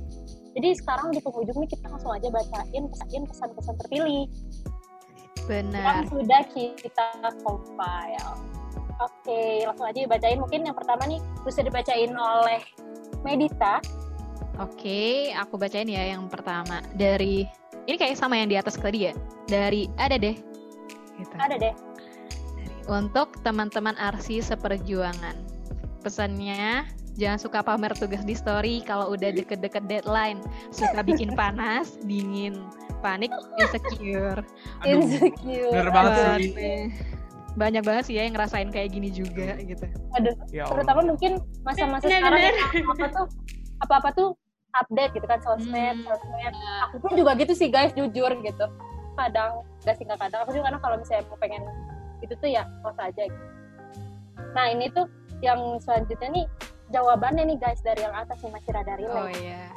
Jadi 0.56 0.68
sekarang 0.84 1.08
di 1.12 1.20
penghujung 1.20 1.58
nih 1.64 1.70
kita 1.72 1.86
langsung 1.88 2.12
aja 2.12 2.28
bacain 2.28 2.84
bacain 2.92 3.24
pesan-pesan 3.24 3.74
terpilih. 3.80 4.24
Yang 5.36 5.48
benar 5.48 6.02
sudah 6.10 6.42
kita 6.52 7.06
compile 7.40 8.55
oke 9.00 9.40
langsung 9.66 9.86
aja 9.86 10.08
bacain 10.08 10.38
mungkin 10.40 10.66
yang 10.66 10.76
pertama 10.76 11.02
nih 11.08 11.20
bisa 11.44 11.60
dibacain 11.64 12.12
oleh 12.14 12.60
Medita 13.24 13.82
Oke, 14.56 15.36
aku 15.36 15.60
bacain 15.60 15.84
ya 15.84 16.16
yang 16.16 16.32
pertama 16.32 16.80
dari 16.96 17.44
ini 17.84 17.96
kayak 18.00 18.16
sama 18.16 18.40
yang 18.40 18.48
di 18.48 18.56
atas 18.56 18.80
tadi 18.80 19.12
ya. 19.12 19.14
Dari 19.44 19.84
ada 20.00 20.16
deh. 20.16 20.32
Gitu. 21.16 21.32
ada 21.40 21.56
deh 21.56 21.72
Untuk 22.88 23.36
teman-teman 23.44 23.96
arsi 24.00 24.40
seperjuangan. 24.40 25.36
Pesannya 26.00 26.88
jangan 27.20 27.40
suka 27.40 27.60
pamer 27.60 27.92
tugas 28.00 28.24
di 28.24 28.32
story 28.32 28.80
kalau 28.80 29.12
udah 29.12 29.28
deket-deket 29.28 29.84
deadline. 29.92 30.40
Suka 30.72 31.04
bikin 31.04 31.36
panas, 31.40 32.00
dingin, 32.08 32.64
panik, 33.04 33.32
insecure. 33.60 34.40
aduh 34.80 35.04
insecure 35.04 35.68
bener 35.68 35.90
banget 35.92 36.12
sih. 36.56 36.84
Banyak 37.56 37.82
banget 37.82 38.04
sih 38.04 38.14
ya 38.14 38.28
yang 38.28 38.36
ngerasain 38.36 38.68
kayak 38.68 38.92
gini 38.92 39.08
juga 39.08 39.56
gitu. 39.56 39.84
aduh 40.12 40.32
ya 40.48 40.68
terutama 40.68 41.00
mungkin 41.04 41.40
masa-masa 41.60 42.04
Benar, 42.04 42.20
sekarang 42.20 42.40
benar. 42.40 42.54
yang 42.54 42.86
apa 42.86 43.06
tuh 43.08 43.26
apa-apa 43.76 44.08
tuh 44.12 44.28
update 44.76 45.12
gitu 45.12 45.24
kan 45.24 45.40
sosmed, 45.40 45.96
Hmm. 45.96 46.06
sosmed. 46.06 46.54
Aku 46.88 46.96
pun 47.00 47.16
juga 47.16 47.32
gitu 47.34 47.52
sih 47.52 47.72
guys, 47.72 47.96
jujur 47.96 48.28
gitu. 48.36 48.66
Kadang, 49.16 49.64
gak 49.80 49.96
sih 49.96 50.04
nggak 50.04 50.20
kadang. 50.20 50.44
Aku 50.44 50.52
juga 50.52 50.68
kadang 50.68 50.82
kalau 50.84 50.96
misalnya 51.00 51.24
mau 51.26 51.40
pengen 51.40 51.64
itu 52.20 52.32
tuh 52.36 52.48
ya 52.48 52.68
post 52.80 53.00
aja 53.00 53.24
gitu. 53.24 53.46
Nah 54.52 54.68
ini 54.68 54.92
tuh 54.92 55.08
yang 55.40 55.80
selanjutnya 55.80 56.28
nih 56.30 56.44
jawabannya 56.88 57.44
nih 57.46 57.58
guys 57.58 57.80
dari 57.80 58.00
yang 58.00 58.12
atas 58.12 58.36
nih 58.40 58.52
masih 58.52 58.70
rada 58.72 58.94
relate. 58.96 59.16
Oh 59.16 59.30
iya. 59.34 59.72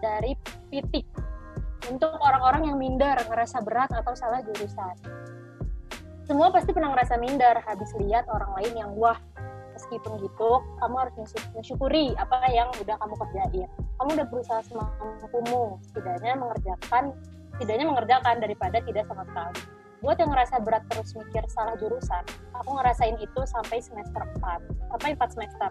Dari 0.00 0.32
Pitik. 0.68 1.08
Untuk 1.88 2.14
orang-orang 2.14 2.68
yang 2.68 2.76
minder, 2.78 3.16
ngerasa 3.26 3.58
berat 3.60 3.90
atau 3.90 4.12
salah 4.14 4.38
jurusan. 4.40 4.94
Semua 6.22 6.54
pasti 6.54 6.70
pernah 6.70 6.94
ngerasa 6.94 7.18
minder 7.18 7.58
habis 7.66 7.90
lihat 7.98 8.30
orang 8.30 8.54
lain 8.62 8.72
yang 8.78 8.90
wah 8.94 9.18
meskipun 9.74 10.22
gitu 10.22 10.62
kamu 10.78 10.94
harus 10.94 11.14
mensyuk- 11.18 11.50
mensyukuri 11.58 12.14
apa 12.14 12.46
yang 12.54 12.70
udah 12.78 12.94
kamu 12.94 13.14
kerjain. 13.26 13.68
Kamu 13.98 14.08
udah 14.14 14.26
berusaha 14.30 14.60
semampumu 14.62 15.82
setidaknya 15.82 16.38
mengerjakan 16.38 17.10
setidaknya 17.58 17.86
mengerjakan 17.90 18.38
daripada 18.38 18.78
tidak 18.86 19.04
sama 19.10 19.26
sekali. 19.26 19.60
Buat 20.02 20.16
yang 20.18 20.30
ngerasa 20.34 20.54
berat 20.62 20.82
terus 20.90 21.14
mikir 21.14 21.42
salah 21.50 21.74
jurusan 21.78 22.22
aku 22.54 22.70
ngerasain 22.74 23.18
itu 23.18 23.40
sampai 23.42 23.78
semester 23.82 24.22
4 24.38 24.94
sampai 24.94 25.08
4 25.18 25.34
semester. 25.34 25.70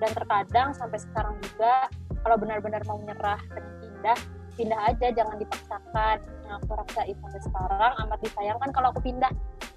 Dan 0.00 0.10
terkadang 0.16 0.68
sampai 0.74 0.98
sekarang 0.98 1.36
juga 1.44 1.86
kalau 2.24 2.36
benar-benar 2.40 2.80
mau 2.88 2.96
menyerah 2.96 3.38
dan 3.52 3.64
pindah 3.78 4.18
pindah 4.56 4.80
aja 4.88 5.06
jangan 5.12 5.36
dipaksakan. 5.36 6.16
Yang 6.48 6.54
aku 6.64 6.72
rasain 6.76 7.16
sampai 7.16 7.40
sekarang 7.44 7.92
amat 8.06 8.18
disayangkan 8.20 8.70
kalau 8.72 8.88
aku 8.92 9.00
pindah 9.00 9.32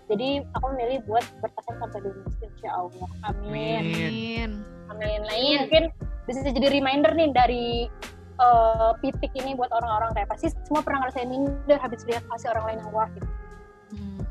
jadi 0.05 0.45
aku 0.53 0.65
memilih 0.75 0.99
buat 1.09 1.25
bertahan 1.41 1.75
sampai 1.81 1.99
lulus 2.05 2.35
insya 2.41 2.69
Allah 2.73 3.09
amin 3.25 3.83
Amin. 3.85 4.51
Amin. 4.85 5.19
Nah 5.25 5.35
ini 5.35 5.65
mungkin 5.65 5.83
bisa 6.29 6.45
jadi 6.45 6.69
reminder 6.69 7.11
nih 7.17 7.29
dari 7.33 7.89
eh, 8.37 8.91
pitik 9.01 9.33
ini 9.33 9.57
buat 9.57 9.73
orang-orang 9.73 10.13
kayak 10.13 10.29
pasti 10.29 10.53
semua 10.69 10.85
pernah 10.85 11.05
ngerasain 11.05 11.25
minder 11.29 11.77
habis 11.81 12.05
lihat 12.05 12.21
hasil 12.29 12.53
orang 12.53 12.65
lain 12.73 12.77
yang 12.85 12.91
wah 12.93 13.09
gitu. 13.11 13.27
Hmm. 13.97 14.21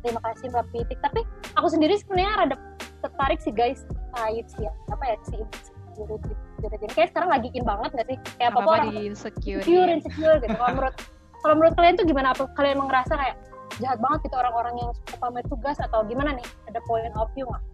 Terima 0.00 0.20
kasih 0.24 0.46
Mbak 0.48 0.64
Pitik. 0.72 0.98
Tapi 1.04 1.20
aku 1.58 1.68
sendiri 1.68 1.94
sebenarnya 2.00 2.32
rada 2.40 2.56
tertarik 3.04 3.38
sih 3.38 3.52
guys 3.54 3.84
terkait 3.86 4.46
sih 4.48 4.64
apa 4.90 5.04
ya 5.06 5.16
si 5.28 5.34
insecurity. 5.38 6.32
Jadi 6.58 6.86
kayak 6.96 7.08
sekarang 7.14 7.30
lagi 7.30 7.48
in 7.54 7.62
banget 7.62 7.90
gak 7.94 8.06
sih? 8.10 8.18
Kayak 8.40 8.50
apa, 8.54 8.58
Apa-apa 8.58 8.72
orang 8.74 8.88
di 8.90 9.02
insecure. 9.12 9.60
insecure, 9.62 9.86
ya. 9.86 9.94
insecure 10.00 10.36
gitu. 10.42 10.54
Kalau 10.56 10.72
menurut 10.74 10.94
kalau 11.38 11.54
menurut 11.54 11.74
kalian 11.78 11.94
tuh 11.94 12.06
gimana? 12.08 12.28
Apa 12.34 12.44
kalian 12.58 12.80
ngerasa 12.82 13.12
kayak 13.14 13.36
jahat 13.76 13.98
banget 13.98 14.24
gitu 14.24 14.36
orang-orang 14.36 14.74
yang 14.76 14.90
suka 14.94 15.16
pamer 15.18 15.44
tugas 15.46 15.76
atau 15.78 16.00
gimana 16.02 16.32
nih? 16.32 16.46
Ada 16.66 16.80
point 16.84 17.12
of 17.14 17.28
view 17.32 17.44
nggak? 17.44 17.64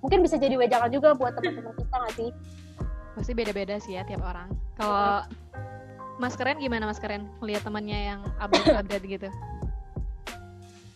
Mungkin 0.00 0.20
bisa 0.20 0.36
jadi 0.36 0.54
wejangan 0.54 0.88
juga 0.88 1.12
buat 1.12 1.32
teman-teman 1.34 1.72
kita 1.74 1.94
nggak 1.96 2.14
sih? 2.14 2.30
Pasti 3.14 3.32
beda-beda 3.32 3.74
sih 3.78 3.94
ya 3.94 4.02
tiap 4.02 4.20
orang. 4.20 4.52
Kalau 4.74 5.24
Mas 6.14 6.34
Keren 6.34 6.58
gimana 6.58 6.84
Mas 6.84 6.98
Keren? 6.98 7.26
Melihat 7.38 7.62
temannya 7.62 7.98
yang 8.08 8.20
update-update 8.38 9.04
gitu. 9.08 9.28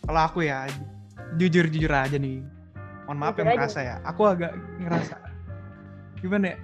kalau 0.01 0.25
aku 0.25 0.41
ya 0.41 0.65
jujur 1.37 1.69
jujur 1.69 1.85
aja 1.87 2.17
nih 2.17 2.41
mohon 3.05 3.21
maaf 3.21 3.37
Jujur 3.37 3.45
yang 3.45 3.49
aja. 3.53 3.57
ngerasa 3.61 3.79
ya 3.83 3.95
aku 4.01 4.21
agak 4.25 4.51
ngerasa 4.81 5.15
gimana 6.17 6.45
ya 6.49 6.57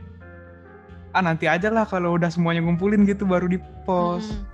ah 1.13 1.21
nanti 1.21 1.45
aja 1.45 1.69
lah 1.69 1.85
kalau 1.85 2.17
udah 2.17 2.25
semuanya 2.27 2.65
ngumpulin 2.65 3.05
gitu 3.05 3.21
baru 3.21 3.45
di 3.45 3.61
post 3.85 4.33
Hmm. 4.33 4.49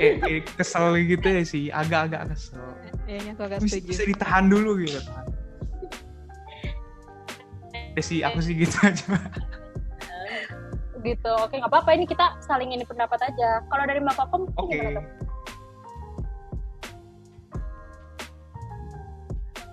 Eh, 0.00 0.14
eh, 0.20 0.40
kesel 0.56 0.96
gitu 1.04 1.26
ya 1.26 1.42
sih 1.44 1.64
agak-agak 1.68 2.32
kesel. 2.32 2.64
Kayaknya 3.04 3.30
aku 3.36 3.42
agak 3.46 3.58
bisa, 3.64 3.76
setuju. 3.78 3.88
bisa 3.90 4.02
ditahan 4.08 4.44
dulu 4.48 4.70
gitu 4.82 5.00
kan. 5.04 5.24
Desi 7.98 8.22
aku 8.22 8.38
sih 8.40 8.54
gitu 8.54 8.76
aja. 8.82 9.06
Gitu 11.00 11.30
oke 11.32 11.54
nggak 11.56 11.72
apa-apa 11.72 11.90
ini 11.96 12.04
kita 12.04 12.36
saling 12.44 12.70
ini 12.72 12.84
pendapat 12.84 13.18
aja. 13.24 13.64
Kalau 13.66 13.84
dari 13.88 13.98
mbak 13.98 14.14
Kokom 14.16 14.48
oke. 14.56 14.68
Gimana 14.70 15.00
tuh 15.00 15.30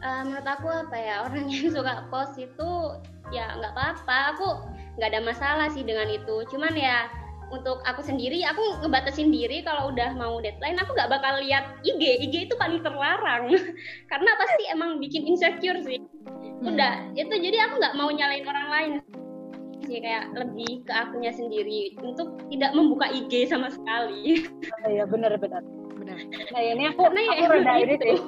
Eh, 0.07 0.21
menurut 0.23 0.47
aku 0.47 0.67
apa 0.71 0.95
ya 0.95 1.15
orang 1.27 1.49
yang 1.51 1.73
suka 1.73 2.07
post 2.07 2.39
itu 2.39 2.69
ya 3.33 3.59
nggak 3.59 3.73
apa-apa. 3.75 4.17
Aku 4.37 4.47
nggak 4.95 5.09
ada 5.11 5.21
masalah 5.25 5.67
sih 5.73 5.83
dengan 5.83 6.07
itu. 6.07 6.47
Cuman 6.47 6.73
ya 6.77 7.11
untuk 7.47 7.79
aku 7.87 8.03
sendiri 8.03 8.43
aku 8.43 8.83
ngebatasin 8.83 9.31
diri 9.31 9.63
kalau 9.63 9.91
udah 9.95 10.11
mau 10.19 10.43
deadline 10.43 10.75
aku 10.79 10.91
nggak 10.91 11.11
bakal 11.11 11.39
lihat 11.39 11.79
IG 11.87 12.27
IG 12.27 12.35
itu 12.51 12.55
paling 12.59 12.83
terlarang. 12.83 13.47
Karena 14.11 14.31
pasti 14.35 14.63
emang 14.67 14.99
bikin 14.99 15.23
insecure 15.23 15.79
sih. 15.83 16.03
Udah 16.63 17.07
itu 17.15 17.31
jadi 17.31 17.69
aku 17.69 17.79
nggak 17.79 17.95
mau 17.95 18.09
nyalain 18.11 18.45
orang 18.47 18.67
lain. 18.67 18.91
Sih 19.87 20.03
kayak 20.03 20.35
lebih 20.35 20.83
ke 20.83 20.91
akunya 20.91 21.31
sendiri 21.31 21.95
untuk 22.03 22.35
tidak 22.51 22.75
membuka 22.75 23.07
IG 23.07 23.47
sama 23.47 23.71
sekali. 23.71 24.43
Oh, 24.83 24.89
iya 24.93 25.07
benar-benar 25.07 25.63
benar. 25.95 26.17
Nah 26.51 26.61
ini 26.61 26.83
aku 26.91 27.07
karena 27.07 27.21
ya 27.23 27.31
aku 27.31 27.43
emang 27.47 27.63
rada 27.63 27.73
ini 27.79 27.93
gitu. 27.95 28.05
sih. 28.05 28.19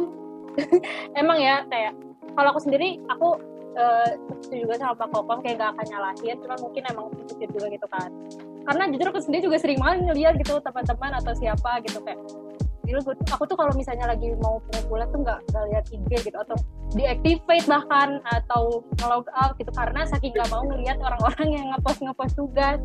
Emang 1.22 1.40
ya 1.40 1.64
kayak 1.72 1.96
kalau 2.36 2.52
aku 2.52 2.60
sendiri 2.60 3.00
aku 3.08 3.40
setuju 4.44 4.66
juga 4.66 4.76
sama 4.82 4.94
Pak 4.98 5.08
Kokom 5.14 5.40
kayak 5.40 5.62
gak 5.62 5.72
akan 5.78 5.86
nyalahin 5.88 6.36
cuma 6.44 6.56
mungkin 6.60 6.84
emang 6.90 7.06
insecure 7.16 7.52
juga 7.54 7.68
gitu 7.72 7.88
kan 7.88 8.10
karena 8.68 8.84
jujur 8.91 9.07
aku 9.12 9.22
sendiri 9.24 9.41
juga 9.47 9.57
sering 9.62 9.80
banget 9.80 10.10
ngeliat 10.10 10.34
gitu 10.39 10.60
teman-teman 10.60 11.12
atau 11.20 11.34
siapa 11.38 11.72
gitu 11.86 11.99
kayak 12.03 12.20
tuh- 12.97 13.18
aku 13.30 13.43
tuh 13.45 13.57
kalau 13.57 13.74
misalnya 13.78 14.10
lagi 14.10 14.34
mau 14.41 14.57
pengumpulan 14.70 15.07
tuh 15.14 15.20
nggak 15.22 15.39
nggak 15.53 15.64
lihat 15.70 15.86
IG 15.93 16.12
gitu 16.26 16.38
atau 16.41 16.57
deactivate 16.97 17.66
bahkan 17.70 18.18
atau 18.26 18.82
log 19.05 19.30
out 19.38 19.53
gitu 19.62 19.70
karena 19.70 20.01
saking 20.10 20.34
nggak 20.34 20.49
mau 20.49 20.66
ngeliat 20.66 20.97
orang-orang 20.97 21.47
yang 21.53 21.66
ngepost 21.76 22.01
ngepost 22.01 22.34
tugas. 22.34 22.82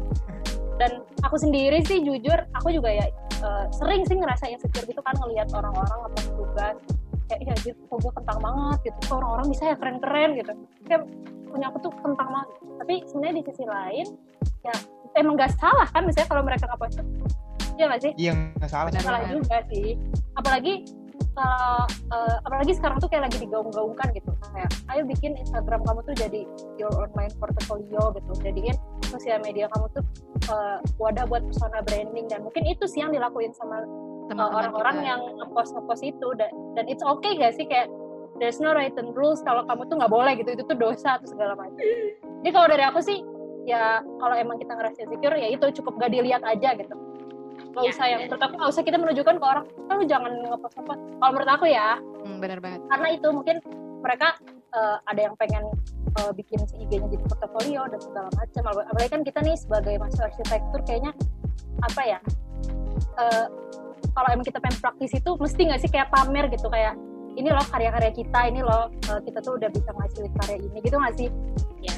Dan 0.74 1.06
aku 1.22 1.38
sendiri 1.38 1.86
sih 1.86 2.02
jujur 2.02 2.34
aku 2.52 2.74
juga 2.74 2.90
ya 2.90 3.06
eh, 3.40 3.64
sering 3.78 4.02
sih 4.04 4.18
ngerasa 4.18 4.50
insecure 4.50 4.84
gitu 4.84 5.00
kan 5.00 5.14
ngelihat 5.22 5.48
orang-orang 5.56 5.98
ngepost 6.04 6.30
tugas. 6.36 6.76
Kayak 7.24 7.40
ya 7.40 7.54
gitu 7.72 7.80
kok 7.88 7.98
gue 8.04 8.12
kentang 8.20 8.38
banget 8.44 8.78
gitu 8.92 8.98
kok 9.08 9.16
orang-orang 9.16 9.46
bisa 9.48 9.62
ya 9.72 9.76
keren-keren 9.80 10.30
gitu. 10.36 10.52
Kayak 10.84 11.02
punya 11.48 11.66
aku 11.72 11.78
tuh 11.80 11.92
kentang 12.04 12.28
banget. 12.28 12.48
Tapi 12.84 12.94
sebenarnya 13.08 13.34
di 13.40 13.44
sisi 13.48 13.64
lain 13.64 14.06
ya 14.66 14.76
emang 15.14 15.34
gak 15.38 15.52
salah 15.58 15.86
kan 15.90 16.02
misalnya 16.06 16.28
kalau 16.30 16.42
mereka 16.42 16.64
ngepost 16.70 17.00
tuh 17.00 17.06
Iya 17.74 17.84
gak 17.90 18.02
sih? 18.06 18.12
iya 18.14 18.32
nggak 18.54 18.70
salah 18.70 18.86
Benar. 18.86 19.02
salah 19.02 19.20
juga 19.26 19.56
sih. 19.66 19.98
Apalagi 20.38 20.86
kalau 21.34 21.82
eh, 21.90 22.36
apalagi 22.46 22.72
sekarang 22.78 23.02
tuh 23.02 23.10
kayak 23.10 23.26
lagi 23.26 23.42
digaung-gaungkan 23.42 24.14
gitu. 24.14 24.30
Kayak 24.54 24.70
ayo 24.94 25.02
bikin 25.02 25.34
Instagram 25.34 25.82
kamu 25.82 26.00
tuh 26.06 26.14
jadi 26.14 26.40
your 26.78 26.94
online 26.94 27.34
portfolio 27.42 28.14
gitu. 28.14 28.32
Jadiin 28.46 28.78
sosial 29.10 29.42
media 29.42 29.66
kamu 29.74 29.90
tuh 29.90 30.06
eh, 30.54 30.78
wadah 31.02 31.26
buat 31.26 31.42
persona 31.42 31.82
branding. 31.82 32.30
Dan 32.30 32.46
mungkin 32.46 32.62
itu 32.62 32.86
sih 32.86 33.02
yang 33.02 33.10
dilakuin 33.10 33.50
sama 33.58 33.82
uh, 34.30 34.50
orang-orang 34.54 35.02
kita. 35.02 35.08
yang 35.10 35.20
ngepost 35.42 35.74
ngepost 35.74 36.02
itu. 36.06 36.28
Dan, 36.38 36.50
dan 36.78 36.84
it's 36.86 37.02
okay 37.02 37.34
gak 37.34 37.58
sih? 37.58 37.66
Kayak 37.66 37.90
there's 38.38 38.62
no 38.62 38.70
right 38.70 38.94
and 38.94 39.10
rules. 39.18 39.42
Kalau 39.42 39.66
kamu 39.66 39.82
tuh 39.90 39.98
nggak 39.98 40.12
boleh 40.14 40.32
gitu 40.38 40.54
itu 40.54 40.62
tuh 40.62 40.78
dosa 40.78 41.18
atau 41.18 41.26
segala 41.26 41.58
macam. 41.58 41.82
Jadi 42.46 42.50
kalau 42.54 42.68
dari 42.70 42.84
aku 42.86 43.02
sih 43.02 43.18
ya 43.64 43.84
kalau 44.20 44.34
emang 44.36 44.56
kita 44.56 44.72
ngerasa 44.72 44.98
insecure 45.02 45.36
ya 45.36 45.48
itu 45.48 45.66
cukup 45.80 45.96
gak 45.98 46.12
dilihat 46.12 46.44
aja 46.44 46.76
gitu. 46.76 46.94
Nggak 47.74 47.84
Ya, 47.84 47.90
usah 47.90 48.06
yang 48.06 48.20
menurut 48.26 48.42
aku 48.42 48.54
nggak 48.54 48.70
usah 48.70 48.82
kita 48.86 48.96
menunjukkan 49.02 49.34
ke 49.34 49.44
orang 49.44 49.64
kan 49.66 49.94
lu 49.98 50.04
jangan 50.06 50.32
ngepost 50.46 50.74
ngepost 50.78 51.00
kalau 51.18 51.30
menurut 51.34 51.50
aku 51.50 51.66
ya. 51.66 51.88
Hmm, 52.22 52.38
benar 52.38 52.58
banget. 52.62 52.80
Karena 52.86 53.08
itu 53.10 53.28
mungkin 53.34 53.56
mereka 53.98 54.28
eh, 54.70 54.96
ada 55.10 55.20
yang 55.20 55.34
pengen 55.34 55.64
eh, 56.14 56.32
bikin 56.38 56.60
si 56.70 56.74
IG-nya 56.78 57.08
jadi 57.10 57.24
portofolio 57.26 57.82
dan 57.90 57.98
segala 57.98 58.28
macam. 58.30 58.62
Apal- 58.70 58.86
apalagi 58.86 59.10
kan 59.10 59.22
kita 59.26 59.38
nih 59.42 59.56
sebagai 59.58 59.94
mahasiswa 59.98 60.24
arsitektur 60.30 60.80
kayaknya 60.86 61.12
apa 61.82 62.02
ya 62.06 62.18
eh, 63.18 63.46
kalau 64.14 64.28
emang 64.30 64.46
kita 64.46 64.62
pengen 64.62 64.78
praktis 64.78 65.10
itu 65.10 65.30
mesti 65.34 65.60
nggak 65.66 65.80
sih 65.82 65.90
kayak 65.90 66.08
pamer 66.14 66.46
gitu 66.54 66.70
kayak 66.70 66.94
ini 67.34 67.50
loh 67.50 67.66
karya-karya 67.66 68.14
kita 68.14 68.40
ini 68.46 68.62
loh 68.62 68.86
kita 69.02 69.42
tuh 69.42 69.58
udah 69.58 69.66
bisa 69.66 69.90
ngasilin 69.90 70.32
karya 70.38 70.56
ini. 70.62 70.78
Gitu 70.78 70.94
nggak 70.94 71.14
sih? 71.18 71.28
Ya. 71.82 71.94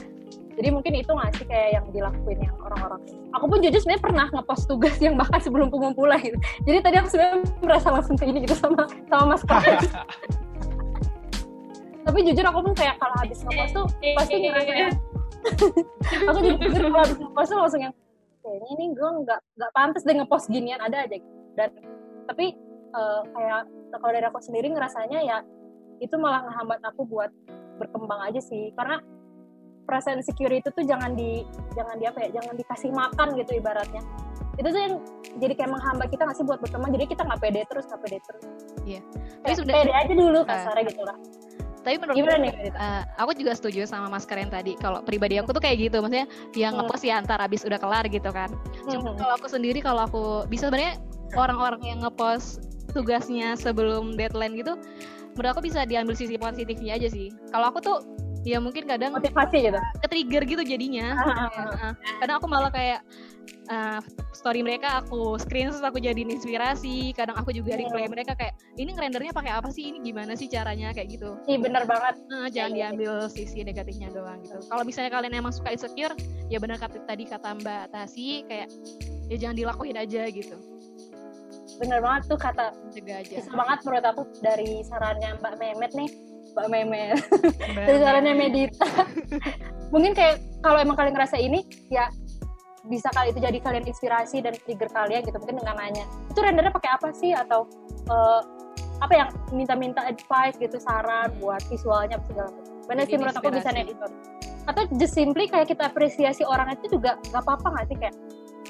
Jadi 0.56 0.68
mungkin 0.72 0.92
itu 0.96 1.12
nggak 1.12 1.36
sih 1.36 1.44
kayak 1.44 1.68
yang 1.76 1.84
dilakuin 1.92 2.40
yang 2.40 2.56
orang-orang? 2.64 3.00
Aku 3.36 3.44
pun 3.44 3.60
jujur 3.60 3.76
sebenarnya 3.76 4.02
pernah 4.08 4.26
ngepost 4.32 4.64
tugas 4.64 4.96
yang 5.04 5.14
bahkan 5.20 5.36
sebelum 5.36 5.68
pengumpulan 5.68 6.16
gitu. 6.24 6.38
Jadi 6.64 6.78
tadi 6.80 6.96
aku 6.96 7.08
sebenarnya 7.12 7.38
merasa 7.60 7.88
langsung 7.92 8.16
ke 8.16 8.24
ini 8.24 8.48
gitu 8.48 8.56
sama 8.56 8.88
sama 9.12 9.36
mas 9.36 9.44
tapi 12.06 12.22
jujur 12.22 12.46
aku 12.46 12.70
pun 12.70 12.72
kayak 12.78 13.02
kalau 13.02 13.18
habis 13.18 13.42
ngepost 13.42 13.72
tuh 13.74 13.86
pasti 14.14 14.34
ngerasa 14.38 14.72
yang 14.78 14.94
aku 16.30 16.38
jujur 16.38 16.82
kalau 16.86 17.02
habis 17.02 17.18
ngepost 17.18 17.48
tuh 17.50 17.58
langsung 17.58 17.82
yang 17.82 17.94
kayaknya 18.46 18.68
ini 18.78 18.84
gue 18.94 19.10
nggak 19.26 19.40
nggak 19.58 19.70
pantas 19.74 20.06
deh 20.06 20.14
ngepost 20.14 20.46
ginian 20.46 20.78
ada 20.78 21.02
aja. 21.02 21.18
Gitu. 21.18 21.26
dan 21.58 21.74
tapi 22.30 22.54
eh, 22.94 23.20
kayak 23.34 23.66
kalau 23.98 24.12
dari 24.14 24.26
aku 24.30 24.38
sendiri 24.38 24.70
ngerasanya 24.70 25.18
ya 25.18 25.38
itu 25.98 26.14
malah 26.14 26.46
ngehambat 26.46 26.78
aku 26.86 27.02
buat 27.08 27.34
berkembang 27.80 28.20
aja 28.22 28.40
sih. 28.40 28.72
Karena 28.76 29.00
perasaan 29.86 30.18
insecure 30.20 30.50
itu 30.50 30.68
tuh 30.68 30.82
jangan 30.82 31.14
di 31.14 31.46
jangan 31.72 31.96
di 31.96 32.04
apa 32.04 32.18
ya 32.26 32.42
jangan 32.42 32.54
dikasih 32.58 32.90
makan 32.90 33.28
gitu 33.38 33.52
ibaratnya. 33.56 34.02
Itu 34.56 34.68
tuh 34.68 34.80
yang 34.80 34.94
jadi 35.38 35.52
kayak 35.54 35.70
menghambat 35.70 36.08
kita 36.10 36.22
nggak 36.26 36.36
sih 36.36 36.44
buat 36.44 36.58
berkembang 36.60 36.90
jadi 36.90 37.04
kita 37.06 37.22
nggak 37.22 37.40
pede 37.40 37.60
terus 37.70 37.84
nggak 37.86 38.00
pede 38.02 38.18
terus. 38.26 38.44
Iya. 38.82 39.00
Tapi 39.00 39.44
Kayak 39.46 39.58
sudah- 39.62 39.74
pede 39.78 39.92
aja 39.94 40.12
dulu 40.12 40.38
kasarnya 40.42 40.84
gitu 40.90 41.02
lah. 41.06 41.16
Tapi 41.86 42.02
menurut 42.02 42.16
gimana 42.18 42.34
aku, 42.34 42.42
nih 42.42 42.52
eh, 42.74 43.02
aku 43.14 43.30
juga 43.38 43.52
setuju 43.54 43.80
sama 43.86 44.10
Mas 44.10 44.26
Karen 44.26 44.50
tadi. 44.50 44.74
Kalau 44.74 45.06
pribadi 45.06 45.38
aku 45.38 45.54
tuh 45.54 45.62
kayak 45.62 45.86
gitu. 45.86 46.02
Maksudnya 46.02 46.26
yang 46.58 46.74
Hmm. 46.74 46.82
ngepost 46.82 47.06
ya 47.06 47.14
antar 47.14 47.38
abis 47.38 47.62
udah 47.62 47.78
kelar 47.78 48.02
gitu 48.10 48.26
kan. 48.34 48.50
Cuma 48.90 49.14
Mhm. 49.14 49.22
kalau 49.22 49.32
aku 49.38 49.46
sendiri 49.46 49.78
kalau 49.78 50.02
aku 50.02 50.22
bisa 50.50 50.66
sebenarnya 50.66 50.98
orang-orang 51.38 51.78
yang 51.86 51.98
ngepost 52.02 52.66
tugasnya 52.90 53.54
sebelum 53.54 54.16
deadline 54.16 54.56
gitu 54.56 54.74
menurut 55.36 55.52
aku 55.52 55.68
bisa 55.68 55.84
diambil 55.84 56.16
sisi 56.16 56.34
positifnya 56.34 56.96
aja 56.96 57.06
sih. 57.06 57.28
Kalau 57.52 57.68
aku 57.68 57.78
tuh 57.78 57.98
ya 58.46 58.56
mungkin 58.56 58.86
kadang 58.86 59.10
motivasi 59.10 59.58
gitu 59.66 59.80
ke-trigger 59.98 60.42
gitu 60.46 60.62
jadinya 60.64 61.18
Ah, 61.18 61.50
Kayak, 61.50 61.74
eh, 61.74 61.92
kadang 62.16 62.36
aku 62.38 62.46
malah 62.46 62.70
kayak 62.70 63.02
eh, 63.66 63.98
story 64.32 64.62
mereka 64.62 65.02
aku 65.02 65.34
screenshot 65.36 65.82
aku 65.82 65.98
jadiin 65.98 66.30
inspirasi 66.30 67.10
kadang 67.12 67.34
aku 67.34 67.50
juga 67.50 67.74
Hmm. 67.74 67.82
reply 67.82 68.06
mereka 68.06 68.32
kayak 68.32 68.54
ini 68.76 68.90
ngerendernya 68.90 69.32
pakai 69.32 69.50
apa 69.50 69.68
sih 69.68 69.90
ini 69.90 69.98
gimana 70.00 70.32
sih 70.32 70.46
caranya 70.46 70.90
kayak 70.90 71.10
gitu 71.10 71.34
Iya 71.44 71.58
bener 71.58 71.82
banget 71.84 72.14
Nah, 72.24 72.46
jangan 72.46 72.70
iya, 72.70 72.86
iya. 72.86 72.86
diambil 72.88 73.12
sisi 73.26 73.60
negatifnya 73.60 74.08
doang 74.08 74.38
gitu. 74.40 74.62
Kalau 74.62 74.82
misalnya 74.82 75.10
kalian 75.12 75.34
emang 75.36 75.50
suka 75.50 75.68
insecure, 75.68 76.14
ya 76.46 76.56
benar 76.56 76.78
kata 76.78 77.02
tadi 77.02 77.24
kata 77.24 77.48
Mbak 77.56 77.82
Tasi 77.90 78.26
kayak 78.44 78.70
ya 79.26 79.36
jangan 79.36 79.56
dilakuin 79.56 79.96
aja 79.96 80.22
gitu. 80.28 80.54
bener 81.76 82.00
banget 82.00 82.22
tuh 82.24 82.38
kata 82.38 82.72
Cegah 82.88 83.20
aja. 83.20 83.36
bisa 83.36 83.52
banget 83.52 83.78
menurut 83.82 84.06
aku 84.06 84.22
dari 84.40 84.80
sarannya 84.80 85.36
Mbak 85.36 85.54
Memet 85.58 85.92
nih 85.92 86.08
Mbak 86.56 86.68
Memet 86.72 87.20
dari 87.76 87.98
sarannya 88.00 88.32
Medita. 88.32 88.88
Mungkin 89.94 90.16
kayak 90.16 90.40
kalau 90.64 90.80
emang 90.80 90.96
kalian 90.96 91.12
ngerasa 91.12 91.36
ini 91.36 91.68
ya 91.92 92.08
bisa 92.88 93.12
kali 93.12 93.34
itu 93.34 93.44
jadi 93.44 93.58
kalian 93.60 93.84
inspirasi 93.84 94.40
dan 94.40 94.56
trigger 94.64 94.88
kalian 94.88 95.20
gitu. 95.20 95.36
Mungkin 95.36 95.60
dengan 95.60 95.76
nanya 95.76 96.08
itu 96.32 96.40
rendernya 96.40 96.72
pakai 96.72 96.90
apa 96.96 97.12
sih? 97.12 97.36
Atau 97.36 97.68
eh, 98.08 98.40
apa 99.04 99.12
yang 99.12 99.28
minta-minta 99.52 100.00
advice 100.08 100.56
gitu 100.56 100.80
saran 100.80 101.28
buat 101.44 101.60
visualnya 101.68 102.16
apa 102.16 102.24
segala 102.24 102.48
macam. 102.48 102.74
Jadi 102.86 103.04
sih 103.04 103.16
menurut 103.20 103.36
aku 103.36 103.50
bisa 103.52 103.70
editor 103.76 104.10
atau 104.66 104.82
just 104.98 105.14
simply 105.14 105.46
kayak 105.46 105.70
kita 105.70 105.86
apresiasi 105.86 106.42
orang 106.42 106.74
itu 106.74 106.98
juga 106.98 107.20
gak 107.30 107.44
apa-apa 107.44 107.76
gak 107.76 107.86
sih? 107.92 107.96
Kayak 108.00 108.14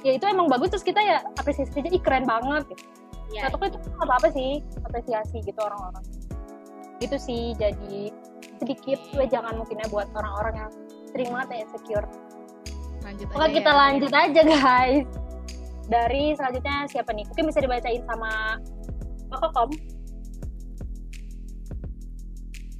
ya 0.04 0.12
itu 0.18 0.24
emang 0.26 0.50
bagus 0.50 0.74
terus 0.74 0.84
kita 0.84 1.00
ya 1.00 1.22
apresiasi 1.38 1.72
aja 1.78 1.88
ih 1.94 2.02
keren 2.02 2.26
banget. 2.26 2.66
Gitu 2.74 3.06
ya 3.34 3.50
satu 3.50 3.66
itu 3.66 3.78
nggak 3.78 4.06
apa-apa 4.06 4.28
sih 4.30 4.62
apresiasi 4.86 5.36
gitu 5.42 5.58
orang-orang 5.58 6.04
gitu 7.02 7.16
sih 7.20 7.52
jadi 7.58 8.10
sedikit 8.56 9.00
gue 9.12 9.26
jangan 9.28 9.60
mungkinnya 9.60 9.86
buat 9.92 10.08
orang-orang 10.16 10.54
yang 10.66 10.70
sering 11.12 11.28
banget 11.32 11.48
ya 11.48 11.58
insecure. 11.68 12.08
Lanjut 13.04 13.26
Oke 13.30 13.38
aja 13.38 13.52
kita 13.52 13.72
ya. 13.72 13.76
lanjut 13.76 14.12
aja 14.12 14.42
guys. 14.42 15.06
Dari 15.86 16.22
selanjutnya 16.34 16.76
siapa 16.90 17.10
nih? 17.14 17.24
Mungkin 17.30 17.44
bisa 17.46 17.60
dibacain 17.62 18.02
sama 18.08 18.58
Kak 19.30 19.38
Kokom 19.38 19.70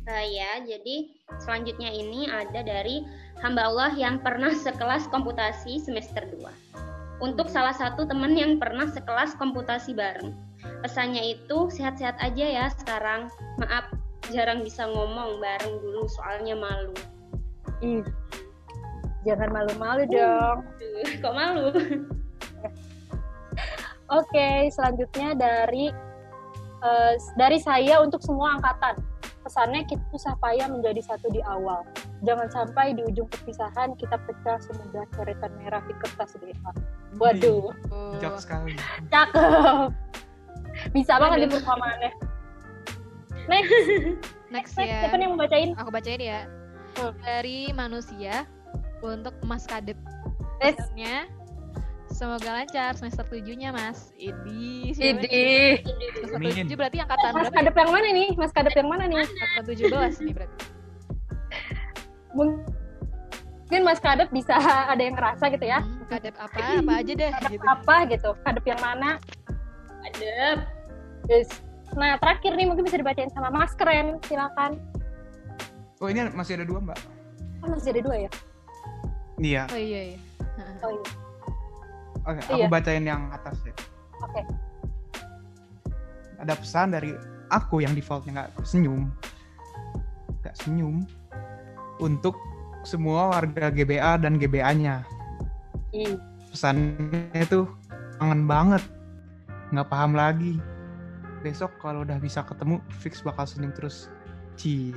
saya 0.06 0.62
jadi 0.62 1.10
selanjutnya 1.42 1.90
ini 1.90 2.30
ada 2.30 2.62
dari 2.62 3.02
hamba 3.42 3.66
Allah 3.66 3.90
yang 3.98 4.22
pernah 4.22 4.54
sekelas 4.54 5.10
komputasi 5.10 5.82
semester 5.82 6.22
2 6.30 6.46
untuk 7.18 7.50
salah 7.50 7.74
satu 7.74 8.06
teman 8.06 8.38
yang 8.38 8.62
pernah 8.62 8.86
sekelas 8.86 9.34
komputasi 9.34 9.98
bareng. 9.98 10.30
Pesannya 10.86 11.34
itu 11.34 11.66
sehat-sehat 11.74 12.22
aja 12.22 12.46
ya 12.46 12.66
sekarang. 12.70 13.26
Maaf 13.58 13.90
jarang 14.34 14.60
bisa 14.62 14.86
ngomong 14.88 15.38
bareng 15.38 15.74
dulu 15.82 16.06
soalnya 16.10 16.54
malu 16.58 16.94
Ih, 17.84 18.00
jangan 19.28 19.52
malu-malu 19.52 20.08
dong 20.08 20.64
Duh, 20.80 21.10
kok 21.20 21.34
malu 21.34 21.66
Oke, 24.06 24.70
selanjutnya 24.70 25.34
dari 25.34 25.90
eh, 26.78 27.14
dari 27.34 27.58
saya 27.58 27.98
untuk 27.98 28.22
semua 28.22 28.54
angkatan. 28.54 28.94
Pesannya 29.42 29.82
kita 29.86 30.02
susah 30.14 30.34
payah 30.38 30.70
menjadi 30.70 31.02
satu 31.02 31.26
di 31.30 31.42
awal. 31.42 31.82
Jangan 32.22 32.46
sampai 32.50 32.94
di 32.94 33.02
ujung 33.02 33.26
perpisahan 33.26 33.98
kita 33.98 34.18
pecah 34.26 34.58
semudah 34.62 35.06
coretan 35.14 35.50
merah 35.58 35.82
di 35.86 35.94
kertas 35.98 36.38
BA. 36.38 36.54
Waduh, 37.18 37.74
Bijak 38.18 38.38
sekali. 38.42 38.78
cakep. 39.10 39.90
Bisa 40.94 41.18
banget 41.18 41.46
di 41.46 41.48
perumpamannya. 41.50 42.10
Next, 43.53 43.72
Next 44.51 44.72
next, 44.74 44.90
ya. 44.90 45.07
siapa 45.07 45.18
yang 45.18 45.34
mau 45.34 45.40
bacain? 45.42 45.70
Aku 45.78 45.90
bacain 45.90 46.18
ya. 46.22 46.47
Hmm. 46.99 47.12
Dari 47.22 47.70
manusia 47.74 48.47
untuk 49.03 49.34
Mas 49.44 49.66
Kadep. 49.68 49.99
Pesannya, 50.57 51.28
semoga 52.09 52.62
lancar 52.62 52.97
semester 52.97 53.26
tujuhnya 53.28 53.70
Mas. 53.76 54.11
Idi. 54.16 54.97
Idi. 54.97 55.82
Semester 56.24 56.64
tujuh 56.64 56.76
berarti 56.78 56.99
angkatan 57.05 57.30
Mas 57.36 57.51
ya? 57.51 57.55
kadep 57.61 57.74
yang 57.76 57.90
mana 57.92 58.09
nih? 58.09 58.28
Mas 58.34 58.53
kadep 58.57 58.74
yang 58.74 58.88
mana 58.88 59.05
nih? 59.05 59.18
Angkatan 59.20 59.62
17 59.68 60.24
nih 60.24 60.32
berarti. 60.32 60.57
Mungkin 62.32 63.80
Mas 63.84 64.01
kadep 64.01 64.28
bisa 64.32 64.57
ada 64.92 65.03
yang 65.03 65.14
ngerasa 65.14 65.44
gitu 65.53 65.66
ya. 65.68 65.84
Hmm, 65.84 66.09
kadep 66.09 66.34
apa? 66.40 66.57
Apa 66.80 66.92
aja 67.05 67.12
deh 67.12 67.32
gitu. 67.53 67.64
Apa 67.68 67.94
gitu? 68.09 68.30
Kadep 68.42 68.64
yang 68.64 68.80
mana? 68.80 69.20
Adep. 70.09 70.64
Yes. 71.28 71.65
Nah, 71.97 72.20
terakhir 72.20 72.53
nih 72.53 72.68
mungkin 72.68 72.84
bisa 72.84 73.01
dibacain 73.01 73.32
sama 73.32 73.49
Mas 73.49 73.72
Keren. 73.72 74.20
Silakan. 74.28 74.76
Oh 75.97 76.12
ini 76.12 76.28
masih 76.36 76.61
ada 76.61 76.68
dua 76.68 76.84
mbak? 76.84 77.01
Oh, 77.64 77.72
masih 77.72 77.97
ada 77.97 78.01
dua 78.05 78.16
ya? 78.20 78.30
Iya. 79.40 79.62
Oh 79.72 79.80
iya 79.80 80.01
iya. 80.12 80.18
Oh 80.84 80.92
iya. 80.92 81.05
Oke, 82.26 82.40
Iya. 82.53 82.66
aku 82.66 82.66
bacain 82.68 83.05
yang 83.07 83.32
atas 83.32 83.57
ya. 83.64 83.72
Oke. 84.20 84.42
Ada 86.36 86.53
pesan 86.53 86.92
dari 86.92 87.16
aku 87.49 87.80
yang 87.80 87.97
defaultnya 87.97 88.44
nggak 88.44 88.51
senyum, 88.61 89.09
nggak 90.44 90.57
senyum 90.59 91.01
untuk 91.97 92.36
semua 92.84 93.32
warga 93.32 93.72
GBA 93.72 94.20
dan 94.20 94.36
GBA-nya. 94.36 95.01
Ih, 95.97 96.20
Pesannya 96.53 97.32
itu 97.32 97.64
kangen 98.20 98.44
banget, 98.44 98.84
nggak 99.72 99.88
paham 99.88 100.12
lagi. 100.12 100.61
Besok 101.45 101.72
kalau 101.80 102.05
udah 102.05 102.16
bisa 102.20 102.45
ketemu, 102.45 102.80
fix 103.03 103.20
bakal 103.20 103.45
senyum 103.45 103.72
terus. 103.74 104.09
Cie. 104.57 104.95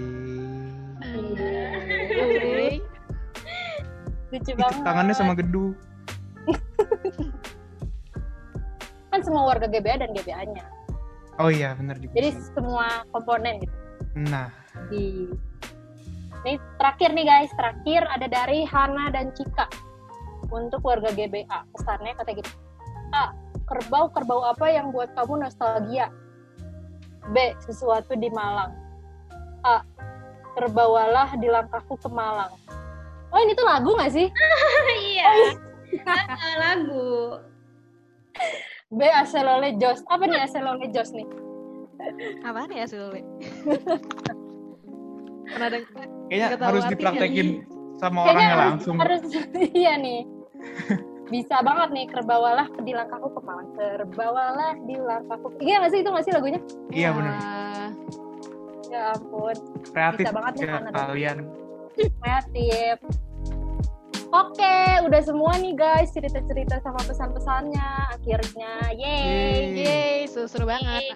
Lucu 4.30 4.52
banget. 4.56 4.84
tangannya 4.86 5.16
sama 5.18 5.34
gedu. 5.36 5.76
Kan 9.10 9.20
semua 9.26 9.44
warga 9.50 9.68
GBA 9.68 10.06
dan 10.06 10.14
GBA-nya. 10.16 10.64
Oh 11.40 11.50
iya, 11.52 11.74
bener 11.76 11.98
juga. 12.00 12.14
Jadi 12.20 12.30
semua 12.56 13.04
komponen 13.12 13.64
gitu. 13.64 13.76
Nah, 14.28 14.52
Di 14.92 15.28
Ini 16.40 16.56
terakhir 16.80 17.12
nih 17.12 17.28
guys, 17.28 17.52
terakhir 17.52 18.08
ada 18.08 18.24
dari 18.32 18.64
Hana 18.64 19.12
dan 19.12 19.36
Cika 19.36 19.68
untuk 20.48 20.80
warga 20.88 21.12
GBA. 21.12 21.68
Pesannya 21.76 22.16
kata 22.16 22.32
gitu. 22.32 22.52
A. 23.12 23.36
Kerbau 23.68 24.08
kerbau 24.16 24.48
apa 24.48 24.72
yang 24.72 24.96
buat 24.96 25.12
kamu 25.20 25.44
nostalgia? 25.44 26.08
B. 27.32 27.54
Sesuatu 27.64 28.14
di 28.18 28.30
Malang. 28.34 28.74
A. 29.66 29.84
Terbawalah 30.58 31.38
di 31.38 31.48
langkahku 31.48 31.96
ke 32.00 32.10
Malang. 32.10 32.54
Oh 33.30 33.40
ini 33.40 33.54
tuh 33.54 33.66
lagu 33.66 33.94
gak 33.94 34.12
sih? 34.14 34.28
iya. 35.06 35.54
Ah, 36.06 36.54
lagu. 36.58 37.38
B. 38.90 39.02
Aselole 39.06 39.78
Jos. 39.78 40.02
Apa 40.10 40.26
nih 40.26 40.42
Aselole 40.42 40.90
Jos 40.90 41.14
nih? 41.14 41.28
Apaan 42.48 42.72
ya 42.72 42.88
Sule? 42.88 43.22
Pernah 45.50 45.68
ada 45.68 45.78
kayaknya 46.30 46.48
harus 46.62 46.84
dipraktekin 46.88 47.48
sama 48.00 48.32
orangnya 48.32 48.48
harus, 48.56 48.64
langsung. 48.64 48.96
harus 49.02 49.22
iya 49.80 50.00
nih. 50.00 50.24
Bisa 51.30 51.62
banget 51.62 51.90
nih 51.94 52.06
kerbawalah 52.10 52.68
di 52.82 52.92
langkahku 52.92 53.30
ke 53.30 53.42
Malang. 53.46 53.70
Terbawalah 53.78 54.74
di 54.84 54.98
langkahku. 54.98 55.54
Iya 55.62 55.86
nggak 55.86 55.92
sih 55.94 56.00
itu 56.02 56.10
nggak 56.10 56.26
sih 56.26 56.34
lagunya? 56.34 56.60
Iya 56.90 57.10
bener. 57.14 57.34
Wah, 57.38 57.90
Ya 58.90 59.14
ampun, 59.14 59.54
Kreatif 59.94 60.26
Bisa 60.26 60.34
banget 60.34 60.54
nih, 60.58 60.66
ya, 60.66 60.78
kalian. 60.90 61.38
kreatif. 61.94 62.98
Oke, 64.30 64.78
udah 65.06 65.22
semua 65.22 65.54
nih 65.62 65.78
guys 65.78 66.10
cerita-cerita 66.10 66.82
sama 66.82 66.98
pesan-pesannya. 67.06 67.90
Akhirnya, 68.18 68.90
yeay, 68.94 69.78
Yeay, 69.78 70.18
seru-seru 70.26 70.66
banget. 70.66 71.14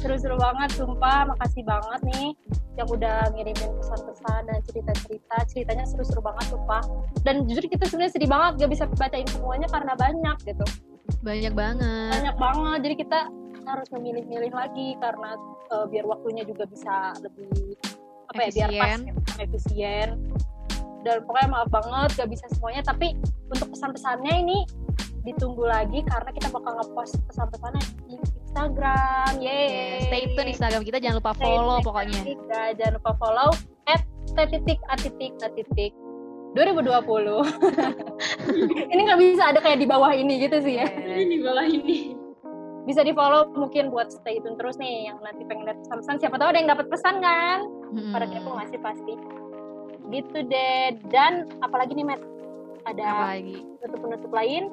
seru-seru 0.00 0.40
banget, 0.40 0.72
sumpah. 0.80 1.28
Makasih 1.28 1.64
banget 1.68 2.00
nih 2.08 2.28
yang 2.78 2.88
udah 2.88 3.34
ngirimin 3.34 3.70
pesan-pesan 3.82 4.40
dan 4.46 4.58
cerita-cerita. 4.62 5.36
Ceritanya 5.50 5.84
seru-seru 5.84 6.22
banget, 6.22 6.54
sumpah. 6.54 6.82
Dan 7.26 7.44
jujur 7.50 7.66
kita 7.66 7.90
sebenarnya 7.90 8.12
sedih 8.14 8.30
banget 8.30 8.52
gak 8.62 8.70
bisa 8.70 8.84
bacain 8.94 9.28
semuanya 9.28 9.68
karena 9.68 9.92
banyak 9.98 10.36
gitu. 10.46 10.66
Banyak 11.18 11.52
banget. 11.56 12.12
banyak 12.14 12.36
banget 12.36 12.78
jadi 12.84 12.94
kita 13.00 13.20
harus 13.68 13.88
memilih-milih 13.92 14.52
lagi 14.52 14.96
karena 14.96 15.36
eh, 15.72 15.86
biar 15.92 16.04
waktunya 16.08 16.42
juga 16.48 16.64
bisa 16.64 17.12
lebih 17.20 17.76
apa 18.28 18.40
ya 18.48 18.50
biar 18.52 18.70
pas 18.70 18.88
Efisien. 18.92 18.98
gitu, 19.08 19.20
efisien 19.40 20.08
dan 21.06 21.16
pokoknya 21.24 21.48
maaf 21.48 21.68
banget 21.72 22.10
gak 22.16 22.28
bisa 22.28 22.44
semuanya 22.52 22.82
tapi 22.84 23.16
untuk 23.48 23.72
pesan-pesannya 23.72 24.34
ini 24.44 24.58
ditunggu 25.24 25.64
lagi 25.64 26.00
karena 26.04 26.30
kita 26.32 26.48
bakal 26.52 26.76
ngepost 26.80 27.20
pesan-pesannya 27.28 27.82
di 28.08 28.16
Instagram 28.48 29.32
yeay 29.38 29.68
Yeah, 29.68 30.08
stay 30.08 30.22
tune 30.32 30.48
Instagram 30.48 30.82
kita 30.82 30.98
jangan 30.98 31.20
lupa 31.20 31.32
Stay 31.36 31.44
follow 31.44 31.76
tune 31.76 31.84
pokoknya. 31.84 32.20
kita. 32.24 32.62
jangan 32.74 32.92
lupa 32.96 33.12
follow 33.20 33.50
at 33.84 34.00
titik 34.48 34.80
titik 34.96 35.32
titik 35.52 35.92
2020 36.56 37.44
ini 38.88 39.00
nggak 39.04 39.20
bisa 39.20 39.52
ada 39.52 39.60
kayak 39.60 39.78
di 39.78 39.86
bawah 39.86 40.08
ini 40.10 40.40
gitu 40.40 40.64
sih 40.64 40.80
ya. 40.80 40.88
Ini 40.88 41.28
di 41.28 41.38
bawah 41.44 41.66
ini. 41.68 42.16
bisa 42.88 43.04
di 43.04 43.12
follow 43.12 43.52
mungkin 43.52 43.92
buat 43.92 44.08
stay 44.08 44.40
tune 44.40 44.56
terus 44.56 44.80
nih 44.80 45.12
yang 45.12 45.20
nanti 45.20 45.44
pengen 45.44 45.68
lihat 45.68 45.76
pesan-pesan. 45.84 46.16
Siapa 46.18 46.40
tahu 46.40 46.48
ada 46.48 46.58
yang 46.58 46.70
dapat 46.72 46.88
pesan 46.88 47.20
kan? 47.20 47.58
Hmm. 47.92 48.12
pada 48.16 48.24
kepo 48.26 48.48
nggak 48.48 48.68
sih 48.72 48.80
pasti. 48.80 49.14
Gitu 50.08 50.38
deh. 50.48 50.96
Dan 51.12 51.52
apalagi 51.60 51.92
nih 51.92 52.08
Matt? 52.08 52.24
Ada 52.88 53.36
penutup-penutup 53.84 54.32
lain 54.32 54.72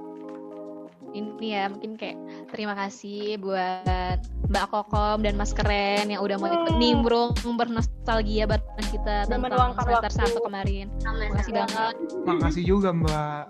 Ini 1.16 1.48
ya 1.48 1.64
mungkin 1.72 1.96
kayak 1.96 2.20
terima 2.52 2.76
kasih 2.76 3.40
buat 3.40 4.20
Mbak 4.52 4.66
Kokom 4.68 5.24
dan 5.24 5.40
Mas 5.40 5.56
Keren 5.56 6.12
yang 6.12 6.20
udah 6.20 6.36
mau 6.36 6.52
ikut 6.52 6.76
Hmm. 6.76 6.82
nimbrung 6.84 7.32
bernostalgia 7.56 8.44
bareng 8.44 8.90
kita 8.92 9.24
Dan 9.32 9.40
tentang 9.40 9.80
semester 9.80 10.12
satu 10.12 10.44
kemarin. 10.44 10.92
Makasih 11.08 11.54
banget. 11.56 11.96
Makasih 12.28 12.64
juga 12.68 12.92
Mbak. 12.92 13.44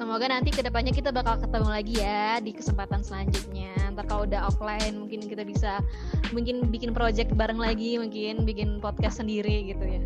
Semoga 0.00 0.32
nanti 0.32 0.48
ke 0.48 0.64
depannya 0.64 0.96
kita 0.96 1.12
bakal 1.12 1.36
ketemu 1.38 1.68
lagi 1.68 1.94
ya 2.00 2.40
di 2.40 2.56
kesempatan 2.56 3.04
selanjutnya. 3.04 3.70
Ntar 3.92 4.08
kalau 4.08 4.24
udah 4.24 4.48
offline 4.48 4.96
mungkin 4.96 5.22
kita 5.28 5.44
bisa 5.44 5.84
mungkin 6.32 6.72
bikin 6.72 6.96
project 6.96 7.30
bareng 7.36 7.60
lagi, 7.60 8.00
mungkin 8.00 8.48
bikin 8.48 8.80
podcast 8.80 9.20
sendiri 9.20 9.70
gitu 9.70 9.84
ya. 9.84 10.00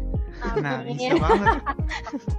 Nah, 0.61 0.83
Amin. 0.83 0.99
bisa 0.99 1.17
banget. 1.17 1.57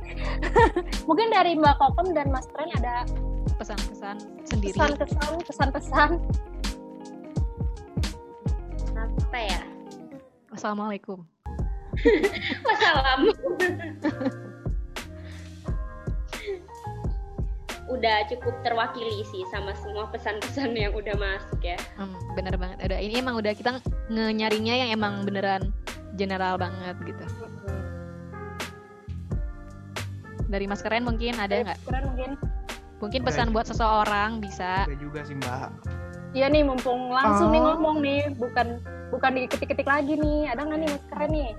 mungkin 1.07 1.27
dari 1.31 1.55
Mbak 1.57 1.75
Kokom 1.79 2.13
dan 2.13 2.29
Mas 2.29 2.45
Tren 2.51 2.69
ada 2.77 3.07
Pesan-pesan 3.55 4.17
sendiri. 4.43 4.75
pesan-pesan 4.75 5.31
pesan-pesan 5.47 6.09
Apa 8.95 9.39
ya? 9.39 9.61
Wassalamualaikum. 10.51 11.23
Wassalam. 12.63 13.19
udah 17.85 18.25
cukup 18.27 18.55
terwakili 18.65 19.21
sih 19.29 19.45
sama 19.53 19.71
semua 19.77 20.09
pesan-pesan 20.09 20.73
yang 20.73 20.93
udah 20.97 21.13
masuk 21.15 21.61
ya. 21.61 21.77
Hmm, 21.95 22.17
bener 22.33 22.57
banget. 22.57 22.81
Ada 22.81 22.97
ini 22.97 23.21
emang 23.21 23.37
udah 23.37 23.53
kita 23.53 23.77
nge-nyarinya 24.09 24.73
yang 24.73 24.89
emang 24.89 25.21
beneran 25.23 25.69
general 26.17 26.57
banget 26.57 26.97
gitu. 27.05 27.25
Dari 30.45 30.65
Mas 30.65 30.79
Keren 30.79 31.03
mungkin 31.03 31.33
ada 31.35 31.53
nggak? 31.53 31.79
Keren 31.83 32.03
mungkin 32.07 32.31
Mungkin 32.95 33.21
pesan 33.21 33.51
buat 33.51 33.65
seseorang 33.65 34.39
bisa. 34.39 34.87
Ada 34.87 34.95
juga 34.95 35.21
sih 35.21 35.35
Mbak. 35.35 35.69
iya 36.31 36.47
nih 36.47 36.63
mumpung 36.63 37.07
langsung 37.09 37.47
nih 37.49 37.59
Oh. 37.59 37.65
ngomong 37.73 37.97
nih 38.01 38.27
bukan 38.33 38.75
bukan 39.07 39.31
diketik-ketik 39.37 39.85
lagi 39.85 40.15
nih 40.15 40.47
ada 40.47 40.61
nggak 40.61 40.79
nih 40.79 40.89
Mas 40.89 41.05
Keren 41.07 41.29
nih 41.29 41.49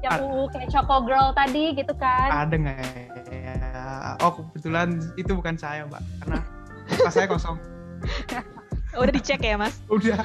yang 0.00 0.12
Ad- 0.12 0.22
UU 0.24 0.42
kayak 0.48 0.68
Choco 0.68 0.96
Girl 1.02 1.28
tadi 1.32 1.64
gitu 1.72 1.94
kan 1.96 2.28
Ada 2.30 2.54
nggak 2.56 2.78
ya? 3.28 3.54
Oh 4.20 4.30
kebetulan 4.32 4.88
itu 5.16 5.32
bukan 5.32 5.54
saya 5.56 5.86
Mbak. 5.86 6.02
Karena 6.20 6.38
pas 6.98 7.10
saya 7.10 7.26
kosong. 7.26 7.56
Udah 9.00 9.10
dicek 9.10 9.40
ya 9.40 9.56
Mas. 9.56 9.74
Udah. 9.88 10.18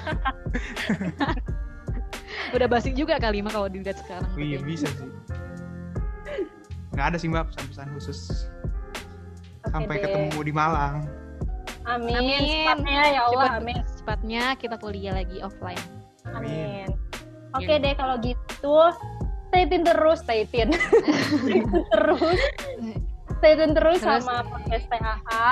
Udah 2.49 2.67
basi 2.67 2.91
juga 2.91 3.17
kali 3.17 3.39
mah 3.39 3.49
kalau 3.49 3.67
dilihat 3.67 3.97
sekarang. 3.97 4.29
Iya 4.35 4.59
bisa 4.59 4.87
sih. 4.89 5.09
Nggak 6.89 7.05
ada 7.05 7.17
sih 7.17 7.27
Mbak 7.27 7.43
pesan-pesan 7.49 7.87
khusus. 7.93 8.19
Oke 9.61 9.69
Sampai 9.69 9.95
deh. 9.95 10.03
ketemu 10.03 10.39
di 10.41 10.53
Malang. 10.53 10.95
amin, 11.85 12.13
Amin. 12.13 12.39
Secepatnya 12.41 13.01
ya 13.07 13.21
Allah 13.23 13.47
Cepet- 13.47 13.59
amin 13.59 13.77
secepatnya 13.85 14.43
kita 14.55 14.75
kuliah 14.77 15.13
lagi 15.13 15.37
offline. 15.39 15.83
Amin. 16.29 16.87
Oke 17.53 17.73
deh 17.77 17.93
kalau 17.93 18.19
gitu 18.19 18.77
stay 19.47 19.63
tune 19.63 19.81
terus, 19.81 20.19
stay 20.19 20.43
tune. 20.45 20.75
stay 21.39 21.63
tune 21.63 21.87
terus. 21.89 22.39
Stay 23.37 23.53
tune 23.53 23.71
terus, 23.71 23.99
Terus. 23.99 24.19
sama 24.19 24.43
podcast 24.43 24.85
TAA 24.87 25.49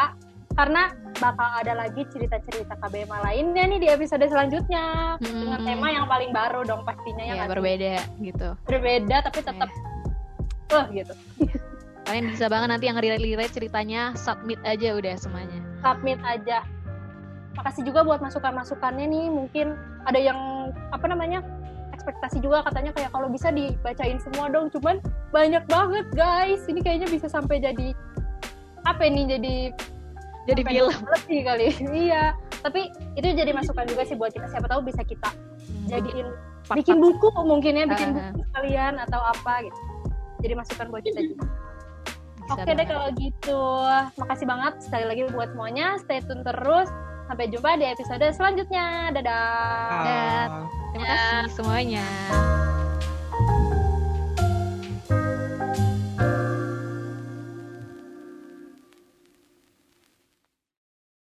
karena 0.52 0.84
bakal 1.16 1.50
ada 1.54 1.74
lagi 1.78 2.02
cerita-cerita 2.10 2.76
KBMA 2.76 3.20
lainnya 3.22 3.64
nih 3.68 3.80
di 3.80 3.88
episode 3.88 4.24
selanjutnya 4.24 5.16
dengan 5.18 5.60
Hmm. 5.60 5.68
tema 5.68 5.88
yang 5.90 6.06
paling 6.06 6.32
baru 6.32 6.64
dong 6.64 6.82
pastinya 6.82 7.22
Ya, 7.22 7.36
yang 7.38 7.48
berbeda 7.48 7.96
gitu. 8.20 8.56
berbeda 8.66 9.20
tapi 9.22 9.40
tetap 9.40 9.70
eh 10.72 10.86
gitu. 10.94 11.14
Kalian 12.06 12.26
bisa 12.32 12.46
banget 12.46 12.70
nanti 12.70 12.86
yang 12.86 12.98
relate-relate 12.98 13.50
ceritanya 13.52 14.14
submit 14.14 14.62
aja 14.62 14.94
udah 14.94 15.16
semuanya. 15.16 15.58
Submit 15.82 16.22
aja. 16.22 16.62
Makasih 17.56 17.82
juga 17.82 18.04
buat 18.04 18.22
masukan-masukannya 18.22 19.06
nih. 19.06 19.26
Mungkin 19.28 19.74
ada 20.06 20.18
yang 20.18 20.38
apa 20.90 21.06
namanya? 21.06 21.42
ekspektasi 21.96 22.38
juga 22.38 22.62
katanya 22.62 22.92
kayak 22.92 23.10
kalau 23.10 23.26
bisa 23.26 23.50
dibacain 23.50 24.22
semua 24.22 24.46
dong. 24.48 24.70
Cuman 24.70 25.02
banyak 25.32 25.66
banget 25.66 26.06
guys. 26.14 26.62
Ini 26.66 26.80
kayaknya 26.80 27.08
bisa 27.10 27.26
sampai 27.26 27.58
jadi 27.58 27.98
apa 28.84 29.02
ini 29.02 29.26
jadi 29.26 29.56
Jadi 30.46 30.62
film. 30.62 30.94
lebih 30.94 31.40
kali. 31.42 31.68
iya. 32.06 32.38
Tapi 32.62 32.94
itu 33.16 33.26
jadi 33.34 33.50
masukan 33.50 33.90
juga 33.90 34.06
sih 34.06 34.14
buat 34.14 34.30
kita. 34.30 34.46
Siapa 34.46 34.70
tahu 34.70 34.86
bisa 34.86 35.02
kita 35.02 35.34
jadiin 35.90 36.30
Part-part. 36.66 36.78
bikin 36.78 36.98
buku 37.02 37.30
mungkin 37.42 37.74
ya, 37.74 37.86
bikin 37.90 38.10
Ah. 38.14 38.30
buku 38.30 38.42
sekalian 38.46 38.94
atau 39.02 39.22
apa 39.22 39.54
gitu. 39.66 39.80
Jadi 40.46 40.54
masukan 40.54 40.86
buat 40.88 41.02
kita 41.02 41.20
juga. 41.26 41.46
Oke 42.46 42.62
deh 42.62 42.78
banget. 42.78 42.88
kalau 42.88 43.10
gitu. 43.18 43.62
Makasih 44.16 44.46
banget 44.46 44.74
sekali 44.80 45.06
lagi 45.10 45.22
buat 45.34 45.50
semuanya. 45.50 45.98
Stay 45.98 46.22
tune 46.22 46.46
terus. 46.46 46.86
Sampai 47.26 47.50
jumpa 47.50 47.74
di 47.74 47.90
episode 47.90 48.22
selanjutnya. 48.30 49.10
Dadah. 49.10 49.90
Dan- 50.06 50.52
Ah. 50.54 50.70
Terima 50.94 51.06
kasih 51.10 51.52
semuanya. 51.52 52.06